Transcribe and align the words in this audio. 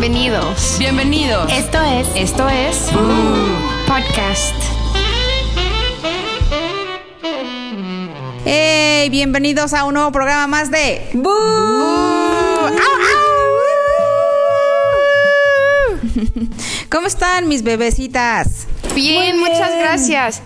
Bienvenidos. 0.00 0.76
Bienvenidos. 0.78 1.52
Esto 1.52 1.82
es. 1.82 2.06
Esto 2.14 2.48
es. 2.48 2.88
Podcast. 3.88 4.54
Hey, 8.44 9.08
bienvenidos 9.10 9.74
a 9.74 9.82
un 9.82 9.94
nuevo 9.94 10.12
programa 10.12 10.46
más 10.46 10.70
de. 10.70 11.10
¡Bú! 11.14 11.30
¡Au, 11.30 12.68
au! 12.68 12.78
¿Cómo 16.90 17.08
están 17.08 17.48
mis 17.48 17.64
bebecitas? 17.64 18.68
Bien, 18.94 19.36
Muy 19.40 19.50
muchas 19.50 19.72
gracias. 19.80 20.42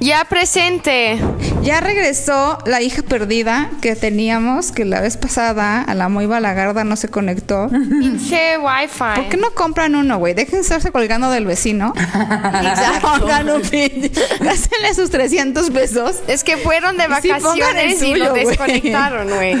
Ya 0.00 0.24
presente. 0.26 1.18
Ya 1.62 1.80
regresó 1.80 2.58
la 2.66 2.80
hija 2.80 3.02
perdida 3.02 3.68
que 3.82 3.96
teníamos, 3.96 4.70
que 4.70 4.84
la 4.84 5.00
vez 5.00 5.16
pasada 5.16 5.82
a 5.82 5.94
la 5.94 6.08
muy 6.08 6.26
balagarda 6.26 6.84
no 6.84 6.94
se 6.94 7.08
conectó. 7.08 7.68
Pinche 7.68 8.58
Wi-Fi. 8.58 9.16
¿Por 9.16 9.28
qué 9.28 9.36
no 9.36 9.50
compran 9.54 9.96
uno, 9.96 10.18
güey? 10.18 10.34
Dejen 10.34 10.60
estarse 10.60 10.92
colgando 10.92 11.30
del 11.32 11.46
vecino. 11.46 11.92
Exacto. 11.96 13.08
Pongan 13.18 13.50
un 13.50 13.62
pinche- 13.62 14.12
Gástenle 14.40 14.94
sus 14.94 15.10
300 15.10 15.70
pesos. 15.70 16.16
Es 16.28 16.44
que 16.44 16.56
fueron 16.58 16.96
de 16.96 17.04
Sí, 17.20 17.28
vacaciones 17.30 18.00
y 18.02 18.14
lo 18.14 18.32
desconectaron, 18.34 19.28
güey. 19.28 19.56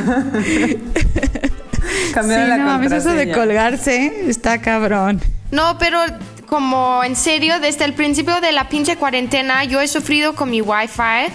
Cambiaron 2.14 2.44
sí, 2.44 2.50
la 2.50 2.56
no, 2.58 2.64
mames, 2.64 2.92
eso 2.92 3.10
de 3.10 3.32
contraseña. 3.32 3.34
colgarse 3.34 4.12
está 4.30 4.60
cabrón. 4.60 5.20
No, 5.50 5.78
pero 5.78 5.98
como 6.48 7.04
en 7.04 7.14
serio, 7.14 7.60
desde 7.60 7.84
el 7.84 7.94
principio 7.94 8.40
de 8.40 8.52
la 8.52 8.68
pinche 8.68 8.96
cuarentena, 8.96 9.64
yo 9.64 9.80
he 9.80 9.88
sufrido 9.88 10.34
con 10.34 10.50
mi 10.50 10.60
Wi-Fi. 10.60 11.32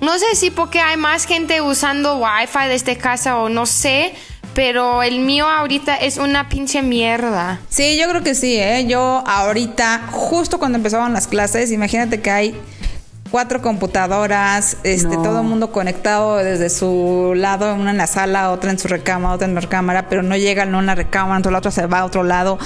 No 0.00 0.18
sé 0.18 0.34
si 0.34 0.50
porque 0.50 0.80
hay 0.80 0.96
más 0.96 1.24
gente 1.24 1.60
usando 1.60 2.18
Wi-Fi 2.18 2.68
desde 2.68 2.96
casa 2.96 3.38
o 3.38 3.48
no 3.48 3.66
sé, 3.66 4.14
pero 4.54 5.02
el 5.02 5.20
mío 5.20 5.48
ahorita 5.48 5.96
es 5.96 6.18
una 6.18 6.48
pinche 6.48 6.82
mierda. 6.82 7.60
Sí, 7.68 7.96
yo 7.96 8.08
creo 8.08 8.22
que 8.22 8.34
sí, 8.34 8.56
¿eh? 8.56 8.86
Yo 8.88 9.22
ahorita, 9.26 10.08
justo 10.10 10.58
cuando 10.58 10.76
empezaban 10.76 11.12
las 11.12 11.26
clases, 11.26 11.70
imagínate 11.70 12.20
que 12.20 12.30
hay 12.30 12.60
cuatro 13.30 13.60
computadoras, 13.62 14.76
este, 14.84 15.16
No. 15.16 15.22
todo 15.22 15.40
el 15.40 15.46
mundo 15.46 15.70
conectado 15.72 16.36
desde 16.38 16.70
su 16.70 17.32
lado, 17.36 17.74
una 17.74 17.90
en 17.90 17.96
la 17.98 18.06
sala, 18.06 18.50
otra 18.50 18.70
en 18.70 18.78
su 18.78 18.88
recámara, 18.88 19.34
otra 19.34 19.46
en 19.46 19.54
la 19.54 19.60
recámara, 19.60 20.08
pero 20.08 20.22
no 20.22 20.36
llegan 20.36 20.74
a 20.74 20.78
una 20.78 20.94
recámara, 20.94 21.36
entonces 21.36 21.52
la 21.52 21.58
otra 21.58 21.70
se 21.70 21.86
va 21.86 22.00
a 22.00 22.04
otro 22.04 22.22
lado. 22.24 22.58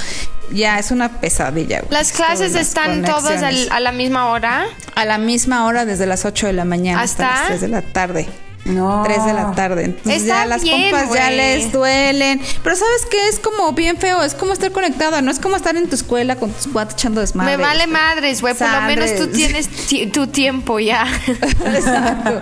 Ya, 0.52 0.78
es 0.78 0.90
una 0.90 1.08
pesadilla. 1.20 1.80
güey. 1.80 1.90
Las 1.92 2.12
clases 2.12 2.38
Todas 2.38 2.52
las 2.52 2.66
están 2.68 3.02
todas 3.04 3.42
al- 3.42 3.68
a 3.70 3.80
la 3.80 3.92
misma 3.92 4.26
hora. 4.28 4.64
a 4.94 5.04
la 5.04 5.18
misma 5.18 5.66
hora, 5.66 5.84
desde 5.84 6.06
las 6.06 6.24
8 6.24 6.46
de 6.46 6.52
la 6.52 6.64
mañana 6.64 7.00
hasta, 7.00 7.24
¿Hasta? 7.28 7.38
las 7.40 7.46
3 7.48 7.60
de 7.62 7.68
la 7.68 7.82
tarde. 7.82 8.28
No. 8.64 9.02
3 9.04 9.24
de 9.26 9.32
la 9.32 9.52
tarde. 9.52 9.84
Entonces 9.86 10.22
Está 10.22 10.42
ya 10.42 10.46
las 10.46 10.62
bien, 10.62 10.90
compas 10.92 11.12
ya 11.12 11.30
les 11.30 11.72
duelen. 11.72 12.40
Pero 12.62 12.76
¿sabes 12.76 13.06
qué? 13.10 13.28
Es 13.28 13.40
como 13.40 13.72
bien 13.72 13.96
feo. 13.96 14.22
Es 14.22 14.34
como 14.34 14.52
estar 14.52 14.70
conectada. 14.70 15.20
No 15.20 15.30
es 15.32 15.40
como 15.40 15.56
estar 15.56 15.76
en 15.76 15.88
tu 15.88 15.96
escuela 15.96 16.36
con 16.36 16.52
tus 16.52 16.68
cuates 16.68 16.94
echando 16.94 17.20
desmadre. 17.20 17.56
Me 17.56 17.62
vale 17.62 17.86
madres, 17.88 18.40
güey. 18.40 18.54
Por 18.54 18.70
lo 18.70 18.80
menos 18.82 19.16
tú 19.16 19.26
tienes 19.28 19.68
ti- 19.68 20.06
tu 20.06 20.28
tiempo 20.28 20.78
ya. 20.78 21.06
Exacto. 21.74 22.40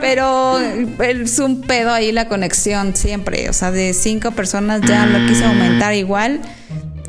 Pero 0.00 0.58
es 0.58 1.38
un 1.38 1.60
pedo 1.62 1.92
ahí 1.92 2.10
la 2.12 2.26
conexión 2.28 2.96
siempre. 2.96 3.48
O 3.48 3.52
sea, 3.52 3.70
de 3.70 3.94
cinco 3.94 4.32
personas 4.32 4.80
ya 4.82 5.06
lo 5.06 5.26
quise 5.28 5.44
aumentar 5.44 5.94
igual. 5.94 6.40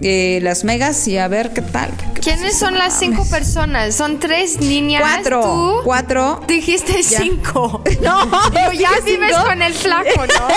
Eh, 0.04 0.40
las 0.42 0.64
megas 0.64 1.08
y 1.08 1.18
a 1.18 1.28
ver 1.28 1.52
qué 1.54 1.62
tal. 1.62 1.92
¿Quiénes 2.22 2.58
son 2.58 2.78
las 2.78 2.98
cinco 3.00 3.26
personas? 3.30 3.96
Son 3.96 4.20
tres 4.20 4.60
niñas. 4.60 5.02
Cuatro. 5.02 5.42
Tú 5.42 5.76
Cuatro. 5.84 6.42
dijiste 6.48 7.02
cinco. 7.04 7.82
No, 8.02 8.26
Digo, 8.52 8.72
ya 8.80 8.90
vives 9.06 9.32
cinco. 9.36 9.46
con 9.48 9.62
el 9.62 9.74
flaco, 9.74 10.26
¿no? 10.28 10.48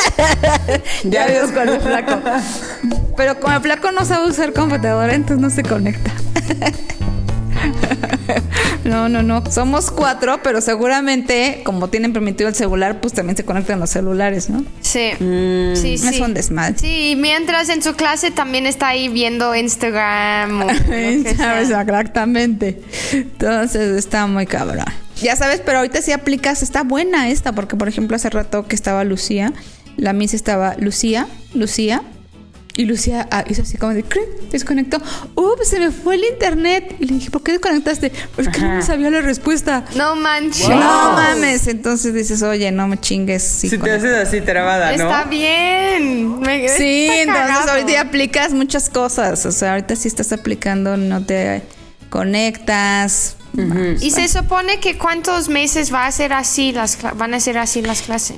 Ya 1.10 1.26
vives 1.26 1.52
con 1.52 1.68
el 1.68 1.80
flaco. 1.80 2.20
Pero 3.16 3.38
como 3.40 3.54
el 3.56 3.62
flaco 3.62 3.92
no 3.92 4.04
sabe 4.04 4.28
usar 4.28 4.52
computadora, 4.52 5.14
entonces 5.14 5.38
no 5.40 5.50
se 5.50 5.62
conecta. 5.62 6.10
No, 8.84 9.08
no, 9.08 9.22
no. 9.22 9.42
Somos 9.50 9.90
cuatro, 9.90 10.40
pero 10.42 10.60
seguramente, 10.60 11.62
como 11.64 11.88
tienen 11.88 12.12
permitido 12.12 12.48
el 12.50 12.54
celular, 12.54 13.00
pues 13.00 13.14
también 13.14 13.34
se 13.36 13.44
conectan 13.44 13.80
los 13.80 13.88
celulares, 13.88 14.50
¿no? 14.50 14.62
Sí. 14.82 15.10
Mm. 15.18 15.74
Sí, 15.74 15.96
sí. 15.96 16.08
Es 16.08 16.20
un 16.20 16.34
desmadre. 16.34 16.78
Sí, 16.78 17.14
mientras 17.16 17.70
en 17.70 17.82
su 17.82 17.94
clase 17.94 18.30
también 18.30 18.66
está 18.66 18.88
ahí 18.88 19.08
viendo 19.08 19.54
Instagram. 19.54 20.62
o 20.62 20.68
Sabes, 21.36 21.70
exactamente. 21.70 22.82
Entonces 23.12 23.96
está 23.96 24.26
muy 24.26 24.46
cabrón. 24.46 24.84
Ya 25.22 25.34
sabes, 25.36 25.62
pero 25.64 25.78
ahorita 25.78 26.02
sí 26.02 26.12
aplicas, 26.12 26.62
está 26.62 26.82
buena 26.82 27.30
esta, 27.30 27.52
porque 27.52 27.76
por 27.76 27.88
ejemplo 27.88 28.16
hace 28.16 28.28
rato 28.30 28.66
que 28.66 28.74
estaba 28.74 29.04
Lucía, 29.04 29.52
la 29.96 30.12
Miss 30.12 30.34
estaba 30.34 30.74
Lucía, 30.76 31.26
Lucía, 31.54 32.02
y 32.76 32.84
Lucía 32.86 33.28
ah, 33.30 33.44
hizo 33.48 33.62
así 33.62 33.76
como 33.76 33.94
de, 33.94 34.02
"Crin", 34.02 34.24
desconectó. 34.50 34.98
¡Ups! 35.36 35.68
Se 35.68 35.78
me 35.78 35.90
fue 35.90 36.16
el 36.16 36.24
internet. 36.24 36.96
Y 36.98 37.06
le 37.06 37.14
dije, 37.14 37.30
¿por 37.30 37.42
qué 37.42 37.52
desconectaste? 37.52 38.10
Porque 38.34 38.58
no 38.60 38.74
me 38.74 38.82
sabía 38.82 39.10
la 39.10 39.20
respuesta. 39.20 39.84
No 39.96 40.16
manches. 40.16 40.68
No 40.68 40.76
mames. 41.12 41.66
Entonces 41.68 42.12
dices, 42.14 42.42
oye, 42.42 42.70
no 42.72 42.88
me 42.88 42.98
chingues. 42.98 43.42
sí, 43.42 43.68
Si 43.68 43.76
te 43.76 43.78
conecta". 43.80 44.08
haces 44.08 44.28
así 44.28 44.40
trabada, 44.40 44.96
¿no? 44.96 45.04
Está 45.10 45.24
bien. 45.24 46.40
Me- 46.40 46.68
Sí, 46.68 47.06
está 47.08 47.22
entonces 47.22 47.46
cagado. 47.56 47.70
ahorita 47.80 48.00
aplicas 48.00 48.52
muchas 48.52 48.88
cosas. 48.90 49.46
O 49.46 49.52
sea, 49.52 49.72
ahorita 49.72 49.94
sí 49.96 50.08
estás 50.08 50.32
aplicando, 50.32 50.96
no 50.96 51.24
te 51.24 51.62
conectas. 52.10 53.36
Y 54.00 54.10
se 54.10 54.26
supone 54.26 54.80
que 54.80 54.98
cuántos 54.98 55.48
meses 55.48 55.94
va 55.94 56.06
a 56.06 56.12
ser 56.12 56.32
así 56.32 56.72
las 56.72 56.98
van 57.16 57.34
a 57.34 57.40
ser 57.40 57.56
así 57.58 57.82
las 57.82 58.02
clases. 58.02 58.36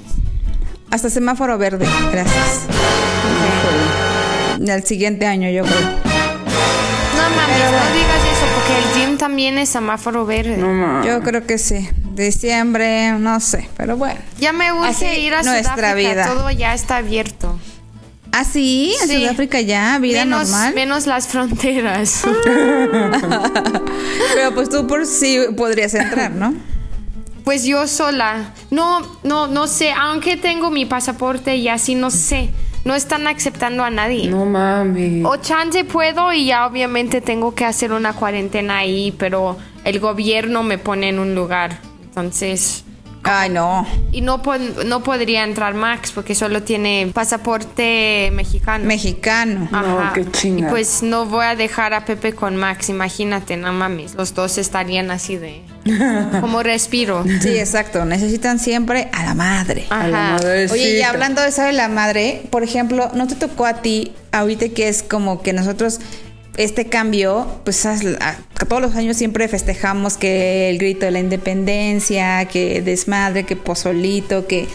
Hasta 0.90 1.08
semáforo 1.10 1.56
verde, 1.58 1.86
gracias. 2.12 2.60
El 4.60 4.84
siguiente 4.84 5.26
año, 5.26 5.50
yo 5.50 5.62
creo. 5.64 5.80
No 5.80 7.30
mames, 7.36 7.58
no 7.58 7.94
digas 7.94 8.22
eso 8.32 8.46
porque 8.54 8.78
el 8.78 8.84
gym 9.08 9.18
también 9.18 9.58
es 9.58 9.68
semáforo 9.68 10.24
verde. 10.26 10.56
No 10.56 10.68
mames. 10.72 11.06
Yo 11.06 11.22
creo 11.22 11.46
que 11.46 11.58
sí. 11.58 11.88
Diciembre, 12.14 13.12
no 13.18 13.40
sé, 13.40 13.68
pero 13.76 13.96
bueno. 13.96 14.18
Ya 14.38 14.52
me 14.52 14.72
urge 14.72 14.88
Así 14.88 15.04
ir 15.20 15.34
a 15.34 15.42
nuestra 15.42 15.74
Sudáfrica, 15.74 15.94
vida. 15.94 16.26
todo 16.34 16.50
ya 16.50 16.72
está 16.74 16.96
abierto. 16.98 17.58
¿Ah, 18.32 18.44
sí? 18.44 18.94
¿En 19.02 19.08
Sí. 19.08 19.20
Sudáfrica 19.20 19.60
ya? 19.60 19.98
¿Vida 19.98 20.24
menos, 20.24 20.48
normal? 20.50 20.74
menos 20.74 21.06
las 21.06 21.26
fronteras. 21.28 22.22
Pero 24.34 24.54
pues 24.54 24.68
tú 24.70 24.86
por 24.86 25.06
sí 25.06 25.38
podrías 25.56 25.94
entrar, 25.94 26.30
¿no? 26.32 26.54
pues 27.44 27.62
yo 27.64 27.86
sola. 27.86 28.52
No, 28.72 29.00
no, 29.22 29.46
no 29.46 29.68
sé, 29.68 29.92
aunque 29.92 30.36
tengo 30.36 30.70
mi 30.72 30.84
pasaporte 30.84 31.54
y 31.54 31.68
así 31.68 31.94
no 31.94 32.10
sé. 32.10 32.50
No 32.86 32.94
están 32.94 33.26
aceptando 33.26 33.82
a 33.82 33.90
nadie. 33.90 34.28
No 34.28 34.46
mames. 34.46 35.24
O 35.26 35.36
chance 35.38 35.84
puedo 35.84 36.32
y 36.32 36.46
ya 36.46 36.66
obviamente 36.68 37.20
tengo 37.20 37.52
que 37.52 37.64
hacer 37.64 37.92
una 37.92 38.12
cuarentena 38.12 38.78
ahí, 38.78 39.12
pero 39.18 39.56
el 39.82 39.98
gobierno 39.98 40.62
me 40.62 40.78
pone 40.78 41.08
en 41.08 41.18
un 41.18 41.34
lugar. 41.34 41.80
Entonces, 42.04 42.84
Ay, 43.28 43.50
no. 43.50 43.86
y 44.12 44.20
no, 44.20 44.40
no 44.86 45.02
podría 45.02 45.44
entrar 45.44 45.74
Max 45.74 46.12
porque 46.14 46.34
solo 46.34 46.62
tiene 46.62 47.10
pasaporte 47.12 48.30
mexicano. 48.32 48.84
Mexicano. 48.84 49.68
No, 49.70 50.12
qué 50.14 50.30
chinga. 50.30 50.68
Y 50.68 50.70
pues 50.70 51.02
no 51.02 51.26
voy 51.26 51.44
a 51.44 51.56
dejar 51.56 51.94
a 51.94 52.04
Pepe 52.04 52.32
con 52.32 52.56
Max, 52.56 52.88
imagínate, 52.88 53.56
no 53.56 53.72
mames. 53.72 54.14
Los 54.14 54.34
dos 54.34 54.58
estarían 54.58 55.10
así 55.10 55.36
de... 55.36 55.62
Como 56.40 56.62
respiro. 56.62 57.24
Sí, 57.40 57.58
exacto. 57.58 58.04
Necesitan 58.04 58.58
siempre 58.58 59.08
a 59.12 59.24
la 59.24 59.34
madre. 59.34 59.86
A 59.90 60.08
la 60.08 60.24
Ajá. 60.26 60.32
madrecita. 60.34 60.74
Oye, 60.74 60.98
y 60.98 61.02
hablando 61.02 61.42
de 61.42 61.48
eso 61.48 61.62
de 61.62 61.72
la 61.72 61.88
madre, 61.88 62.42
por 62.50 62.62
ejemplo, 62.62 63.10
¿no 63.14 63.26
te 63.26 63.34
tocó 63.36 63.66
a 63.66 63.82
ti 63.82 64.12
ahorita 64.32 64.68
que 64.70 64.88
es 64.88 65.02
como 65.02 65.42
que 65.42 65.52
nosotros 65.52 66.00
este 66.56 66.86
cambio, 66.86 67.60
pues 67.64 67.86
todos 68.68 68.82
los 68.82 68.94
años 68.96 69.16
siempre 69.16 69.48
festejamos 69.48 70.16
que 70.16 70.70
el 70.70 70.78
grito 70.78 71.06
de 71.06 71.12
la 71.12 71.20
independencia, 71.20 72.46
que 72.46 72.82
desmadre, 72.82 73.44
que 73.44 73.56
pozolito, 73.56 74.46
que 74.46 74.66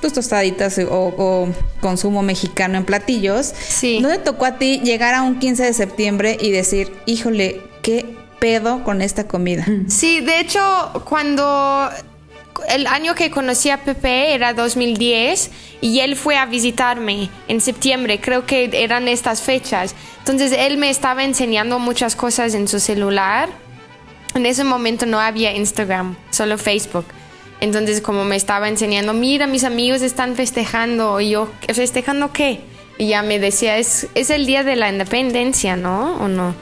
tus 0.00 0.12
tostaditas 0.12 0.78
o, 0.78 1.14
o 1.16 1.48
consumo 1.80 2.22
mexicano 2.22 2.76
en 2.78 2.84
platillos. 2.84 3.52
Sí. 3.68 4.00
¿No 4.00 4.08
te 4.08 4.18
tocó 4.18 4.44
a 4.44 4.58
ti 4.58 4.80
llegar 4.80 5.14
a 5.14 5.22
un 5.22 5.38
15 5.38 5.64
de 5.64 5.72
septiembre 5.72 6.36
y 6.40 6.50
decir, 6.50 6.92
híjole, 7.06 7.60
qué 7.82 8.06
pedo 8.38 8.84
con 8.84 9.02
esta 9.02 9.26
comida? 9.26 9.66
Sí, 9.88 10.20
de 10.20 10.40
hecho, 10.40 10.60
cuando 11.08 11.90
el 12.68 12.86
año 12.86 13.14
que 13.14 13.30
conocí 13.30 13.70
a 13.70 13.78
Pepe 13.78 14.34
era 14.34 14.54
2010 14.54 15.50
y 15.80 16.00
él 16.00 16.16
fue 16.16 16.36
a 16.36 16.46
visitarme 16.46 17.30
en 17.48 17.60
septiembre, 17.60 18.20
creo 18.20 18.46
que 18.46 18.70
eran 18.72 19.08
estas 19.08 19.42
fechas. 19.42 19.94
Entonces 20.24 20.52
él 20.58 20.78
me 20.78 20.88
estaba 20.88 21.22
enseñando 21.22 21.78
muchas 21.78 22.16
cosas 22.16 22.54
en 22.54 22.66
su 22.66 22.80
celular. 22.80 23.50
En 24.34 24.46
ese 24.46 24.64
momento 24.64 25.04
no 25.04 25.20
había 25.20 25.54
Instagram, 25.54 26.16
solo 26.30 26.56
Facebook. 26.56 27.04
Entonces 27.60 28.00
como 28.00 28.24
me 28.24 28.34
estaba 28.34 28.70
enseñando, 28.70 29.12
mira, 29.12 29.46
mis 29.46 29.64
amigos 29.64 30.00
están 30.00 30.34
festejando. 30.34 31.20
Y 31.20 31.28
yo, 31.30 31.48
¿festejando 31.74 32.32
qué? 32.32 32.60
Y 32.96 33.08
ya 33.08 33.22
me 33.22 33.38
decía, 33.38 33.76
es, 33.76 34.06
es 34.14 34.30
el 34.30 34.46
día 34.46 34.62
de 34.64 34.76
la 34.76 34.88
independencia, 34.88 35.76
¿no? 35.76 36.14
¿O 36.16 36.28
no? 36.28 36.54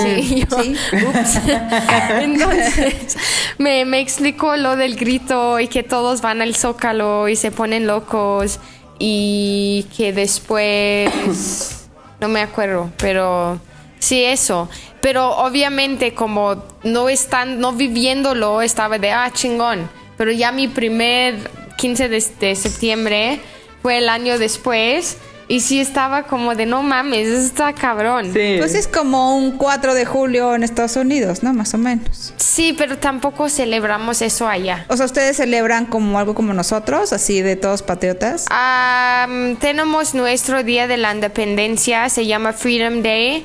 Sí, 0.00 0.44
yo, 0.48 0.62
Sí. 0.62 0.76
"Ups". 1.04 1.40
Entonces 2.20 3.16
me, 3.58 3.84
me 3.84 3.98
explicó 3.98 4.56
lo 4.56 4.76
del 4.76 4.94
grito 4.94 5.58
y 5.58 5.66
que 5.66 5.82
todos 5.82 6.20
van 6.20 6.40
al 6.40 6.54
zócalo 6.54 7.28
y 7.28 7.34
se 7.34 7.50
ponen 7.50 7.88
locos 7.88 8.60
y 9.00 9.86
que 9.96 10.12
después 10.12 11.81
no 12.22 12.28
me 12.28 12.40
acuerdo, 12.40 12.90
pero 12.98 13.60
sí 13.98 14.24
eso. 14.24 14.70
Pero 15.00 15.36
obviamente 15.38 16.14
como 16.14 16.64
no 16.84 17.08
están, 17.08 17.58
no 17.58 17.72
viviéndolo, 17.72 18.62
estaba 18.62 18.98
de, 18.98 19.10
ah, 19.10 19.28
chingón. 19.32 19.90
Pero 20.16 20.30
ya 20.30 20.52
mi 20.52 20.68
primer 20.68 21.50
15 21.78 22.08
de, 22.08 22.24
de 22.38 22.54
septiembre 22.54 23.40
fue 23.82 23.98
el 23.98 24.08
año 24.08 24.38
después. 24.38 25.18
Y 25.52 25.60
sí 25.60 25.82
estaba 25.82 26.22
como 26.22 26.54
de, 26.54 26.64
no 26.64 26.82
mames, 26.82 27.28
eso 27.28 27.46
está 27.46 27.74
cabrón. 27.74 28.32
Sí. 28.32 28.54
Pues 28.56 28.74
es 28.74 28.88
como 28.88 29.36
un 29.36 29.58
4 29.58 29.92
de 29.92 30.06
julio 30.06 30.54
en 30.54 30.62
Estados 30.62 30.96
Unidos, 30.96 31.42
¿no? 31.42 31.52
Más 31.52 31.74
o 31.74 31.78
menos. 31.78 32.32
Sí, 32.38 32.72
pero 32.72 32.96
tampoco 32.96 33.50
celebramos 33.50 34.22
eso 34.22 34.48
allá. 34.48 34.86
O 34.88 34.96
sea, 34.96 35.04
¿ustedes 35.04 35.36
celebran 35.36 35.84
como 35.84 36.18
algo 36.18 36.34
como 36.34 36.54
nosotros, 36.54 37.12
así 37.12 37.42
de 37.42 37.56
todos 37.56 37.82
patriotas? 37.82 38.46
Am, 38.48 39.56
tenemos 39.56 40.14
nuestro 40.14 40.62
día 40.62 40.86
de 40.86 40.96
la 40.96 41.12
independencia, 41.12 42.08
se 42.08 42.24
llama 42.24 42.54
Freedom 42.54 43.02
Day, 43.02 43.44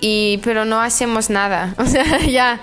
y 0.00 0.38
pero 0.38 0.64
no 0.64 0.80
hacemos 0.80 1.30
nada. 1.30 1.74
O 1.78 1.86
sea, 1.86 2.18
ya. 2.20 2.60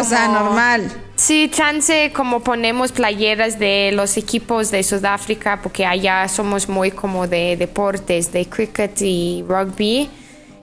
O 0.00 0.04
sea, 0.04 0.28
normal. 0.28 0.90
Sí, 1.16 1.48
chance 1.52 2.12
como 2.12 2.40
ponemos 2.40 2.90
playeras 2.90 3.58
de 3.58 3.92
los 3.92 4.16
equipos 4.16 4.70
de 4.70 4.82
Sudáfrica, 4.82 5.60
porque 5.62 5.86
allá 5.86 6.26
somos 6.28 6.68
muy 6.68 6.90
como 6.90 7.28
de 7.28 7.56
deportes, 7.56 8.32
de 8.32 8.46
cricket 8.46 9.00
y 9.00 9.44
rugby, 9.46 10.10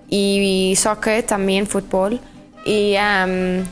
y 0.10 0.74
soccer 0.78 1.24
también, 1.24 1.66
fútbol. 1.66 2.20
Y, 2.66 2.96
am, 2.96 3.64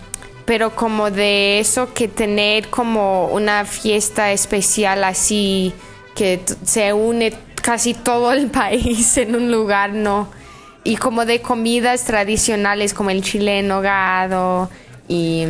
pero 0.45 0.73
como 0.73 1.11
de 1.11 1.59
eso 1.59 1.93
que 1.93 2.07
tener 2.07 2.69
como 2.69 3.27
una 3.27 3.65
fiesta 3.65 4.31
especial 4.31 5.03
así, 5.03 5.73
que 6.15 6.39
se 6.63 6.93
une 6.93 7.33
casi 7.61 7.93
todo 7.93 8.31
el 8.31 8.47
país 8.51 9.17
en 9.17 9.35
un 9.35 9.51
lugar, 9.51 9.91
no. 9.91 10.29
Y 10.83 10.95
como 10.95 11.25
de 11.25 11.41
comidas 11.41 12.05
tradicionales 12.05 12.93
como 12.93 13.09
el 13.09 13.21
chile 13.21 13.59
en 13.59 13.67
nogado 13.67 14.69
y 15.07 15.45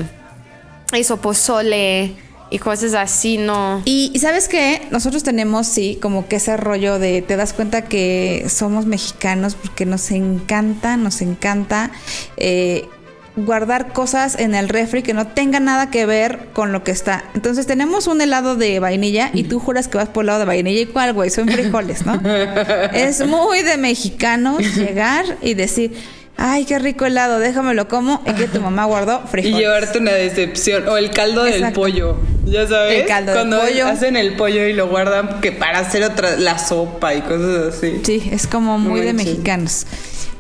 eso, 0.92 1.18
pozole 1.18 2.16
y 2.50 2.58
cosas 2.58 2.94
así, 2.94 3.38
no. 3.38 3.82
Y, 3.86 4.12
y 4.14 4.20
sabes 4.20 4.48
qué, 4.48 4.88
nosotros 4.92 5.24
tenemos, 5.24 5.68
sí, 5.68 6.00
como 6.02 6.28
que 6.28 6.38
ese 6.38 6.58
rollo 6.58 6.98
de, 6.98 7.22
te 7.22 7.36
das 7.36 7.54
cuenta 7.54 7.84
que 7.84 8.46
somos 8.50 8.86
mexicanos 8.86 9.56
porque 9.56 9.86
nos 9.86 10.10
encanta, 10.12 10.98
nos 10.98 11.22
encanta 11.22 11.92
eh, 12.38 12.88
guardar 13.46 13.94
cosas 13.94 14.38
en 14.40 14.56
el 14.56 14.70
refri 14.70 15.04
que 15.04 15.14
no 15.14 15.28
tengan 15.28 15.66
nada 15.66 15.90
que 15.92 16.06
ver 16.06 16.48
con 16.54 16.72
lo 16.72 16.84
que 16.84 16.92
está. 16.92 17.24
Entonces 17.36 17.66
tenemos 17.68 18.08
un 18.08 18.22
helado 18.22 18.56
de 18.56 18.80
vainilla 18.80 19.30
y 19.34 19.44
tú 19.44 19.60
juras 19.60 19.88
que 19.88 19.98
vas 19.98 20.10
por 20.10 20.24
el 20.24 20.28
lado 20.28 20.40
de 20.40 20.46
vainilla 20.46 20.82
y 20.82 20.86
cuál, 20.86 21.14
güey, 21.14 21.30
son 21.30 21.48
frijoles, 21.48 22.06
¿no? 22.06 22.20
es 22.94 23.26
muy 23.26 23.62
de 23.62 23.78
mexicanos 23.78 24.60
llegar 24.76 25.26
y 25.42 25.54
decir... 25.54 25.94
Ay, 26.42 26.64
qué 26.64 26.80
rico 26.80 27.06
helado, 27.06 27.38
déjamelo 27.40 27.90
como. 27.90 28.22
Y 28.26 28.32
que 28.32 28.48
tu 28.48 28.62
mamá 28.62 28.86
guardó 28.86 29.24
Y 29.26 29.28
frijoles. 29.28 29.60
llevarte 29.60 29.98
una 30.00 30.14
decepción. 30.14 30.88
O 30.88 30.96
el 30.96 31.12
caldo 31.12 31.44
del 31.44 31.74
pollo. 31.74 32.16
Ya 32.46 32.66
sabes. 32.66 33.02
El 33.02 33.08
caldo 33.08 33.34
del 33.34 33.42
Cuando 33.42 33.60
pollo. 33.60 33.86
hacen 33.88 34.16
el 34.16 34.38
pollo 34.38 34.66
y 34.66 34.72
lo 34.72 34.88
guardan 34.88 35.42
que 35.42 35.52
para 35.52 35.80
hacer 35.80 36.02
otra, 36.04 36.38
la 36.38 36.58
sopa 36.58 37.14
y 37.14 37.24
cosas 37.24 37.76
así. 37.76 38.00
Sí, 38.06 38.30
es 38.32 38.48
como 38.48 38.80
muy 38.80 39.02
de 39.02 39.12
mexicanos. 39.12 39.86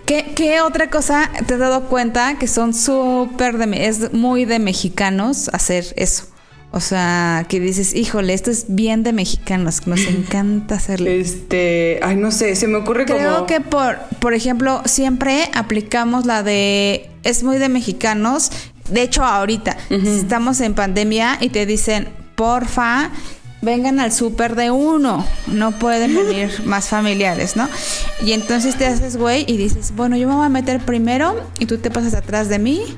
¿Qué, 0.09 0.31
qué 0.35 0.59
otra 0.61 0.89
cosa 0.89 1.29
te 1.45 1.53
has 1.53 1.59
dado 1.59 1.83
cuenta 1.83 2.39
que 2.39 2.47
son 2.47 2.73
súper 2.73 3.59
de... 3.59 3.85
Es 3.85 4.11
muy 4.11 4.45
de 4.45 4.57
mexicanos 4.57 5.51
hacer 5.53 5.85
eso? 5.97 6.23
O 6.71 6.79
sea, 6.79 7.45
que 7.47 7.59
dices, 7.59 7.93
híjole, 7.93 8.33
esto 8.33 8.49
es 8.49 8.65
bien 8.69 9.03
de 9.03 9.13
mexicanos, 9.13 9.85
nos 9.85 9.99
encanta 10.07 10.73
hacerlo. 10.73 11.11
Este, 11.11 11.99
ay, 12.01 12.15
no 12.15 12.31
sé, 12.31 12.55
se 12.55 12.67
me 12.67 12.77
ocurre 12.77 13.05
Creo 13.05 13.35
como 13.35 13.45
que 13.45 13.61
por, 13.61 13.99
por 14.19 14.33
ejemplo, 14.33 14.81
siempre 14.85 15.47
aplicamos 15.53 16.25
la 16.25 16.41
de 16.41 17.11
es 17.21 17.43
muy 17.43 17.59
de 17.59 17.69
mexicanos. 17.69 18.51
De 18.89 19.03
hecho, 19.03 19.23
ahorita 19.23 19.77
si 19.89 20.07
estamos 20.07 20.59
en 20.61 20.73
pandemia 20.73 21.37
y 21.39 21.49
te 21.49 21.67
dicen, 21.67 22.09
porfa, 22.33 23.11
vengan 23.61 23.99
al 23.99 24.11
súper 24.11 24.55
de 24.55 24.71
uno. 24.71 25.25
No 25.47 25.71
pueden 25.71 26.15
venir 26.15 26.61
más 26.65 26.87
familiares, 26.87 27.55
¿no? 27.55 27.67
Y 28.23 28.33
entonces 28.33 28.77
te 28.77 28.85
haces 28.85 29.17
güey 29.17 29.45
y 29.47 29.57
dices, 29.57 29.93
bueno, 29.95 30.17
yo 30.17 30.27
me 30.27 30.35
voy 30.35 30.45
a 30.45 30.49
meter 30.49 30.79
primero 30.79 31.35
y 31.59 31.65
tú 31.65 31.77
te 31.77 31.91
pasas 31.91 32.13
atrás 32.13 32.49
de 32.49 32.59
mí 32.59 32.97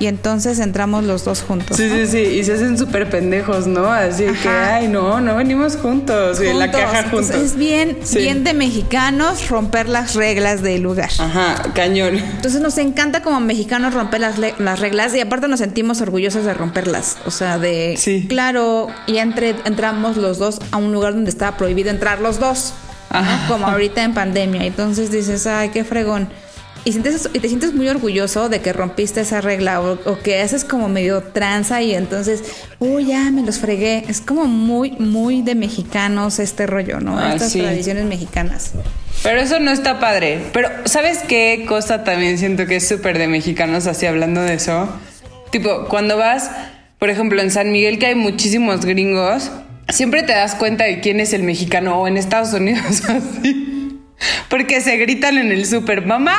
y 0.00 0.06
entonces 0.06 0.58
entramos 0.60 1.04
los 1.04 1.24
dos 1.24 1.42
juntos. 1.42 1.76
Sí, 1.76 1.86
¿no? 1.88 1.96
sí, 1.96 2.06
sí, 2.06 2.18
y 2.18 2.44
se 2.44 2.54
hacen 2.54 2.78
súper 2.78 3.10
pendejos, 3.10 3.66
¿no? 3.66 3.86
Así 3.92 4.24
que, 4.24 4.48
Ajá. 4.48 4.76
ay, 4.76 4.88
no, 4.88 5.20
no 5.20 5.36
venimos 5.36 5.76
juntos, 5.76 6.40
y 6.40 6.46
en 6.46 6.58
la 6.58 6.66
Juntos. 6.66 6.80
caja 6.82 7.00
Entonces, 7.00 7.34
juntos. 7.36 7.52
Es 7.52 7.56
bien, 7.58 7.98
Sí. 8.04 8.18
bien 8.18 8.44
de 8.44 8.54
mexicanos 8.54 9.48
romper 9.48 9.88
las 9.88 10.14
reglas 10.14 10.62
del 10.62 10.82
lugar. 10.82 11.10
Ajá, 11.18 11.62
cañón. 11.74 12.16
Entonces 12.16 12.60
nos 12.60 12.78
encanta 12.78 13.22
como 13.22 13.40
mexicanos 13.40 13.92
romper 13.94 14.20
las, 14.20 14.36
las 14.38 14.78
reglas 14.80 15.14
y 15.14 15.20
aparte 15.20 15.48
nos 15.48 15.58
sentimos 15.60 16.00
orgullosos 16.00 16.44
de 16.44 16.54
romperlas. 16.54 17.16
O 17.26 17.30
sea, 17.30 17.58
de... 17.58 17.96
Sí. 17.98 18.26
Claro, 18.28 18.88
ya 19.08 19.22
entre, 19.22 19.56
entramos 19.64 20.16
los 20.16 20.38
dos 20.38 20.58
a 20.70 20.76
un 20.76 20.92
lugar 20.92 21.14
donde 21.14 21.30
estaba 21.30 21.56
prohibido 21.56 21.90
entrar 21.90 22.20
los 22.20 22.38
dos. 22.38 22.72
¿no? 23.10 23.18
Ajá. 23.18 23.48
Como 23.48 23.66
ahorita 23.66 24.04
en 24.04 24.14
pandemia. 24.14 24.64
Entonces 24.64 25.10
dices, 25.10 25.46
ay, 25.46 25.70
qué 25.70 25.82
fregón. 25.82 26.28
Y, 26.88 26.92
sientes, 26.92 27.28
y 27.34 27.38
te 27.38 27.48
sientes 27.48 27.74
muy 27.74 27.86
orgulloso 27.88 28.48
de 28.48 28.62
que 28.62 28.72
rompiste 28.72 29.20
esa 29.20 29.42
regla 29.42 29.82
o, 29.82 29.98
o 30.10 30.18
que 30.20 30.40
haces 30.40 30.64
como 30.64 30.88
medio 30.88 31.22
tranza 31.22 31.82
y 31.82 31.94
entonces, 31.94 32.42
uy, 32.78 33.04
ya 33.08 33.30
me 33.30 33.42
los 33.42 33.58
fregué. 33.58 34.04
Es 34.08 34.22
como 34.22 34.46
muy, 34.46 34.92
muy 34.92 35.42
de 35.42 35.54
mexicanos 35.54 36.38
este 36.38 36.66
rollo, 36.66 36.98
¿no? 36.98 37.18
Ah, 37.18 37.34
Estas 37.34 37.52
sí. 37.52 37.60
tradiciones 37.60 38.06
mexicanas. 38.06 38.72
Pero 39.22 39.38
eso 39.38 39.60
no 39.60 39.70
está 39.70 40.00
padre. 40.00 40.40
Pero, 40.54 40.70
¿sabes 40.86 41.18
qué 41.28 41.66
cosa 41.68 42.04
también 42.04 42.38
siento 42.38 42.64
que 42.64 42.76
es 42.76 42.88
súper 42.88 43.18
de 43.18 43.28
mexicanos, 43.28 43.86
así 43.86 44.06
hablando 44.06 44.40
de 44.40 44.54
eso? 44.54 44.88
Tipo, 45.50 45.88
cuando 45.90 46.16
vas, 46.16 46.50
por 46.98 47.10
ejemplo, 47.10 47.42
en 47.42 47.50
San 47.50 47.70
Miguel, 47.70 47.98
que 47.98 48.06
hay 48.06 48.14
muchísimos 48.14 48.86
gringos, 48.86 49.50
siempre 49.90 50.22
te 50.22 50.32
das 50.32 50.54
cuenta 50.54 50.84
de 50.84 51.00
quién 51.00 51.20
es 51.20 51.34
el 51.34 51.42
mexicano, 51.42 52.00
o 52.00 52.08
en 52.08 52.16
Estados 52.16 52.54
Unidos, 52.54 53.02
así. 53.10 53.74
Porque 54.48 54.80
se 54.80 54.96
gritan 54.96 55.38
en 55.38 55.52
el 55.52 55.66
súper, 55.66 56.04
¡mamá! 56.04 56.36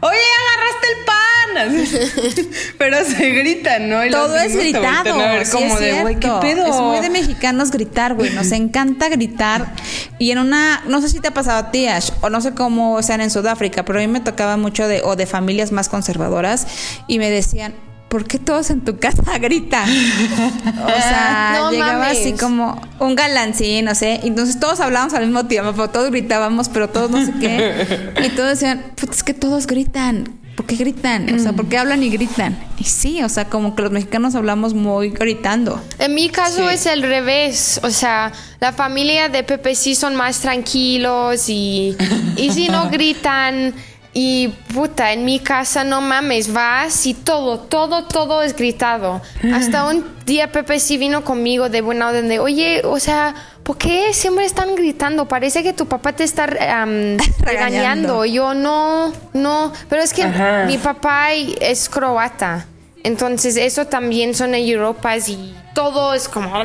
¡Oye, 0.00 0.18
agarraste 0.48 0.86
el 0.90 1.04
pan! 1.04 1.14
Pero 2.78 3.04
se 3.04 3.30
gritan, 3.30 3.88
¿no? 3.88 4.04
Y 4.04 4.10
Todo 4.10 4.36
es 4.36 4.56
gritado. 4.56 5.14
a 5.20 5.32
ver 5.32 5.46
sí 5.46 5.52
como 5.52 5.74
es 5.74 5.80
de, 5.80 6.00
güey, 6.02 6.16
¿qué 6.16 6.30
pedo? 6.40 6.66
Es 6.66 6.76
muy 6.76 7.00
de 7.00 7.10
mexicanos 7.10 7.70
gritar, 7.70 8.14
güey. 8.14 8.30
Nos 8.30 8.52
encanta 8.52 9.08
gritar. 9.08 9.72
Y 10.18 10.30
en 10.32 10.38
una, 10.38 10.82
no 10.86 11.00
sé 11.00 11.08
si 11.08 11.20
te 11.20 11.28
ha 11.28 11.34
pasado 11.34 11.58
a 11.58 11.70
ti, 11.70 11.86
Ash, 11.86 12.10
o 12.20 12.30
no 12.30 12.40
sé 12.40 12.54
cómo 12.54 13.00
sean 13.02 13.20
en 13.20 13.30
Sudáfrica, 13.30 13.84
pero 13.84 13.98
a 13.98 14.02
mí 14.02 14.08
me 14.08 14.20
tocaba 14.20 14.56
mucho 14.56 14.88
de, 14.88 15.02
o 15.02 15.16
de 15.16 15.26
familias 15.26 15.72
más 15.72 15.88
conservadoras, 15.88 16.66
y 17.06 17.18
me 17.18 17.30
decían, 17.30 17.74
¿por 18.14 18.26
qué 18.26 18.38
todos 18.38 18.70
en 18.70 18.82
tu 18.82 18.96
casa 18.96 19.22
gritan? 19.40 19.88
O 19.90 20.86
sea, 20.88 21.54
No 21.58 21.72
llegaba 21.72 21.98
mames. 21.98 22.20
así 22.20 22.32
como 22.34 22.80
un 23.00 23.16
galancín, 23.16 23.86
no 23.86 23.94
sé. 23.96 24.20
Entonces 24.22 24.60
todos 24.60 24.78
hablábamos 24.78 25.14
al 25.14 25.24
mismo 25.26 25.46
tiempo, 25.46 25.72
pero 25.72 25.90
todos 25.90 26.10
gritábamos, 26.12 26.68
pero 26.68 26.88
todos 26.88 27.10
no 27.10 27.24
sé 27.26 27.32
qué. 27.40 28.12
Y 28.24 28.28
todos 28.30 28.50
decían, 28.50 28.84
"Puta, 28.94 29.12
es 29.12 29.24
que 29.24 29.34
todos 29.34 29.66
gritan. 29.66 30.28
¿Por 30.54 30.66
qué 30.66 30.76
gritan? 30.76 31.34
O 31.34 31.38
sea, 31.40 31.52
¿por 31.52 31.66
qué 31.68 31.78
hablan 31.78 32.04
y 32.04 32.10
gritan? 32.10 32.56
Y 32.78 32.84
sí, 32.84 33.20
o 33.24 33.28
sea, 33.28 33.46
como 33.46 33.74
que 33.74 33.82
los 33.82 33.90
mexicanos 33.90 34.36
hablamos 34.36 34.72
muy 34.72 35.10
gritando. 35.10 35.82
En 35.98 36.14
mi 36.14 36.28
caso 36.28 36.68
Sí. 36.68 36.74
es 36.76 36.86
el 36.86 37.02
revés, 37.02 37.80
o 37.82 37.90
sea, 37.90 38.30
la 38.60 38.72
familia 38.72 39.28
de 39.28 39.42
Pepe 39.42 39.74
sí 39.74 39.96
son 39.96 40.14
más 40.14 40.38
tranquilos 40.38 41.48
y, 41.48 41.96
y 42.36 42.52
si 42.52 42.68
no 42.68 42.88
gritan 42.88 43.74
y 44.16 44.48
puta, 44.72 45.12
en 45.12 45.24
mi 45.24 45.40
casa 45.40 45.82
no 45.82 46.00
mames, 46.00 46.52
vas 46.52 47.04
y 47.04 47.14
todo, 47.14 47.58
todo, 47.58 48.04
todo 48.04 48.42
es 48.42 48.54
gritado. 48.54 49.20
Hasta 49.52 49.88
un 49.88 50.06
día 50.24 50.52
Pepe 50.52 50.78
sí 50.78 50.96
vino 50.96 51.24
conmigo 51.24 51.68
de 51.68 51.80
buena 51.80 52.08
orden 52.08 52.28
de, 52.28 52.38
oye, 52.38 52.82
o 52.84 53.00
sea, 53.00 53.34
¿por 53.64 53.76
qué 53.76 54.14
siempre 54.14 54.44
están 54.44 54.76
gritando? 54.76 55.26
Parece 55.26 55.64
que 55.64 55.72
tu 55.72 55.86
papá 55.86 56.12
te 56.12 56.22
está 56.22 56.44
am, 56.44 57.18
Regañando. 57.40 58.24
Yo 58.24 58.54
no, 58.54 59.12
no, 59.32 59.72
pero 59.88 60.00
es 60.00 60.14
que 60.14 60.22
Ajá. 60.22 60.64
mi 60.66 60.78
papá 60.78 61.32
es 61.32 61.88
croata. 61.88 62.66
Entonces, 63.02 63.56
eso 63.56 63.86
también 63.86 64.34
son 64.34 64.54
en 64.54 64.66
Europa 64.66 65.16
y 65.18 65.54
todo 65.74 66.14
es 66.14 66.28
como. 66.28 66.64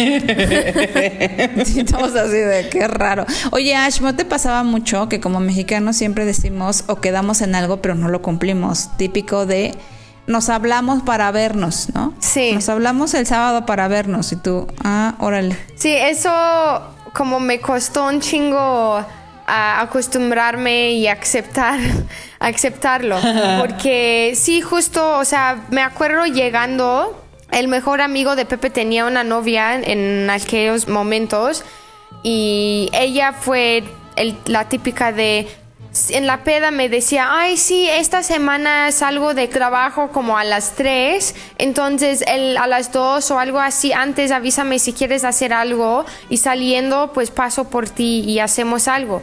Todos 1.90 2.16
así 2.16 2.36
de 2.36 2.68
qué 2.70 2.88
raro. 2.88 3.26
Oye, 3.52 3.74
Ash, 3.74 4.00
¿no 4.00 4.14
te 4.14 4.24
pasaba 4.24 4.62
mucho 4.62 5.08
que 5.08 5.20
como 5.20 5.40
mexicanos 5.40 5.96
siempre 5.96 6.24
decimos 6.24 6.84
o 6.86 6.96
quedamos 6.96 7.40
en 7.40 7.54
algo 7.54 7.82
pero 7.82 7.94
no 7.94 8.08
lo 8.08 8.22
cumplimos? 8.22 8.96
Típico 8.96 9.46
de 9.46 9.74
nos 10.26 10.48
hablamos 10.48 11.02
para 11.02 11.30
vernos, 11.32 11.88
¿no? 11.94 12.14
Sí. 12.20 12.52
Nos 12.52 12.68
hablamos 12.68 13.14
el 13.14 13.26
sábado 13.26 13.66
para 13.66 13.88
vernos 13.88 14.32
y 14.32 14.36
tú, 14.36 14.68
ah, 14.84 15.14
órale. 15.18 15.56
Sí, 15.74 15.92
eso 15.92 16.30
como 17.12 17.40
me 17.40 17.60
costó 17.60 18.06
un 18.06 18.20
chingo 18.20 19.04
a 19.46 19.80
acostumbrarme 19.80 20.92
y 20.92 21.08
aceptar, 21.08 21.80
aceptarlo. 22.38 23.18
Porque 23.58 24.34
sí, 24.36 24.60
justo, 24.60 25.18
o 25.18 25.24
sea, 25.24 25.64
me 25.70 25.82
acuerdo 25.82 26.26
llegando, 26.26 27.19
el 27.52 27.68
mejor 27.68 28.00
amigo 28.00 28.36
de 28.36 28.44
Pepe 28.46 28.70
tenía 28.70 29.06
una 29.06 29.24
novia 29.24 29.74
en 29.74 30.28
aquellos 30.30 30.88
momentos 30.88 31.64
y 32.22 32.88
ella 32.92 33.32
fue 33.32 33.84
el- 34.16 34.36
la 34.46 34.68
típica 34.68 35.12
de 35.12 35.48
en 36.10 36.28
la 36.28 36.44
peda 36.44 36.70
me 36.70 36.88
decía, 36.88 37.26
ay, 37.30 37.56
sí, 37.56 37.88
esta 37.88 38.22
semana 38.22 38.92
salgo 38.92 39.34
de 39.34 39.48
trabajo 39.48 40.10
como 40.12 40.38
a 40.38 40.44
las 40.44 40.76
3, 40.76 41.34
entonces 41.58 42.22
a 42.28 42.66
las 42.68 42.92
2 42.92 43.28
o 43.32 43.40
algo 43.40 43.58
así, 43.58 43.92
antes 43.92 44.30
avísame 44.30 44.78
si 44.78 44.92
quieres 44.92 45.24
hacer 45.24 45.52
algo 45.52 46.04
y 46.28 46.36
saliendo 46.36 47.12
pues 47.12 47.32
paso 47.32 47.70
por 47.70 47.88
ti 47.90 48.20
y 48.20 48.38
hacemos 48.38 48.86
algo. 48.86 49.20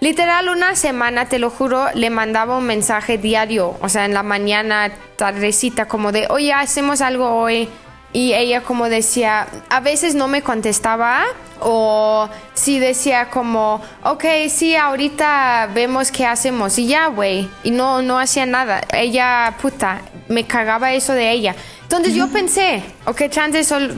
Literal 0.00 0.48
una 0.48 0.74
semana, 0.76 1.26
te 1.28 1.38
lo 1.38 1.50
juro, 1.50 1.88
le 1.94 2.08
mandaba 2.08 2.56
un 2.56 2.64
mensaje 2.64 3.18
diario, 3.18 3.76
o 3.82 3.88
sea, 3.90 4.06
en 4.06 4.14
la 4.14 4.22
mañana, 4.22 4.90
tardecita, 5.16 5.86
como 5.86 6.10
de, 6.10 6.26
oye, 6.30 6.52
hacemos 6.54 7.02
algo 7.02 7.28
hoy. 7.36 7.68
Y 8.12 8.32
ella 8.32 8.62
como 8.62 8.88
decía, 8.88 9.46
a 9.68 9.78
veces 9.78 10.16
no 10.16 10.26
me 10.26 10.42
contestaba 10.42 11.22
o 11.60 12.28
sí 12.54 12.80
decía 12.80 13.30
como, 13.30 13.80
ok, 14.02 14.24
sí, 14.48 14.74
ahorita 14.74 15.68
vemos 15.72 16.10
qué 16.10 16.26
hacemos 16.26 16.76
y 16.78 16.88
ya, 16.88 17.06
güey. 17.06 17.48
Y 17.62 17.70
no, 17.70 18.02
no 18.02 18.18
hacía 18.18 18.46
nada. 18.46 18.80
Ella, 18.92 19.54
puta, 19.62 20.00
me 20.28 20.44
cagaba 20.44 20.92
eso 20.92 21.12
de 21.12 21.30
ella. 21.30 21.54
Entonces 21.82 22.14
yo 22.14 22.26
pensé, 22.32 22.82
ok, 23.04 23.28
chance, 23.28 23.62
sol- 23.62 23.96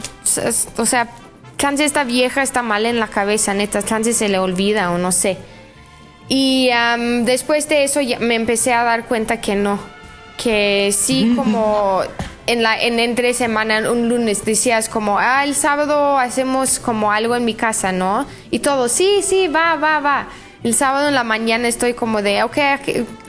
o 0.76 0.85
sea, 0.85 1.09
chance 1.56 1.82
esta 1.82 2.04
vieja 2.04 2.42
está 2.42 2.61
mal 2.62 2.85
en 2.85 2.99
la 3.00 3.06
cabeza, 3.09 3.54
neta, 3.54 3.82
chance 3.82 4.12
se 4.12 4.28
le 4.28 4.38
olvida 4.38 4.90
o 4.90 4.99
no 4.99 5.11
sé. 5.12 5.38
Y 6.34 6.70
am, 6.70 7.26
después 7.26 7.68
de 7.68 7.84
eso 7.84 8.00
ya 8.00 8.18
me 8.18 8.36
empecé 8.36 8.72
a 8.72 8.84
dar 8.84 9.04
cuenta 9.04 9.42
que 9.42 9.54
no, 9.54 9.78
que 10.42 10.90
sí 10.90 11.34
como 11.36 12.00
en 12.46 12.62
la 12.62 12.80
en 12.80 12.98
entre 12.98 13.34
semana 13.34 13.90
un 13.90 14.08
lunes 14.08 14.42
decías 14.42 14.88
como 14.88 15.18
ah 15.18 15.44
el 15.44 15.54
sábado 15.54 16.16
hacemos 16.18 16.78
como 16.78 17.12
algo 17.12 17.36
en 17.36 17.44
mi 17.44 17.52
casa, 17.52 17.92
¿no? 17.92 18.24
Y 18.50 18.60
todo 18.60 18.88
sí 18.88 19.20
sí 19.22 19.48
va 19.48 19.76
va 19.76 20.00
va. 20.00 20.28
El 20.64 20.74
sábado 20.74 21.08
en 21.08 21.14
la 21.16 21.22
mañana 21.22 21.68
estoy 21.68 21.92
como 21.92 22.22
de 22.22 22.42
ok 22.44 22.56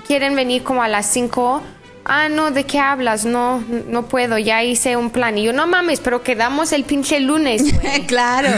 quieren 0.07 0.33
venir 0.33 0.63
como 0.63 0.81
a 0.81 0.87
las 0.87 1.05
5 1.07 1.61
Ah, 2.05 2.27
no, 2.27 2.51
¿de 2.51 2.65
qué 2.65 2.79
hablas? 2.79 3.23
No, 3.23 3.63
no 3.87 4.03
puedo, 4.07 4.37
ya 4.37 4.61
hice 4.61 4.97
un 4.97 5.09
plan. 5.09 5.37
Y 5.37 5.43
yo, 5.43 5.53
no 5.53 5.67
mames, 5.67 6.01
pero 6.01 6.21
quedamos 6.21 6.73
el 6.73 6.83
pinche 6.83 7.19
lunes, 7.21 7.63
güey. 7.81 8.01
claro. 8.07 8.49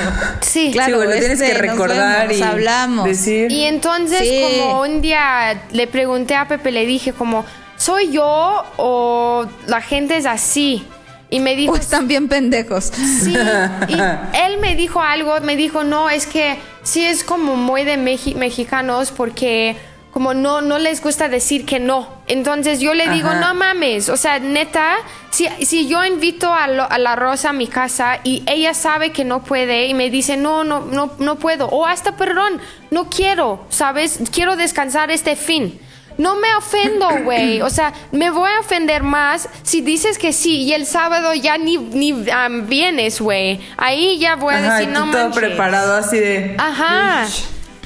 Sí. 0.42 0.72
Claro, 0.74 1.02
Sí, 1.04 1.08
tienes 1.20 1.40
este, 1.42 1.46
que 1.48 1.54
nos 1.54 1.62
recordar 1.62 2.28
vemos, 2.28 2.40
y 2.40 2.42
hablamos. 2.44 3.06
decir. 3.06 3.52
Y 3.52 3.64
entonces 3.66 4.20
Sí. 4.20 4.42
como 4.42 4.82
un 4.82 5.02
día 5.02 5.62
le 5.72 5.86
pregunté 5.88 6.34
a 6.36 6.48
Pepe, 6.48 6.72
le 6.72 6.86
dije 6.88 7.14
como, 7.14 7.46
¿soy 7.78 8.12
yo 8.12 8.66
o 8.78 9.46
la 9.68 9.82
gente 9.82 10.18
es 10.18 10.26
así? 10.26 10.84
Y 11.30 11.40
me 11.40 11.56
dijo, 11.56 11.74
O 11.74 11.76
están 11.76 12.08
bien 12.08 12.28
pendejos. 12.28 12.86
sí. 12.86 13.36
Y 13.90 13.94
él 13.94 14.58
me 14.60 14.76
dijo 14.76 15.02
algo, 15.02 15.40
me 15.42 15.56
dijo, 15.56 15.84
no, 15.84 16.10
es 16.10 16.26
que 16.26 16.58
sí 16.82 17.06
es 17.06 17.24
como 17.24 17.56
muy 17.56 17.84
de 17.84 17.98
mexi- 17.98 18.34
mexicanos 18.36 19.12
porque 19.12 19.76
como 20.12 20.34
no, 20.34 20.62
no 20.62 20.80
les 20.80 21.02
gusta 21.02 21.28
decir 21.30 21.66
que 21.66 21.80
no. 21.80 22.15
Entonces 22.28 22.80
yo 22.80 22.94
le 22.96 23.08
digo, 23.10 23.34
no 23.36 23.54
mames, 23.54 24.10
o 24.10 24.18
sea, 24.18 24.40
neta, 24.40 24.96
si, 25.30 25.48
si 25.64 25.88
yo 25.88 26.04
invito 26.04 26.52
a, 26.52 26.68
lo- 26.68 26.90
a 26.92 26.98
la 26.98 27.16
Rosa 27.16 27.50
a 27.50 27.54
mi 27.54 27.68
casa 27.68 28.20
y 28.24 28.42
ella 28.48 28.74
sabe 28.74 29.12
que 29.12 29.24
no 29.24 29.44
puede 29.44 29.86
y 29.86 29.94
me 29.94 30.10
dice, 30.10 30.36
no, 30.36 30.64
no, 30.64 30.82
no, 30.82 31.12
no 31.20 31.36
puedo, 31.36 31.68
o 31.68 31.86
hasta 31.86 32.18
perdón, 32.18 32.60
no 32.90 33.10
quiero, 33.12 33.64
¿sabes? 33.70 34.20
Quiero 34.34 34.56
descansar 34.56 35.12
este 35.12 35.36
fin. 35.36 35.80
No 36.18 36.36
me 36.38 36.48
ofendo, 36.56 37.10
güey. 37.26 37.62
O 37.62 37.70
sea, 37.70 37.94
me 38.12 38.32
voy 38.32 38.50
a 38.50 38.62
ofender 38.62 39.04
más 39.04 39.48
si 39.64 39.82
dices 39.82 40.18
que 40.18 40.34
sí 40.34 40.64
y 40.64 40.74
el 40.74 40.86
sábado 40.88 41.34
ya 41.36 41.58
ni, 41.60 41.78
ni 41.78 42.28
am, 42.32 42.68
vienes, 42.68 43.22
güey. 43.22 43.60
Ahí 43.78 44.18
ya 44.18 44.36
voy 44.36 44.56
a 44.56 44.60
Ajá, 44.60 44.76
decir, 44.78 44.90
no 44.94 45.12
todo 45.12 45.26
manches. 45.26 45.36
preparado 45.44 45.94
así 45.96 46.18
de. 46.18 46.56
Ajá. 46.58 47.28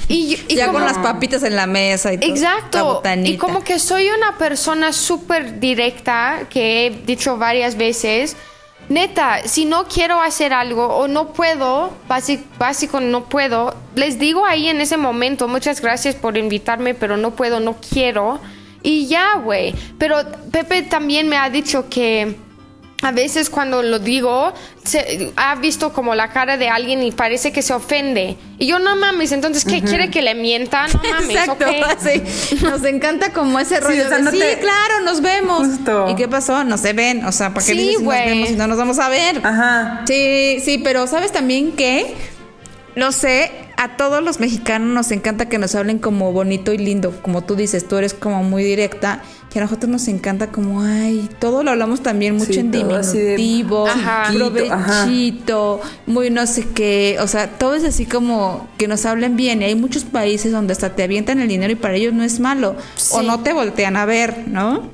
Y, 0.10 0.38
y 0.50 0.56
ya 0.56 0.66
como- 0.66 0.80
con 0.80 0.88
las 0.88 0.98
papitas 0.98 1.44
en 1.44 1.56
la 1.56 1.68
mesa 1.68 2.12
y 2.12 2.18
todo. 2.18 2.30
Exacto. 2.32 3.02
Y 3.24 3.38
como 3.38 3.64
que 3.64 3.80
soy 3.80 4.10
una 4.10 4.38
persona 4.38 4.92
súper 4.92 5.60
directa, 5.62 6.42
que 6.50 6.88
he 6.88 6.90
dicho 6.90 7.38
varias 7.38 7.78
veces. 7.78 8.36
Neta, 8.90 9.42
si 9.46 9.66
no 9.66 9.86
quiero 9.86 10.20
hacer 10.20 10.52
algo 10.52 10.88
o 10.88 11.08
no 11.08 11.32
puedo, 11.32 11.92
básico, 12.08 12.44
básico 12.58 13.00
no 13.00 13.26
puedo, 13.26 13.76
les 13.94 14.18
digo 14.18 14.48
ahí 14.48 14.68
en 14.68 14.82
ese 14.82 14.98
momento, 14.98 15.48
muchas 15.48 15.80
gracias 15.80 16.16
por 16.16 16.38
invitarme, 16.38 16.96
pero 16.96 17.16
no 17.16 17.32
puedo, 17.36 17.60
no 17.60 17.78
quiero. 17.78 18.40
Y 18.82 19.06
ya, 19.06 19.36
güey. 19.36 19.76
Pero 20.00 20.18
Pepe 20.52 20.82
también 20.82 21.30
me 21.30 21.38
ha 21.38 21.52
dicho 21.52 21.88
que 21.88 22.36
a 23.02 23.12
veces 23.12 23.50
cuando 23.50 23.82
lo 23.82 24.00
digo, 24.00 24.54
se, 24.84 25.32
ha 25.38 25.56
visto 25.56 25.94
como 25.94 26.16
la 26.16 26.32
cara 26.32 26.58
de 26.58 26.68
alguien 26.68 27.02
y 27.02 27.12
parece 27.12 27.52
que 27.52 27.62
se 27.62 27.74
ofende. 27.74 28.38
Y 28.58 28.68
yo, 28.68 28.80
no 28.80 28.96
mames, 28.98 29.32
entonces, 29.32 29.64
¿qué 29.64 29.82
quiere 29.82 30.10
que 30.10 30.22
le 30.22 30.36
mienta? 30.36 30.88
No 30.88 31.02
mames, 31.10 31.30
Exacto, 31.30 31.66
ok. 31.66 31.98
sí. 32.00 32.56
Nos 32.62 32.84
encanta 32.84 33.32
como 33.32 33.58
ese 33.60 33.80
rollo 33.80 34.04
o 34.06 34.08
sea, 34.10 34.18
de, 34.18 34.24
no 34.24 34.32
sí, 34.32 34.40
te- 34.40 34.60
claro, 34.60 35.02
nos 35.06 35.22
vemos. 35.22 35.66
Justo. 35.68 36.10
¿Y 36.10 36.16
qué 36.16 36.28
pasó? 36.28 36.64
No 36.66 36.78
se 36.78 36.92
ven, 36.94 37.24
o 37.26 37.32
sea, 37.32 37.54
¿para 37.54 37.66
qué 37.66 37.72
Sí, 37.72 37.78
dices 37.78 37.98
si 38.00 38.04
nos 38.04 38.14
vemos 38.14 38.52
no 38.52 38.68
nos 38.68 38.78
vamos 38.78 39.00
a 39.00 39.08
ver? 39.08 39.40
Ajá. 39.46 40.04
Sí, 40.06 40.60
sí, 40.64 40.78
pero 40.84 41.08
¿sabes 41.08 41.32
también 41.32 41.72
que 41.72 42.14
No 42.96 43.12
sé, 43.12 43.52
a 43.78 43.96
todos 43.96 44.22
los 44.24 44.40
mexicanos 44.40 44.90
nos 44.94 45.12
encanta 45.12 45.48
que 45.48 45.58
nos 45.58 45.76
hablen 45.76 46.00
como 46.00 46.32
bonito 46.34 46.74
y 46.74 46.78
lindo, 46.78 47.14
como 47.22 47.44
tú 47.44 47.56
dices, 47.56 47.88
tú 47.88 47.96
eres 47.98 48.14
como 48.14 48.44
muy 48.44 48.64
directa, 48.64 49.22
y 49.54 49.58
a 49.58 49.62
nosotros 49.62 49.90
nos 49.90 50.08
encanta 50.08 50.48
como, 50.48 50.82
ay, 50.82 51.30
todo 51.40 51.64
lo 51.64 51.72
hablamos 51.72 52.02
también 52.02 52.36
mucho 52.36 52.52
Sí, 52.54 52.60
en 52.60 52.92
así 52.92 53.18
de 53.20 53.36
diminutivo, 53.36 53.88
Ajá. 53.88 54.24
chiquito, 54.32 54.74
ajá. 54.74 54.86
provechito, 55.06 55.82
muy 56.08 56.30
no 56.30 56.46
sé 56.46 56.68
qué, 56.74 57.18
o 57.22 57.28
sea, 57.28 57.50
todo 57.58 57.74
es 57.76 57.84
así 57.84 58.06
como 58.06 58.68
que 58.78 58.88
nos 58.88 59.06
hablen 59.06 59.36
bien, 59.38 59.62
y 59.62 59.66
hay 59.66 59.76
muchos 59.76 60.04
países 60.04 60.52
donde 60.52 60.74
hasta 60.74 60.96
te 60.96 61.04
avientan 61.04 61.40
el 61.40 61.48
dinero 61.48 61.72
y 61.72 61.76
para 61.76 61.96
ellos 61.96 62.14
no 62.14 62.24
es 62.24 62.40
malo, 62.40 62.76
o 63.12 63.20
Sí. 63.22 63.26
no 63.26 63.40
te 63.42 63.54
voltean 63.54 63.96
a 63.98 64.06
ver, 64.06 64.48
¿no? 64.48 64.90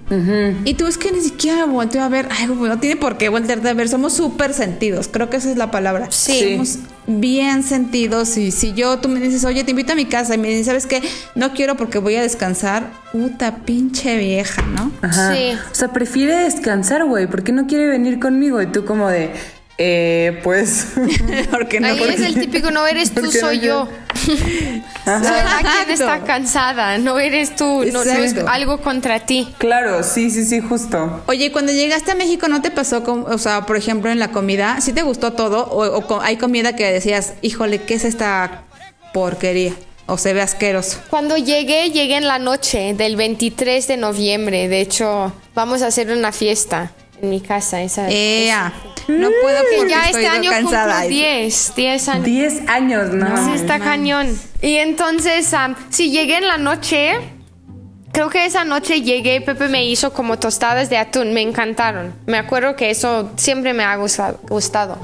Y 0.63 0.75
tú 0.75 0.85
es 0.85 0.97
que 0.97 1.11
ni 1.11 1.21
siquiera 1.21 1.65
volteo 1.65 2.03
a 2.03 2.09
ver, 2.09 2.27
ay, 2.31 2.47
no 2.47 2.79
tiene 2.79 2.97
por 2.97 3.17
qué 3.17 3.29
voltearte 3.29 3.67
a 3.69 3.73
ver, 3.73 3.89
somos 3.89 4.13
súper 4.13 4.53
sentidos, 4.53 5.07
creo 5.11 5.29
que 5.29 5.37
esa 5.37 5.49
es 5.49 5.57
la 5.57 5.71
palabra. 5.71 6.07
Sí. 6.11 6.51
Somos 6.53 6.77
bien 7.07 7.63
sentidos 7.63 8.37
y 8.37 8.51
si 8.51 8.73
yo, 8.73 8.99
tú 8.99 9.09
me 9.09 9.19
dices, 9.19 9.45
oye, 9.45 9.63
te 9.63 9.71
invito 9.71 9.93
a 9.93 9.95
mi 9.95 10.05
casa 10.05 10.35
y 10.35 10.37
me 10.37 10.49
dices, 10.49 10.65
¿sabes 10.65 10.85
qué? 10.85 11.01
No 11.35 11.53
quiero 11.53 11.75
porque 11.75 11.99
voy 11.99 12.15
a 12.15 12.21
descansar, 12.21 12.91
puta 13.11 13.57
pinche 13.57 14.17
vieja, 14.17 14.61
¿no? 14.63 14.91
Ajá. 15.01 15.33
Sí. 15.35 15.51
O 15.71 15.75
sea, 15.75 15.93
prefiere 15.93 16.35
descansar, 16.35 17.05
güey. 17.05 17.27
¿Por 17.27 17.43
qué 17.43 17.51
no 17.51 17.67
quiere 17.67 17.87
venir 17.87 18.19
conmigo? 18.19 18.61
Y 18.61 18.67
tú 18.67 18.85
como 18.85 19.07
de, 19.09 19.31
eh, 19.77 20.39
pues... 20.43 20.87
porque 21.51 21.79
no, 21.79 21.87
Ahí 21.87 21.97
porque- 21.99 22.13
es 22.15 22.21
el 22.21 22.39
típico, 22.39 22.71
no 22.71 22.87
eres 22.87 23.11
tú, 23.13 23.21
¿Por 23.21 23.31
qué 23.31 23.39
no 23.41 23.47
soy 23.47 23.59
yo. 23.59 23.87
Ajá. 25.05 25.59
Quien 25.61 25.91
está 25.91 26.23
cansada, 26.23 26.97
no 26.97 27.19
eres 27.19 27.55
tú, 27.55 27.83
no, 27.91 28.03
no 28.03 28.11
es 28.11 28.35
algo 28.47 28.81
contra 28.81 29.19
ti. 29.19 29.53
Claro, 29.57 30.03
sí, 30.03 30.31
sí, 30.31 30.45
sí, 30.45 30.61
justo. 30.61 31.23
Oye, 31.27 31.51
cuando 31.51 31.71
llegaste 31.71 32.11
a 32.11 32.15
México, 32.15 32.47
¿no 32.47 32.61
te 32.61 32.71
pasó, 32.71 33.03
con, 33.03 33.31
o 33.31 33.37
sea, 33.37 33.65
por 33.65 33.77
ejemplo, 33.77 34.09
en 34.11 34.19
la 34.19 34.29
comida? 34.29 34.79
¿Sí 34.81 34.93
te 34.93 35.03
gustó 35.03 35.33
todo? 35.33 35.65
¿O, 35.65 35.99
o 35.99 36.21
hay 36.21 36.37
comida 36.37 36.75
que 36.75 36.91
decías, 36.91 37.33
híjole, 37.41 37.81
qué 37.81 37.95
es 37.95 38.05
esta 38.05 38.63
porquería? 39.13 39.73
¿O 40.07 40.17
se 40.17 40.33
ve 40.33 40.41
asqueroso? 40.41 40.99
Cuando 41.09 41.35
llegué, 41.35 41.89
llegué 41.89 42.17
en 42.17 42.27
la 42.27 42.37
noche 42.39 42.93
del 42.95 43.15
23 43.15 43.87
de 43.87 43.97
noviembre. 43.97 44.67
De 44.67 44.79
hecho, 44.79 45.33
vamos 45.55 45.81
a 45.81 45.87
hacer 45.87 46.11
una 46.11 46.31
fiesta 46.31 46.91
en 47.21 47.29
mi 47.29 47.41
casa. 47.41 47.81
Esa, 47.81 48.09
Ea, 48.09 48.73
no 49.07 49.29
puedo 49.41 49.61
que 49.69 49.77
porque 49.77 49.89
ya 49.89 50.05
estoy 50.05 50.23
este 50.25 50.35
año 50.37 50.49
cansada. 50.51 50.93
cumplo 51.01 51.09
10, 51.09 51.73
10 51.75 52.09
años. 52.09 52.25
Diez 52.25 52.69
años, 52.69 53.09
¿no? 53.13 53.45
Sí, 53.45 53.51
está 53.55 53.79
cañón. 53.79 54.37
Y 54.61 54.75
entonces, 54.75 55.53
am, 55.53 55.75
sí, 55.89 56.11
llegué 56.11 56.37
en 56.37 56.47
la 56.47 56.57
noche. 56.57 57.13
Creo 58.11 58.29
que 58.29 58.45
esa 58.45 58.63
noche 58.63 59.01
llegué, 59.01 59.41
Pepe 59.41 59.67
me 59.67 59.85
hizo 59.85 60.13
como 60.13 60.39
tostadas 60.39 60.89
de 60.89 60.97
atún, 60.97 61.33
me 61.33 61.41
encantaron. 61.41 62.13
Me 62.25 62.37
acuerdo 62.37 62.75
que 62.77 62.89
eso 62.89 63.31
siempre 63.35 63.73
me 63.73 63.83
ha 63.83 63.95
gusta- 63.97 64.35
gustado. 64.43 64.97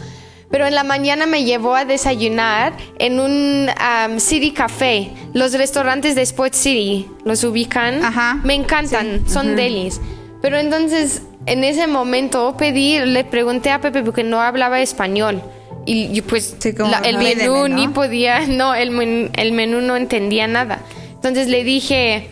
Pero 0.49 0.65
en 0.65 0.75
la 0.75 0.83
mañana 0.83 1.25
me 1.25 1.43
llevó 1.45 1.75
a 1.75 1.85
desayunar 1.85 2.73
en 2.99 3.19
un 3.19 3.69
am, 3.77 4.19
City 4.19 4.51
Café, 4.51 5.11
los 5.33 5.53
restaurantes 5.53 6.15
de 6.15 6.21
Sport 6.23 6.53
City, 6.53 7.07
los 7.25 7.43
ubican. 7.43 8.03
Ajá, 8.03 8.39
Me 8.43 8.53
encantan, 8.53 9.27
son 9.29 9.55
delis. 9.55 9.99
Pero 10.41 10.57
entonces, 10.57 11.21
en 11.45 11.63
ese 11.63 11.87
momento 11.87 12.55
pedí, 12.57 12.99
le 12.99 13.23
pregunté 13.23 13.71
a 13.71 13.79
Pepe 13.79 14.03
porque 14.03 14.23
no 14.23 14.41
hablaba 14.41 14.79
español. 14.81 15.41
Y, 15.85 16.15
y 16.15 16.21
pues 16.21 16.55
Sí, 16.59 16.73
la- 16.77 16.99
el 16.99 17.17
menú 17.17 17.67
¿no? 17.67 17.75
ni 17.75 17.87
podía, 17.87 18.41
no, 18.47 18.75
el, 18.75 18.91
men- 18.91 19.31
el 19.35 19.51
menú 19.51 19.81
no 19.81 19.95
entendía 19.97 20.47
nada. 20.47 20.79
Entonces 21.15 21.47
le 21.47 21.63
dije, 21.63 22.29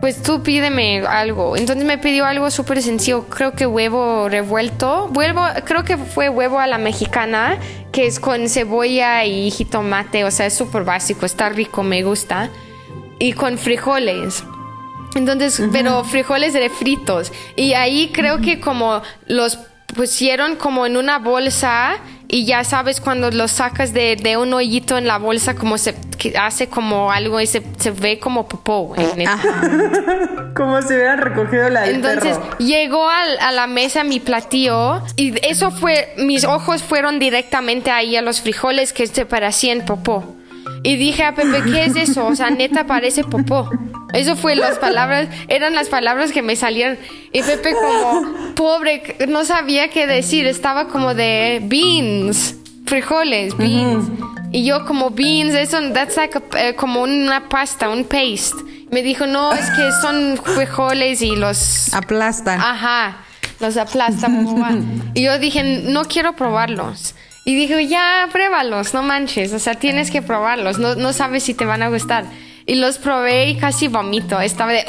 pues 0.00 0.22
tú 0.22 0.42
pídeme 0.42 1.00
algo. 1.00 1.56
Entonces 1.56 1.84
me 1.84 1.98
pidió 1.98 2.24
algo 2.26 2.50
súper 2.52 2.82
sencillo, 2.82 3.24
creo 3.28 3.52
que 3.52 3.66
huevo 3.66 4.28
revuelto. 4.28 5.10
Huevo, 5.14 5.42
creo 5.64 5.82
que 5.84 5.96
fue 5.96 6.28
huevo 6.28 6.60
a 6.60 6.66
la 6.68 6.78
mexicana, 6.78 7.58
que 7.90 8.06
es 8.06 8.20
con 8.20 8.48
cebolla 8.48 9.24
y 9.24 9.50
jitomate, 9.50 10.24
o 10.24 10.30
sea, 10.30 10.46
es 10.46 10.54
súper 10.54 10.84
básico, 10.84 11.26
está 11.26 11.48
rico, 11.48 11.82
me 11.82 12.02
gusta. 12.04 12.50
Y 13.18 13.32
con 13.32 13.58
frijoles. 13.58 14.44
Entonces, 15.14 15.62
pero 15.72 16.04
frijoles 16.04 16.54
refritos. 16.54 17.32
Y 17.56 17.74
ahí 17.74 18.10
creo 18.12 18.40
que 18.40 18.60
como 18.60 19.02
los 19.26 19.58
pusieron 19.94 20.56
como 20.56 20.86
en 20.86 20.96
una 20.96 21.18
bolsa 21.18 21.98
y 22.26 22.46
ya 22.46 22.64
sabes 22.64 23.00
cuando 23.00 23.30
los 23.30 23.52
sacas 23.52 23.92
de, 23.92 24.16
de 24.16 24.36
un 24.36 24.52
hoyito 24.52 24.98
en 24.98 25.06
la 25.06 25.18
bolsa 25.18 25.54
como 25.54 25.78
se 25.78 25.94
que 26.18 26.36
hace 26.36 26.68
como 26.68 27.12
algo 27.12 27.40
y 27.40 27.46
se, 27.46 27.62
se 27.78 27.90
ve 27.92 28.18
como 28.18 28.48
popó. 28.48 28.94
Como 30.54 30.80
si 30.82 30.94
hubieran 30.94 31.18
recogido 31.18 31.68
la 31.68 31.82
del 31.82 31.96
Entonces 31.96 32.38
perro. 32.38 32.58
llegó 32.58 33.08
al- 33.08 33.38
a 33.40 33.50
la 33.52 33.66
mesa 33.66 34.04
mi 34.04 34.20
platillo 34.20 35.02
y 35.16 35.34
eso 35.46 35.70
fue, 35.72 36.14
mis 36.18 36.44
ojos 36.44 36.82
fueron 36.82 37.18
directamente 37.18 37.90
ahí 37.90 38.16
a 38.16 38.22
los 38.22 38.40
frijoles 38.40 38.92
que 38.92 39.06
se 39.06 39.26
parecían 39.26 39.84
popó. 39.84 40.33
Y 40.82 40.96
dije 40.96 41.24
a 41.24 41.34
Pepe, 41.34 41.62
¿qué 41.64 41.84
es 41.84 41.96
eso? 41.96 42.26
O 42.26 42.34
sea, 42.36 42.50
neta 42.50 42.86
parece 42.86 43.24
popó. 43.24 43.70
Eso 44.12 44.36
fue 44.36 44.54
las 44.54 44.78
palabras, 44.78 45.28
eran 45.48 45.74
las 45.74 45.88
palabras 45.88 46.30
que 46.30 46.42
me 46.42 46.56
salieron. 46.56 46.98
Y 47.32 47.42
Pepe 47.42 47.72
como, 47.74 48.54
pobre, 48.54 49.16
no 49.28 49.44
sabía 49.44 49.88
qué 49.88 50.06
decir. 50.06 50.46
Estaba 50.46 50.88
como 50.88 51.14
de 51.14 51.60
beans, 51.64 52.56
frijoles, 52.86 53.56
beans. 53.56 54.06
Y 54.52 54.64
yo 54.64 54.84
como 54.86 55.10
beans, 55.10 55.54
eso, 55.54 55.78
that's 55.92 56.16
like 56.16 56.38
a- 56.38 56.68
eh, 56.68 56.74
como 56.76 57.02
una 57.02 57.48
pasta, 57.48 57.88
un 57.88 58.04
paste. 58.04 58.54
Me 58.90 59.02
dijo, 59.02 59.26
no, 59.26 59.52
es 59.52 59.68
que 59.70 59.90
son 60.00 60.36
frijoles 60.36 61.20
y 61.22 61.34
los... 61.34 61.92
Aplastan. 61.92 62.60
Ajá, 62.60 63.16
los 63.58 63.76
aplasta 63.76 64.28
boba. 64.28 64.70
Y 65.14 65.24
yo 65.24 65.38
dije, 65.40 65.82
no 65.86 66.04
quiero 66.04 66.36
probarlos. 66.36 67.16
Y 67.44 67.54
dije, 67.56 67.86
ya, 67.88 68.28
pruébalos, 68.32 68.94
no 68.94 69.02
manches. 69.02 69.52
O 69.52 69.58
sea, 69.58 69.74
tienes 69.74 70.10
que 70.10 70.22
probarlos. 70.22 70.78
No, 70.78 70.94
no 70.94 71.12
sabes 71.12 71.42
si 71.42 71.52
te 71.54 71.64
van 71.66 71.82
a 71.82 71.88
gustar. 71.88 72.24
Y 72.66 72.76
los 72.76 72.96
probé 72.96 73.50
y 73.50 73.56
casi 73.58 73.88
vomito. 73.88 74.40
Estaba 74.40 74.72
de... 74.72 74.82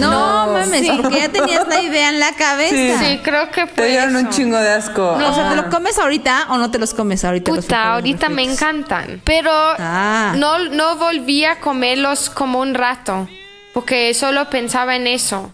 no, 0.00 0.46
no, 0.46 0.52
mames, 0.54 0.80
sí. 0.80 0.90
porque 1.00 1.20
ya 1.20 1.28
tenías 1.28 1.68
la 1.68 1.80
idea 1.80 2.08
en 2.08 2.18
la 2.18 2.32
cabeza. 2.32 2.98
Sí, 3.04 3.20
creo 3.22 3.48
que 3.52 3.66
Te 3.66 3.68
fue 3.68 3.88
dieron 3.90 4.16
un 4.16 4.26
eso. 4.26 4.36
chingo 4.36 4.56
de 4.58 4.72
asco. 4.72 5.12
O 5.12 5.34
sea, 5.34 5.50
¿te 5.50 5.54
lo 5.56 5.70
comes 5.70 5.96
ahorita 6.00 6.46
o 6.48 6.58
no 6.58 6.72
te 6.72 6.80
los 6.80 6.92
comes 6.92 7.24
ahorita? 7.24 7.52
Puta, 7.52 7.92
ahorita 7.92 8.28
me 8.28 8.42
encantan. 8.42 9.20
Pero 9.22 9.52
Ah. 9.78 10.34
no, 10.36 10.58
no 10.70 10.96
volví 10.96 11.44
a 11.44 11.60
comerlos 11.60 12.28
como 12.30 12.58
un 12.58 12.74
rato. 12.74 13.28
Porque 13.72 14.12
solo 14.14 14.50
pensaba 14.50 14.96
en 14.96 15.06
eso. 15.06 15.52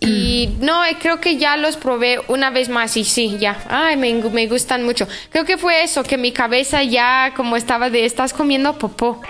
Y 0.00 0.50
no, 0.60 0.84
eh, 0.84 0.96
creo 1.00 1.20
que 1.20 1.36
ya 1.36 1.56
los 1.56 1.76
probé 1.76 2.20
una 2.28 2.50
vez 2.50 2.68
más 2.68 2.96
y 2.96 3.04
sí, 3.04 3.36
ya. 3.38 3.64
Ay, 3.68 3.96
me, 3.96 4.12
me 4.14 4.46
gustan 4.46 4.84
mucho. 4.84 5.08
Creo 5.30 5.44
que 5.44 5.58
fue 5.58 5.82
eso, 5.82 6.04
que 6.04 6.16
mi 6.16 6.32
cabeza 6.32 6.82
ya 6.82 7.32
como 7.36 7.56
estaba 7.56 7.90
de, 7.90 8.04
estás 8.04 8.32
comiendo 8.32 8.78
popó. 8.78 9.20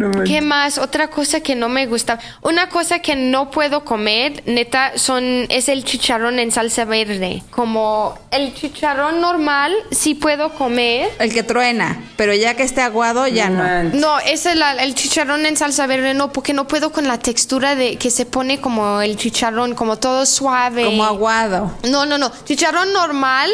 No. 0.00 0.24
¿Qué 0.24 0.40
más? 0.40 0.78
Otra 0.78 1.08
cosa 1.08 1.40
que 1.40 1.54
no 1.54 1.68
me 1.68 1.86
gusta. 1.86 2.18
Una 2.40 2.70
cosa 2.70 3.00
que 3.00 3.16
no 3.16 3.50
puedo 3.50 3.84
comer, 3.84 4.42
neta, 4.46 4.96
son 4.96 5.46
es 5.50 5.68
el 5.68 5.84
chicharrón 5.84 6.38
en 6.38 6.50
salsa 6.52 6.86
verde. 6.86 7.42
Como 7.50 8.18
el 8.30 8.54
chicharrón 8.54 9.20
normal 9.20 9.74
sí 9.90 10.14
puedo 10.14 10.54
comer. 10.54 11.10
El 11.18 11.34
que 11.34 11.42
truena, 11.42 12.02
pero 12.16 12.32
ya 12.32 12.54
que 12.54 12.62
esté 12.62 12.80
aguado, 12.80 13.26
ya 13.26 13.50
no. 13.50 13.62
manches. 13.62 14.00
No, 14.00 14.18
es 14.20 14.46
el, 14.46 14.62
el 14.62 14.94
chicharrón 14.94 15.44
en 15.44 15.58
salsa 15.58 15.86
verde, 15.86 16.14
no, 16.14 16.32
porque 16.32 16.54
no 16.54 16.66
puedo 16.66 16.92
con 16.92 17.06
la 17.06 17.18
textura 17.18 17.74
de 17.74 17.96
que 17.96 18.10
se 18.10 18.24
pone 18.24 18.58
como 18.58 19.02
el 19.02 19.18
chicharrón, 19.18 19.74
como 19.74 19.98
todo 19.98 20.24
suave. 20.24 20.84
Como 20.84 21.04
aguado. 21.04 21.76
No, 21.90 22.06
no, 22.06 22.16
no. 22.16 22.32
Chicharrón 22.46 22.94
normal, 22.94 23.50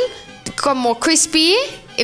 como 0.63 1.01
crispy, 1.01 1.57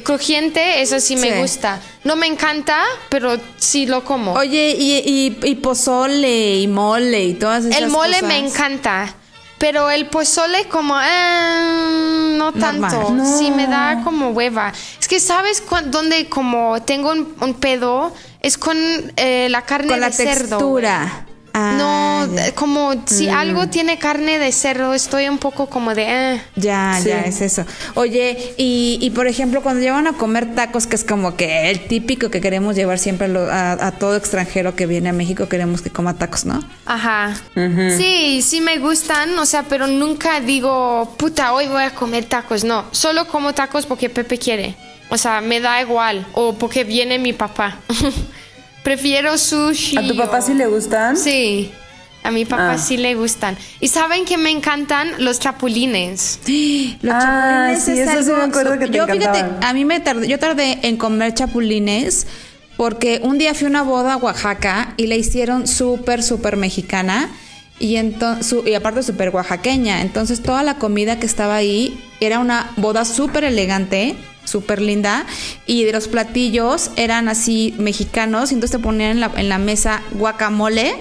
crujiente, 0.02 0.80
eso 0.80 0.98
sí 1.00 1.16
me 1.16 1.32
Sí. 1.32 1.38
gusta. 1.40 1.80
No 2.04 2.16
me 2.16 2.26
encanta, 2.26 2.82
pero 3.10 3.36
sí 3.58 3.86
lo 3.86 4.04
como. 4.04 4.32
Oye, 4.34 4.74
y, 4.78 4.92
y, 4.98 5.38
y 5.50 5.54
pozole 5.56 6.58
y 6.58 6.68
mole 6.68 7.24
y 7.24 7.34
todas 7.34 7.64
esas 7.64 7.80
El 7.82 7.88
mole 7.90 8.14
cosas. 8.14 8.28
me 8.28 8.38
encanta. 8.38 9.14
Pero 9.58 9.90
el 9.90 10.06
pozole 10.06 10.64
como... 10.68 10.96
eh, 11.00 12.34
no 12.36 12.52
tanto. 12.52 12.86
Normal. 13.10 13.26
Sí, 13.38 13.50
me 13.50 13.66
da 13.66 14.00
como 14.02 14.30
hueva. 14.30 14.72
Es 15.00 15.06
que 15.06 15.20
sabes 15.20 15.62
dónde 15.86 16.28
como 16.28 16.82
tengo 16.82 17.12
un, 17.12 17.34
un 17.40 17.54
pedo 17.54 18.12
es 18.40 18.58
con 18.58 18.76
eh, 19.16 19.46
la 19.50 19.62
carne 19.62 19.88
Con 19.88 20.00
la 20.00 20.08
de 20.10 20.12
cerdo. 20.16 20.58
textura. 20.58 21.26
Ah, 21.62 22.26
no, 22.26 22.34
ya. 22.34 22.48
eh, 22.48 22.52
como 22.54 22.94
si 23.06 23.28
algo 23.28 23.68
tiene 23.68 23.98
carne 23.98 24.38
de 24.38 24.50
cerdo, 24.52 24.94
estoy 24.94 25.28
un 25.28 25.38
poco 25.38 25.66
como 25.66 25.94
de... 25.94 26.04
eh. 26.34 26.42
Ya, 26.56 26.98
Sí. 27.02 27.08
ya 27.10 27.20
es 27.22 27.40
eso. 27.40 27.64
Oye, 27.94 28.54
y, 28.56 28.98
y 29.00 29.10
por 29.10 29.26
ejemplo, 29.26 29.62
cuando 29.62 29.80
llevan 29.82 30.06
a 30.06 30.14
comer 30.14 30.54
tacos, 30.54 30.86
que 30.86 30.96
es 30.96 31.04
como 31.04 31.36
que 31.36 31.70
el 31.70 31.86
típico 31.86 32.30
que 32.30 32.40
queremos 32.40 32.74
llevar 32.76 32.98
siempre 32.98 33.26
a, 33.26 33.28
lo- 33.30 33.50
a- 33.50 33.72
a 33.86 33.92
todo 33.92 34.16
extranjero 34.16 34.74
que 34.74 34.86
viene 34.86 35.08
a 35.08 35.12
México, 35.12 35.48
queremos 35.48 35.82
que 35.82 35.90
coma 35.90 36.14
tacos, 36.18 36.44
¿no? 36.44 36.62
Ajá. 36.86 37.34
Sí, 37.96 38.42
sí 38.42 38.60
me 38.60 38.78
gustan, 38.78 39.38
o 39.38 39.46
sea, 39.46 39.62
pero 39.64 39.86
nunca 39.86 40.40
digo, 40.40 41.14
puta, 41.18 41.52
hoy 41.52 41.68
voy 41.68 41.82
a 41.84 41.90
comer 41.94 42.24
tacos. 42.24 42.64
No, 42.64 42.84
solo 42.92 43.26
como 43.28 43.52
tacos 43.54 43.86
porque 43.86 44.08
Pepe 44.10 44.38
quiere. 44.38 44.74
O 45.10 45.18
sea, 45.18 45.40
me 45.42 45.60
da 45.60 45.80
igual. 45.82 46.26
O 46.32 46.54
porque 46.54 46.84
viene 46.84 47.18
mi 47.18 47.32
papá. 47.32 47.78
Prefiero 48.82 49.38
sushi. 49.38 49.96
¿A 49.96 50.06
tu 50.06 50.16
papá 50.16 50.38
o- 50.38 50.42
sí 50.42 50.54
le 50.54 50.66
gustan? 50.66 51.16
Sí. 51.16 51.70
A 52.24 52.30
mi 52.30 52.44
papá 52.44 52.72
Ah. 52.74 52.78
sí 52.78 52.96
le 52.96 53.14
gustan. 53.16 53.56
Y 53.80 53.88
saben 53.88 54.24
que 54.24 54.38
me 54.38 54.50
encantan 54.50 55.10
los 55.24 55.40
chapulines. 55.40 56.38
Los 57.02 57.14
Ah, 57.14 57.20
chapulines 57.72 57.84
sí, 57.84 57.90
es 57.92 58.08
eso 58.08 58.22
sí 58.22 58.30
algo. 58.30 58.36
me 58.36 58.44
acuerdo 58.44 58.78
que 58.78 58.86
te 58.86 58.96
yo 58.96 59.06
fíjate, 59.06 59.44
a 59.60 59.72
mí 59.72 59.84
me 59.84 59.98
tardé, 60.00 60.28
yo 60.28 60.38
tardé 60.38 60.78
en 60.82 60.96
comer 60.96 61.34
chapulines 61.34 62.26
porque 62.76 63.20
un 63.24 63.38
día 63.38 63.54
fui 63.54 63.66
a 63.66 63.70
una 63.70 63.82
boda 63.82 64.14
a 64.14 64.16
Oaxaca 64.18 64.94
y 64.96 65.06
la 65.08 65.16
hicieron 65.16 65.66
súper, 65.66 66.22
súper 66.22 66.56
mexicana 66.56 67.28
y 67.82 67.96
entonces 67.96 68.54
y 68.66 68.72
aparte 68.74 69.02
súper 69.02 69.28
oaxaqueña. 69.28 70.00
Entonces 70.00 70.40
toda 70.42 70.62
la 70.62 70.78
comida 70.78 71.18
que 71.18 71.26
estaba 71.26 71.56
ahí 71.56 72.00
era 72.20 72.38
una 72.38 72.70
boda 72.78 73.04
súper 73.04 73.44
elegante. 73.44 74.16
Súper 74.44 74.82
linda 74.82 75.24
y 75.66 75.84
de 75.84 75.92
los 75.92 76.08
platillos 76.08 76.90
eran 76.96 77.28
así 77.28 77.76
mexicanos 77.78 78.50
y 78.50 78.54
entonces 78.56 78.76
te 78.76 78.82
ponían 78.82 79.12
en 79.12 79.20
la, 79.20 79.30
en 79.36 79.48
la 79.48 79.58
mesa 79.58 80.02
guacamole 80.14 80.92